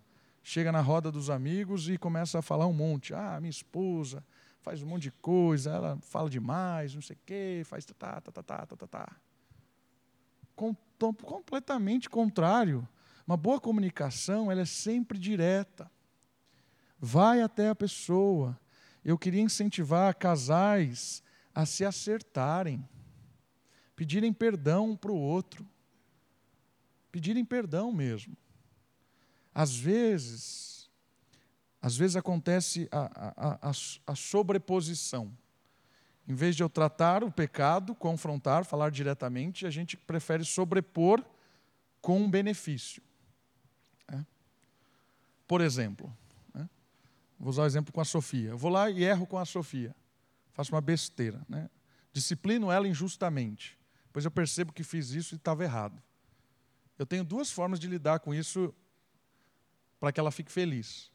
chega 0.43 0.71
na 0.71 0.81
roda 0.81 1.11
dos 1.11 1.29
amigos 1.31 1.89
e 1.89 1.99
começa 1.99 2.39
a 2.39 2.43
falar 2.43 2.67
um 2.67 2.73
monte. 2.73 3.13
Ah, 3.13 3.39
minha 3.41 3.51
esposa 3.51 4.25
faz 4.65 4.83
um 4.83 4.87
monte 4.87 5.03
de 5.03 5.11
coisa, 5.11 5.71
ela 5.71 5.99
fala 6.01 6.31
demais, 6.31 6.95
não 6.95 7.03
sei 7.03 7.17
o 7.17 7.19
quê, 7.27 7.63
faz 7.67 7.85
tá, 7.85 8.21
tá, 8.21 8.33
tá, 8.33 8.43
tá, 8.43 8.67
tá, 8.67 8.77
tá, 8.77 8.87
tá. 8.87 9.17
Com, 10.57 10.75
completamente 11.23 12.09
contrário. 12.09 12.89
Uma 13.27 13.37
boa 13.37 13.61
comunicação, 13.61 14.53
ela 14.53 14.61
é 14.61 14.67
sempre 14.67 15.19
direta. 15.19 15.91
Vai 16.99 17.41
até 17.41 17.69
a 17.69 17.75
pessoa. 17.75 18.59
Eu 19.05 19.19
queria 19.19 19.41
incentivar 19.41 20.15
casais 20.17 21.23
a 21.55 21.65
se 21.65 21.85
acertarem, 21.85 22.87
pedirem 23.95 24.33
perdão 24.33 24.91
um 24.91 24.97
para 24.97 25.13
o 25.13 25.17
outro, 25.17 25.67
pedirem 27.13 27.45
perdão 27.45 27.93
mesmo. 27.93 28.37
Às 29.55 29.77
vezes, 29.77 30.91
às 31.81 31.97
vezes 31.97 32.17
acontece 32.17 32.89
a, 32.91 33.33
a, 33.37 33.71
a, 33.71 33.73
a 34.07 34.15
sobreposição. 34.15 35.33
Em 36.27 36.35
vez 36.35 36.57
de 36.57 36.63
eu 36.63 36.69
tratar 36.69 37.23
o 37.23 37.31
pecado, 37.31 37.95
confrontar, 37.95 38.65
falar 38.65 38.91
diretamente, 38.91 39.67
a 39.67 39.71
gente 39.71 39.97
prefere 39.97 40.45
sobrepor 40.45 41.23
com 42.01 42.21
um 42.21 42.31
benefício. 42.31 43.03
É? 44.09 44.25
Por 45.47 45.61
exemplo, 45.61 46.15
né? 46.53 46.69
vou 47.39 47.51
usar 47.51 47.63
o 47.63 47.67
exemplo 47.67 47.93
com 47.93 48.01
a 48.01 48.05
Sofia. 48.05 48.51
Eu 48.51 48.59
vou 48.59 48.71
lá 48.71 48.91
e 48.91 49.05
erro 49.05 49.27
com 49.27 49.39
a 49.39 49.45
Sofia. 49.45 49.95
Faço 50.53 50.75
uma 50.75 50.81
besteira. 50.81 51.45
Né? 51.49 51.69
Disciplino 52.13 52.71
ela 52.71 52.87
injustamente. 52.89 53.79
Pois 54.13 54.25
eu 54.25 54.31
percebo 54.31 54.73
que 54.73 54.85
fiz 54.85 55.11
isso 55.11 55.35
e 55.35 55.37
estava 55.37 55.65
errado. 55.65 56.01
Eu 56.99 57.05
tenho 57.05 57.25
duas 57.25 57.51
formas 57.51 57.81
de 57.81 57.89
lidar 57.89 58.21
com 58.21 58.33
isso 58.33 58.73
para 59.99 60.13
que 60.13 60.21
ela 60.21 60.31
fique 60.31 60.53
feliz. 60.53 61.11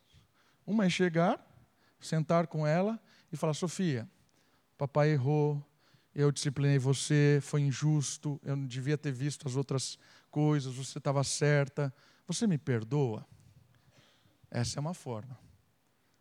Uma 0.66 0.86
é 0.86 0.90
chegar, 0.90 1.40
sentar 2.00 2.48
com 2.48 2.68
ela 2.68 3.00
e 3.32 3.38
falar: 3.38 3.54
Sofia, 3.54 4.10
papai 4.78 5.12
errou, 5.12 5.64
eu 6.14 6.32
disciplinei 6.32 6.78
você, 6.78 7.40
foi 7.42 7.62
injusto, 7.62 8.40
eu 8.44 8.56
não 8.56 8.66
devia 8.66 8.98
ter 8.98 9.12
visto 9.12 9.48
as 9.48 9.56
outras 9.56 9.98
coisas, 10.30 10.76
você 10.76 10.98
estava 10.98 11.24
certa, 11.24 11.94
você 12.34 12.48
me 12.48 12.58
perdoa? 12.58 13.28
Essa 14.50 14.80
é 14.80 14.82
uma 14.82 14.94
forma. 14.94 15.38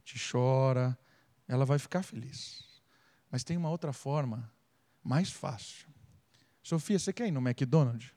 Te 0.04 0.18
chora, 0.30 0.98
ela 1.46 1.64
vai 1.64 1.78
ficar 1.78 2.02
feliz. 2.02 2.82
Mas 3.30 3.44
tem 3.44 3.56
uma 3.56 3.70
outra 3.70 3.92
forma, 3.92 4.50
mais 5.02 5.30
fácil. 5.30 5.88
Sofia, 6.62 6.98
você 6.98 7.12
quer 7.12 7.28
ir 7.28 7.30
no 7.30 7.40
McDonald's? 7.40 8.12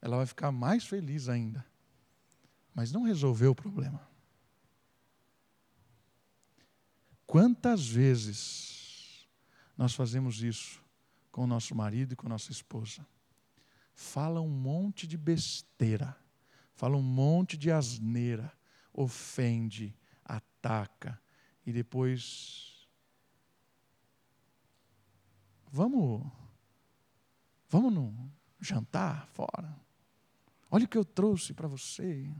ela 0.00 0.16
vai 0.16 0.26
ficar 0.26 0.52
mais 0.52 0.86
feliz 0.86 1.28
ainda. 1.28 1.64
Mas 2.74 2.92
não 2.92 3.02
resolveu 3.02 3.50
o 3.50 3.54
problema. 3.54 4.08
Quantas 7.26 7.86
vezes 7.86 9.28
nós 9.76 9.94
fazemos 9.94 10.42
isso 10.42 10.82
com 11.30 11.44
o 11.44 11.46
nosso 11.46 11.74
marido 11.74 12.12
e 12.12 12.16
com 12.16 12.26
a 12.26 12.30
nossa 12.30 12.50
esposa? 12.52 13.04
Fala 14.00 14.40
um 14.40 14.48
monte 14.48 15.08
de 15.08 15.18
besteira, 15.18 16.16
fala 16.72 16.96
um 16.96 17.02
monte 17.02 17.56
de 17.56 17.68
asneira, 17.68 18.52
ofende, 18.92 19.92
ataca 20.24 21.20
e 21.66 21.72
depois 21.72 22.88
vamos 25.72 26.24
vamos 27.68 27.92
no 27.92 28.30
jantar 28.60 29.26
fora. 29.26 29.76
Olha 30.70 30.84
o 30.84 30.88
que 30.88 30.96
eu 30.96 31.04
trouxe 31.04 31.52
para 31.52 31.66
você. 31.66 32.30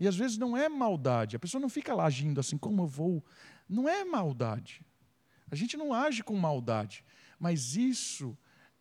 E 0.00 0.08
às 0.08 0.16
vezes 0.16 0.36
não 0.38 0.56
é 0.56 0.68
maldade, 0.68 1.36
a 1.36 1.38
pessoa 1.38 1.60
não 1.60 1.68
fica 1.68 1.94
lá 1.94 2.04
agindo 2.04 2.40
assim, 2.40 2.58
como 2.58 2.82
eu 2.82 2.88
vou. 2.88 3.24
Não 3.68 3.88
é 3.88 4.04
maldade. 4.04 4.84
A 5.48 5.54
gente 5.54 5.76
não 5.76 5.94
age 5.94 6.24
com 6.24 6.34
maldade. 6.34 7.04
Mas 7.38 7.76
isso 7.76 8.36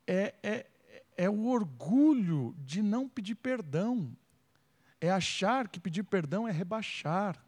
é, 0.07 0.33
é, 0.41 0.71
é 1.15 1.29
o 1.29 1.47
orgulho 1.47 2.55
de 2.59 2.81
não 2.81 3.07
pedir 3.07 3.35
perdão. 3.35 4.15
É 4.99 5.11
achar 5.11 5.67
que 5.67 5.79
pedir 5.79 6.03
perdão 6.03 6.47
é 6.47 6.51
rebaixar. 6.51 7.43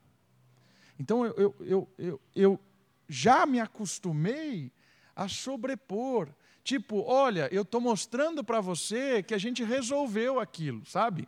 Então 1.00 1.26
eu, 1.26 1.56
eu, 1.60 1.90
eu, 1.98 2.22
eu, 2.36 2.60
já 3.08 3.46
me 3.46 3.60
acostumei 3.60 4.72
a 5.16 5.28
sobrepor. 5.28 6.30
Tipo, 6.64 7.02
olha, 7.04 7.48
eu 7.52 7.62
estou 7.62 7.80
mostrando 7.80 8.44
para 8.44 8.60
você 8.60 9.24
que 9.24 9.34
a 9.34 9.38
gente 9.38 9.64
resolveu 9.64 10.40
aquilo, 10.40 10.86
sabe? 10.86 11.28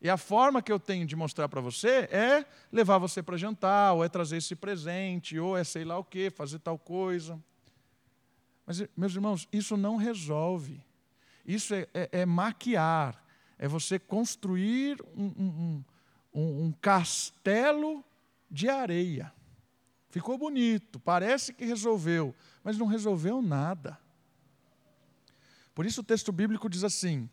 E 0.00 0.08
a 0.08 0.16
forma 0.16 0.62
que 0.62 0.72
eu 0.72 0.80
tenho 0.80 1.06
de 1.06 1.14
mostrar 1.14 1.46
para 1.48 1.60
você 1.60 2.08
é 2.10 2.46
levar 2.72 2.96
você 2.96 3.22
para 3.22 3.36
jantar, 3.36 3.92
ou 3.92 4.02
é 4.02 4.08
trazer 4.08 4.38
esse 4.38 4.56
presente, 4.56 5.38
ou 5.38 5.56
é 5.56 5.62
sei 5.62 5.84
lá 5.84 5.98
o 5.98 6.04
quê, 6.04 6.30
fazer 6.30 6.58
tal 6.58 6.78
coisa. 6.78 7.38
Mas, 8.64 8.82
meus 8.96 9.14
irmãos, 9.14 9.46
isso 9.52 9.76
não 9.76 9.96
resolve. 9.96 10.80
Isso 11.52 11.74
é, 11.74 11.88
é, 11.92 12.08
é 12.20 12.26
maquiar, 12.26 13.20
é 13.58 13.66
você 13.66 13.98
construir 13.98 15.02
um, 15.16 15.24
um, 15.26 15.84
um, 16.32 16.64
um 16.66 16.72
castelo 16.80 18.04
de 18.48 18.68
areia. 18.68 19.32
Ficou 20.10 20.38
bonito, 20.38 21.00
parece 21.00 21.52
que 21.52 21.64
resolveu, 21.64 22.32
mas 22.62 22.78
não 22.78 22.86
resolveu 22.86 23.42
nada. 23.42 23.98
Por 25.74 25.84
isso 25.84 26.02
o 26.02 26.04
texto 26.04 26.30
bíblico 26.30 26.70
diz 26.70 26.84
assim: 26.84 27.28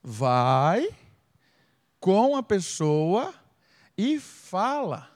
vai 0.00 0.88
com 1.98 2.36
a 2.36 2.44
pessoa 2.44 3.34
e 3.98 4.20
fala, 4.20 5.10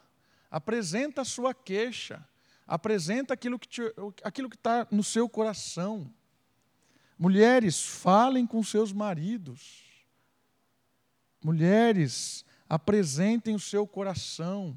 apresenta 0.51 1.21
a 1.21 1.25
sua 1.25 1.55
queixa, 1.55 2.27
apresenta 2.67 3.33
aquilo 3.33 3.61
que 3.61 4.57
está 4.57 4.89
no 4.91 5.05
seu 5.05 5.29
coração. 5.29 6.13
Mulheres, 7.19 7.83
falem 7.83 8.47
com 8.47 8.63
seus 8.63 8.93
maridos. 8.93 9.83
Mulheres, 11.43 12.45
apresentem 12.69 13.55
o 13.55 13.61
seu 13.61 13.87
coração. 13.87 14.77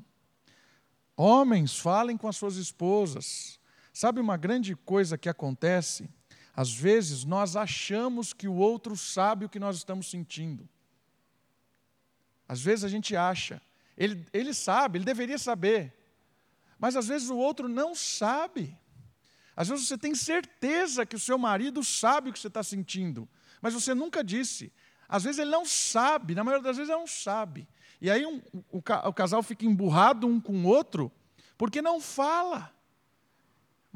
Homens, 1.15 1.79
falem 1.79 2.15
com 2.15 2.27
as 2.27 2.38
suas 2.38 2.55
esposas. 2.55 3.59
Sabe 3.91 4.21
uma 4.21 4.38
grande 4.38 4.75
coisa 4.75 5.17
que 5.17 5.29
acontece? 5.29 6.09
Às 6.55 6.71
vezes 6.71 7.23
nós 7.23 7.55
achamos 7.55 8.33
que 8.33 8.47
o 8.47 8.55
outro 8.55 8.95
sabe 8.95 9.45
o 9.45 9.49
que 9.49 9.59
nós 9.59 9.77
estamos 9.77 10.09
sentindo. 10.09 10.67
Às 12.47 12.61
vezes 12.61 12.85
a 12.85 12.88
gente 12.88 13.15
acha, 13.15 13.61
ele, 13.97 14.25
ele 14.31 14.53
sabe, 14.53 14.97
ele 14.97 15.05
deveria 15.05 15.38
saber, 15.38 15.93
mas 16.79 16.95
às 16.95 17.07
vezes 17.07 17.29
o 17.29 17.38
outro 17.38 17.67
não 17.67 17.93
sabe. 17.93 18.77
Às 19.58 19.68
vezes 19.68 19.88
você 19.88 19.97
tem 19.97 20.16
certeza 20.16 21.05
que 21.05 21.18
o 21.18 21.20
seu 21.20 21.38
marido 21.38 21.84
sabe 21.84 22.30
o 22.30 22.34
que 22.34 22.39
você 22.39 22.47
está 22.47 22.64
sentindo, 22.64 23.28
mas 23.62 23.74
você 23.74 23.93
nunca 23.93 24.24
disse. 24.24 24.72
Às 25.10 25.26
vezes 25.26 25.39
ele 25.39 25.51
não 25.51 25.66
sabe, 25.66 26.34
na 26.34 26.45
maioria 26.45 26.64
das 26.64 26.78
vezes 26.78 26.89
ele 26.89 26.99
não 26.99 27.08
sabe. 27.08 27.68
E 27.99 28.10
aí 28.10 28.26
um, 28.26 28.41
o, 28.72 28.78
o 28.78 29.14
casal 29.14 29.43
fica 29.43 29.66
emburrado 29.66 30.26
um 30.28 30.39
com 30.39 30.53
o 30.53 30.68
outro, 30.68 31.12
porque 31.58 31.82
não 31.82 31.99
fala 31.99 32.72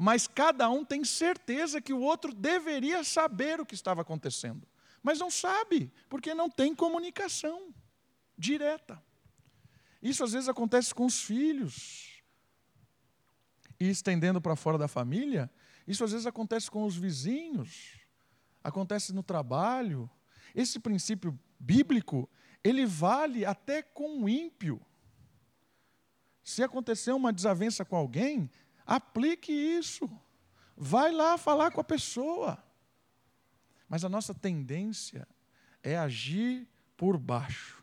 mas 0.04 0.26
cada 0.26 0.68
um 0.68 0.84
tem 0.84 1.04
certeza 1.04 1.80
que 1.80 1.92
o 1.92 2.00
outro 2.00 2.34
deveria 2.34 3.04
saber 3.04 3.60
o 3.60 3.64
que 3.64 3.76
estava 3.76 4.02
acontecendo, 4.02 4.66
mas 5.00 5.20
não 5.20 5.30
sabe, 5.30 5.92
porque 6.08 6.34
não 6.34 6.50
tem 6.50 6.74
comunicação 6.74 7.72
direta. 8.36 9.00
Isso 10.02 10.24
às 10.24 10.32
vezes 10.32 10.48
acontece 10.48 10.92
com 10.92 11.06
os 11.06 11.22
filhos. 11.22 12.11
E 13.82 13.90
estendendo 13.90 14.40
para 14.40 14.54
fora 14.54 14.78
da 14.78 14.86
família, 14.86 15.50
isso 15.88 16.04
às 16.04 16.12
vezes 16.12 16.24
acontece 16.24 16.70
com 16.70 16.84
os 16.84 16.96
vizinhos, 16.96 17.98
acontece 18.62 19.12
no 19.12 19.24
trabalho. 19.24 20.08
Esse 20.54 20.78
princípio 20.78 21.36
bíblico, 21.58 22.30
ele 22.62 22.86
vale 22.86 23.44
até 23.44 23.82
com 23.82 24.22
o 24.22 24.28
ímpio. 24.28 24.80
Se 26.44 26.62
acontecer 26.62 27.10
uma 27.10 27.32
desavença 27.32 27.84
com 27.84 27.96
alguém, 27.96 28.48
aplique 28.86 29.50
isso. 29.50 30.08
Vai 30.76 31.10
lá 31.10 31.36
falar 31.36 31.72
com 31.72 31.80
a 31.80 31.84
pessoa. 31.84 32.62
Mas 33.88 34.04
a 34.04 34.08
nossa 34.08 34.32
tendência 34.32 35.26
é 35.82 35.98
agir 35.98 36.68
por 36.96 37.18
baixo. 37.18 37.82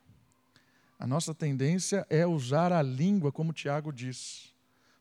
A 0.98 1.06
nossa 1.06 1.36
tendência 1.36 2.08
é 2.10 2.26
usar 2.26 2.72
a 2.72 2.82
língua, 2.82 3.34
como 3.34 3.52
Tiago 3.52 3.92
diz, 3.92 4.58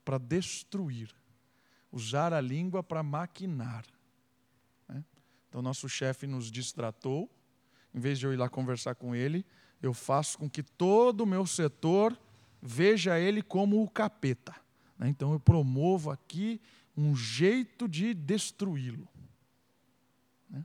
para 0.09 0.17
destruir. 0.17 1.15
Usar 1.93 2.33
a 2.33 2.41
língua 2.41 2.83
para 2.83 3.03
maquinar. 3.03 3.85
Né? 4.89 5.05
Então, 5.47 5.61
nosso 5.61 5.87
chefe 5.87 6.27
nos 6.27 6.51
distratou. 6.51 7.31
Em 7.95 8.01
vez 8.01 8.19
de 8.19 8.25
eu 8.25 8.33
ir 8.33 8.39
lá 8.39 8.49
conversar 8.49 8.95
com 8.95 9.15
ele, 9.15 9.45
eu 9.83 9.93
faço 9.93 10.39
com 10.39 10.49
que 10.49 10.63
todo 10.63 11.21
o 11.21 11.27
meu 11.27 11.47
setor 11.47 12.19
veja 12.63 13.21
ele 13.21 13.43
como 13.43 13.83
o 13.83 13.91
capeta. 13.91 14.57
Né? 14.97 15.11
Então, 15.11 15.35
eu 15.35 15.39
promovo 15.39 16.11
aqui 16.11 16.59
um 16.97 17.15
jeito 17.15 17.87
de 17.87 18.15
destruí-lo. 18.15 19.07
Né? 20.49 20.65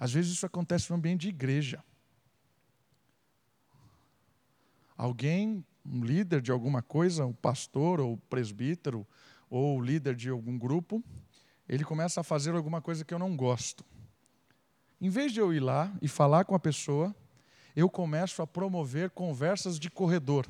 Às 0.00 0.12
vezes 0.12 0.32
isso 0.32 0.44
acontece 0.46 0.90
no 0.90 0.96
ambiente 0.96 1.20
de 1.20 1.28
igreja. 1.28 1.84
Alguém, 4.96 5.64
um 5.84 6.04
líder 6.04 6.40
de 6.40 6.50
alguma 6.50 6.82
coisa, 6.82 7.24
o 7.24 7.30
um 7.30 7.32
pastor 7.32 8.00
ou 8.00 8.16
presbítero, 8.16 9.06
ou 9.48 9.78
o 9.78 9.82
líder 9.82 10.14
de 10.14 10.28
algum 10.28 10.58
grupo, 10.58 11.02
ele 11.68 11.84
começa 11.84 12.20
a 12.20 12.24
fazer 12.24 12.54
alguma 12.54 12.80
coisa 12.80 13.04
que 13.04 13.12
eu 13.12 13.18
não 13.18 13.36
gosto. 13.36 13.84
Em 15.00 15.08
vez 15.08 15.32
de 15.32 15.40
eu 15.40 15.52
ir 15.52 15.60
lá 15.60 15.92
e 16.02 16.08
falar 16.08 16.44
com 16.44 16.54
a 16.54 16.58
pessoa, 16.58 17.14
eu 17.74 17.88
começo 17.88 18.42
a 18.42 18.46
promover 18.46 19.10
conversas 19.10 19.78
de 19.78 19.90
corredor. 19.90 20.46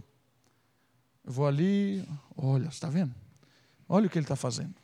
Eu 1.24 1.33
vou 1.33 1.47
ali, 1.47 2.07
olha, 2.37 2.68
está 2.68 2.89
vendo? 2.89 3.14
Olha 3.89 4.07
o 4.07 4.11
que 4.11 4.18
ele 4.18 4.24
está 4.24 4.37
fazendo. 4.37 4.74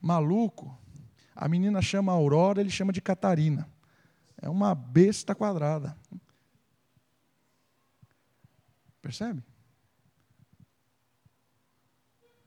Maluco. 0.00 0.76
A 1.34 1.48
menina 1.48 1.82
chama 1.82 2.12
Aurora, 2.12 2.60
ele 2.60 2.70
chama 2.70 2.92
de 2.92 3.00
Catarina. 3.00 3.68
É 4.40 4.48
uma 4.48 4.74
besta 4.74 5.34
quadrada. 5.34 5.96
Percebe? 9.06 9.40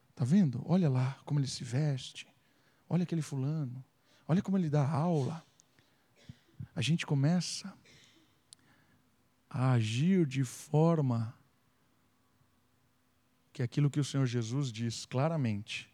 Está 0.09 0.25
vendo? 0.25 0.61
Olha 0.65 0.89
lá 0.89 1.17
como 1.23 1.39
ele 1.39 1.47
se 1.47 1.63
veste. 1.63 2.27
Olha 2.89 3.03
aquele 3.03 3.21
fulano. 3.21 3.81
Olha 4.27 4.41
como 4.41 4.57
ele 4.57 4.69
dá 4.69 4.85
aula. 4.85 5.41
A 6.75 6.81
gente 6.81 7.05
começa 7.05 7.73
a 9.49 9.71
agir 9.71 10.25
de 10.25 10.43
forma 10.43 11.33
que 13.53 13.63
aquilo 13.63 13.89
que 13.89 14.01
o 14.01 14.03
Senhor 14.03 14.25
Jesus 14.25 14.69
diz 14.69 15.05
claramente. 15.05 15.89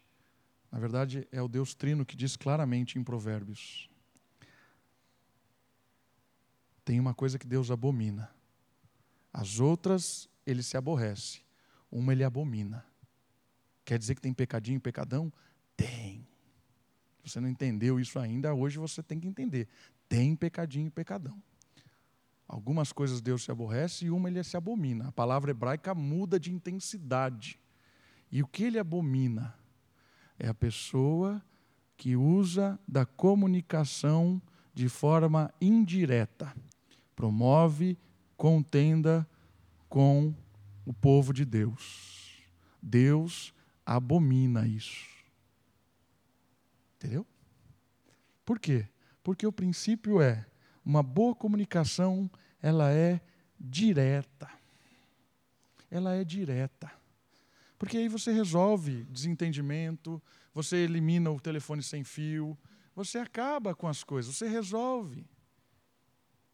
Na 0.68 0.80
verdade, 0.80 1.28
é 1.30 1.40
o 1.40 1.46
Deus 1.46 1.76
Trino 1.76 2.04
que 2.04 2.16
diz 2.16 2.34
claramente 2.34 2.98
em 2.98 3.04
Provérbios. 3.04 3.88
Tem 6.84 6.98
uma 6.98 7.14
coisa 7.14 7.38
que 7.38 7.46
Deus 7.46 7.70
abomina. 7.70 8.28
As 9.32 9.60
outras 9.60 10.28
ele 10.46 10.62
se 10.62 10.76
aborrece. 10.76 11.40
Uma 11.90 12.12
ele 12.12 12.24
abomina. 12.24 12.84
Quer 13.84 13.98
dizer 13.98 14.14
que 14.14 14.20
tem 14.20 14.32
pecadinho, 14.32 14.80
pecadão? 14.80 15.32
Tem. 15.76 16.26
Se 17.22 17.30
você 17.30 17.40
não 17.40 17.48
entendeu 17.48 17.98
isso 17.98 18.18
ainda, 18.18 18.54
hoje 18.54 18.78
você 18.78 19.02
tem 19.02 19.18
que 19.18 19.26
entender. 19.26 19.68
Tem 20.08 20.36
pecadinho, 20.36 20.90
pecadão. 20.90 21.42
Algumas 22.48 22.92
coisas 22.92 23.20
Deus 23.20 23.42
se 23.42 23.50
aborrece 23.50 24.06
e 24.06 24.10
uma 24.10 24.28
ele 24.28 24.42
se 24.44 24.56
abomina. 24.56 25.08
A 25.08 25.12
palavra 25.12 25.50
hebraica 25.50 25.94
muda 25.94 26.38
de 26.38 26.52
intensidade. 26.52 27.58
E 28.30 28.42
o 28.42 28.46
que 28.46 28.64
ele 28.64 28.78
abomina? 28.78 29.54
É 30.38 30.48
a 30.48 30.54
pessoa 30.54 31.42
que 31.96 32.14
usa 32.14 32.78
da 32.86 33.04
comunicação 33.04 34.40
de 34.74 34.88
forma 34.88 35.52
indireta. 35.60 36.54
Promove 37.16 37.98
contenda 38.36 39.26
com 39.88 40.34
o 40.84 40.92
povo 40.92 41.32
de 41.32 41.44
Deus. 41.44 42.42
Deus 42.80 43.52
abomina 43.84 44.66
isso. 44.66 45.06
Entendeu? 46.96 47.26
Por 48.44 48.58
quê? 48.58 48.88
Porque 49.22 49.46
o 49.46 49.52
princípio 49.52 50.20
é 50.20 50.46
uma 50.84 51.02
boa 51.02 51.34
comunicação, 51.34 52.30
ela 52.62 52.92
é 52.92 53.20
direta. 53.58 54.48
Ela 55.90 56.14
é 56.14 56.24
direta. 56.24 56.90
Porque 57.78 57.96
aí 57.96 58.08
você 58.08 58.32
resolve 58.32 59.04
desentendimento, 59.04 60.22
você 60.54 60.76
elimina 60.76 61.30
o 61.30 61.40
telefone 61.40 61.82
sem 61.82 62.02
fio, 62.02 62.56
você 62.94 63.18
acaba 63.18 63.74
com 63.74 63.86
as 63.86 64.02
coisas, 64.02 64.34
você 64.34 64.48
resolve. 64.48 65.26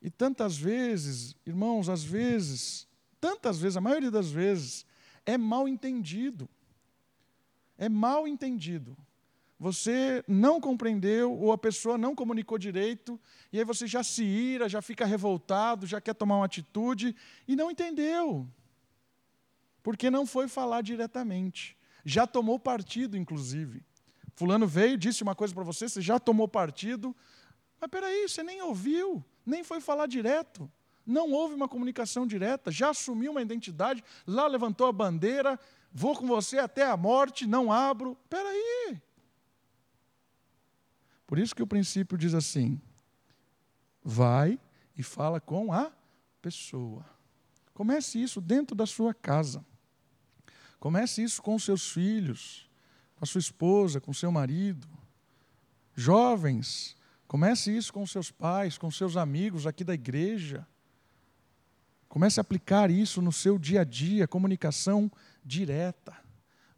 E 0.01 0.11
tantas 0.11 0.57
vezes, 0.57 1.37
irmãos, 1.47 1.89
às 1.89 2.03
vezes, 2.03 2.89
tantas 3.23 3.61
vezes, 3.61 3.77
a 3.77 3.81
maioria 3.81 4.11
das 4.11 4.33
vezes, 4.33 4.85
é 5.25 5.39
mal 5.39 5.68
entendido. 5.68 6.49
É 7.79 7.89
mal 7.89 8.27
entendido. 8.27 8.97
Você 9.61 10.25
não 10.27 10.61
compreendeu, 10.61 11.33
ou 11.33 11.53
a 11.53 11.57
pessoa 11.57 11.97
não 11.97 12.16
comunicou 12.16 12.59
direito, 12.59 13.20
e 13.53 13.61
aí 13.61 13.64
você 13.64 13.87
já 13.87 14.03
se 14.03 14.25
ira, 14.25 14.68
já 14.68 14.83
fica 14.83 15.07
revoltado, 15.07 15.87
já 15.87 16.01
quer 16.01 16.14
tomar 16.14 16.39
uma 16.39 16.47
atitude, 16.47 17.14
e 17.47 17.55
não 17.55 17.70
entendeu. 17.70 18.49
Porque 19.85 20.11
não 20.11 20.27
foi 20.27 20.49
falar 20.49 20.83
diretamente. 20.83 21.77
Já 22.05 22.27
tomou 22.27 22.59
partido, 22.59 23.16
inclusive. 23.16 23.85
Fulano 24.35 24.66
veio, 24.66 24.99
disse 24.99 25.23
uma 25.23 25.37
coisa 25.37 25.55
para 25.55 25.62
você, 25.62 25.89
você 25.89 26.03
já 26.03 26.18
tomou 26.18 26.49
partido, 26.49 27.14
mas 27.81 27.89
peraí, 27.89 28.29
você 28.29 28.43
nem 28.43 28.61
ouviu, 28.62 29.25
nem 29.47 29.62
foi 29.62 29.81
falar 29.81 30.07
direto. 30.07 30.68
Não 31.05 31.32
houve 31.32 31.55
uma 31.55 31.68
comunicação 31.68 32.26
direta, 32.26 32.70
já 32.70 32.90
assumiu 32.90 33.32
uma 33.32 33.42
identidade, 33.42 34.05
lá 34.26 34.46
levantou 34.46 34.86
a 34.86 34.92
bandeira, 34.92 35.59
vou 35.92 36.16
com 36.16 36.26
você 36.26 36.59
até 36.59 36.86
a 36.86 36.96
morte, 36.96 37.46
não 37.46 37.72
abro. 37.72 38.16
Espera 38.24 38.48
aí. 38.48 39.00
Por 41.26 41.38
isso 41.38 41.55
que 41.55 41.62
o 41.62 41.66
princípio 41.66 42.16
diz 42.16 42.34
assim: 42.34 42.80
vai 44.03 44.59
e 44.96 45.03
fala 45.03 45.40
com 45.40 45.72
a 45.72 45.90
pessoa. 46.40 47.05
Comece 47.72 48.22
isso 48.22 48.40
dentro 48.40 48.76
da 48.76 48.86
sua 48.86 49.14
casa. 49.14 49.64
Comece 50.78 51.22
isso 51.22 51.40
com 51.40 51.59
seus 51.59 51.90
filhos, 51.90 52.68
com 53.16 53.24
a 53.24 53.26
sua 53.26 53.38
esposa, 53.38 54.00
com 54.00 54.12
seu 54.12 54.30
marido. 54.30 54.88
Jovens, 55.94 56.96
comece 57.26 57.74
isso 57.74 57.92
com 57.92 58.07
seus 58.07 58.30
pais, 58.30 58.76
com 58.76 58.90
seus 58.90 59.16
amigos 59.16 59.66
aqui 59.66 59.84
da 59.84 59.94
igreja. 59.94 60.66
Comece 62.12 62.38
a 62.38 62.42
aplicar 62.42 62.90
isso 62.90 63.22
no 63.22 63.32
seu 63.32 63.58
dia 63.58 63.80
a 63.80 63.84
dia, 63.84 64.28
comunicação 64.28 65.10
direta. 65.42 66.14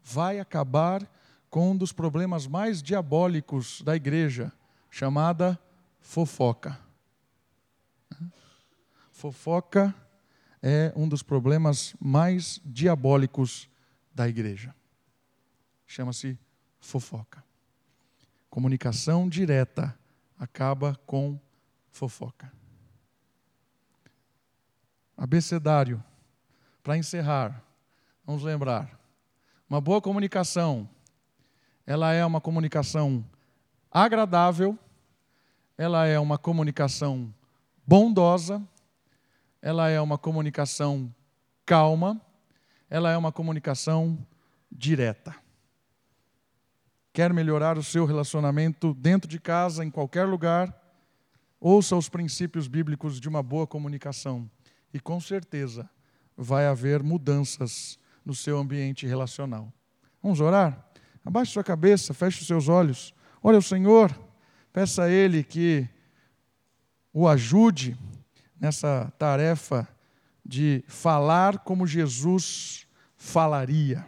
Vai 0.01 0.39
acabar 0.39 1.05
com 1.49 1.71
um 1.71 1.75
dos 1.75 1.91
problemas 1.91 2.47
mais 2.47 2.81
diabólicos 2.81 3.81
da 3.81 3.97
igreja, 3.97 4.49
chamada 4.89 5.59
fofoca. 5.99 6.79
Fofoca 9.11 9.93
é 10.63 10.93
um 10.95 11.05
dos 11.05 11.21
problemas 11.21 11.97
mais 11.99 12.61
diabólicos 12.63 13.69
da 14.13 14.29
igreja. 14.29 14.73
Chama-se 15.85 16.39
fofoca. 16.79 17.43
Comunicação 18.49 19.27
direta 19.27 19.99
acaba 20.39 20.97
com 21.05 21.37
fofoca 21.91 22.49
abecedário, 25.17 26.03
para 26.83 26.97
encerrar, 26.97 27.63
vamos 28.25 28.43
lembrar. 28.43 28.99
Uma 29.69 29.81
boa 29.81 30.01
comunicação, 30.01 30.87
ela 31.85 32.13
é 32.13 32.25
uma 32.25 32.41
comunicação 32.41 33.25
agradável, 33.91 34.77
ela 35.77 36.05
é 36.05 36.19
uma 36.19 36.37
comunicação 36.37 37.33
bondosa, 37.85 38.61
ela 39.61 39.89
é 39.89 39.99
uma 39.99 40.17
comunicação 40.17 41.13
calma, 41.65 42.21
ela 42.89 43.11
é 43.11 43.17
uma 43.17 43.31
comunicação 43.31 44.17
direta. 44.71 45.35
Quer 47.11 47.33
melhorar 47.33 47.77
o 47.77 47.83
seu 47.83 48.05
relacionamento 48.05 48.93
dentro 48.93 49.29
de 49.29 49.39
casa, 49.39 49.83
em 49.83 49.89
qualquer 49.89 50.25
lugar? 50.25 50.73
Ouça 51.59 51.95
os 51.95 52.09
princípios 52.09 52.67
bíblicos 52.67 53.19
de 53.19 53.29
uma 53.29 53.41
boa 53.41 53.65
comunicação 53.65 54.49
e 54.93 54.99
com 54.99 55.19
certeza 55.19 55.89
vai 56.37 56.67
haver 56.67 57.03
mudanças 57.03 57.99
no 58.25 58.33
seu 58.33 58.57
ambiente 58.57 59.05
relacional. 59.05 59.71
Vamos 60.21 60.39
orar? 60.39 60.85
Abaixe 61.23 61.53
sua 61.53 61.63
cabeça, 61.63 62.13
feche 62.13 62.41
os 62.41 62.47
seus 62.47 62.67
olhos. 62.67 63.13
Olha 63.41 63.57
o 63.57 63.61
Senhor, 63.61 64.17
peça 64.71 65.03
a 65.03 65.09
Ele 65.09 65.43
que 65.43 65.87
o 67.13 67.27
ajude 67.27 67.97
nessa 68.59 69.11
tarefa 69.17 69.87
de 70.45 70.83
falar 70.87 71.59
como 71.59 71.87
Jesus 71.87 72.87
falaria. 73.15 74.05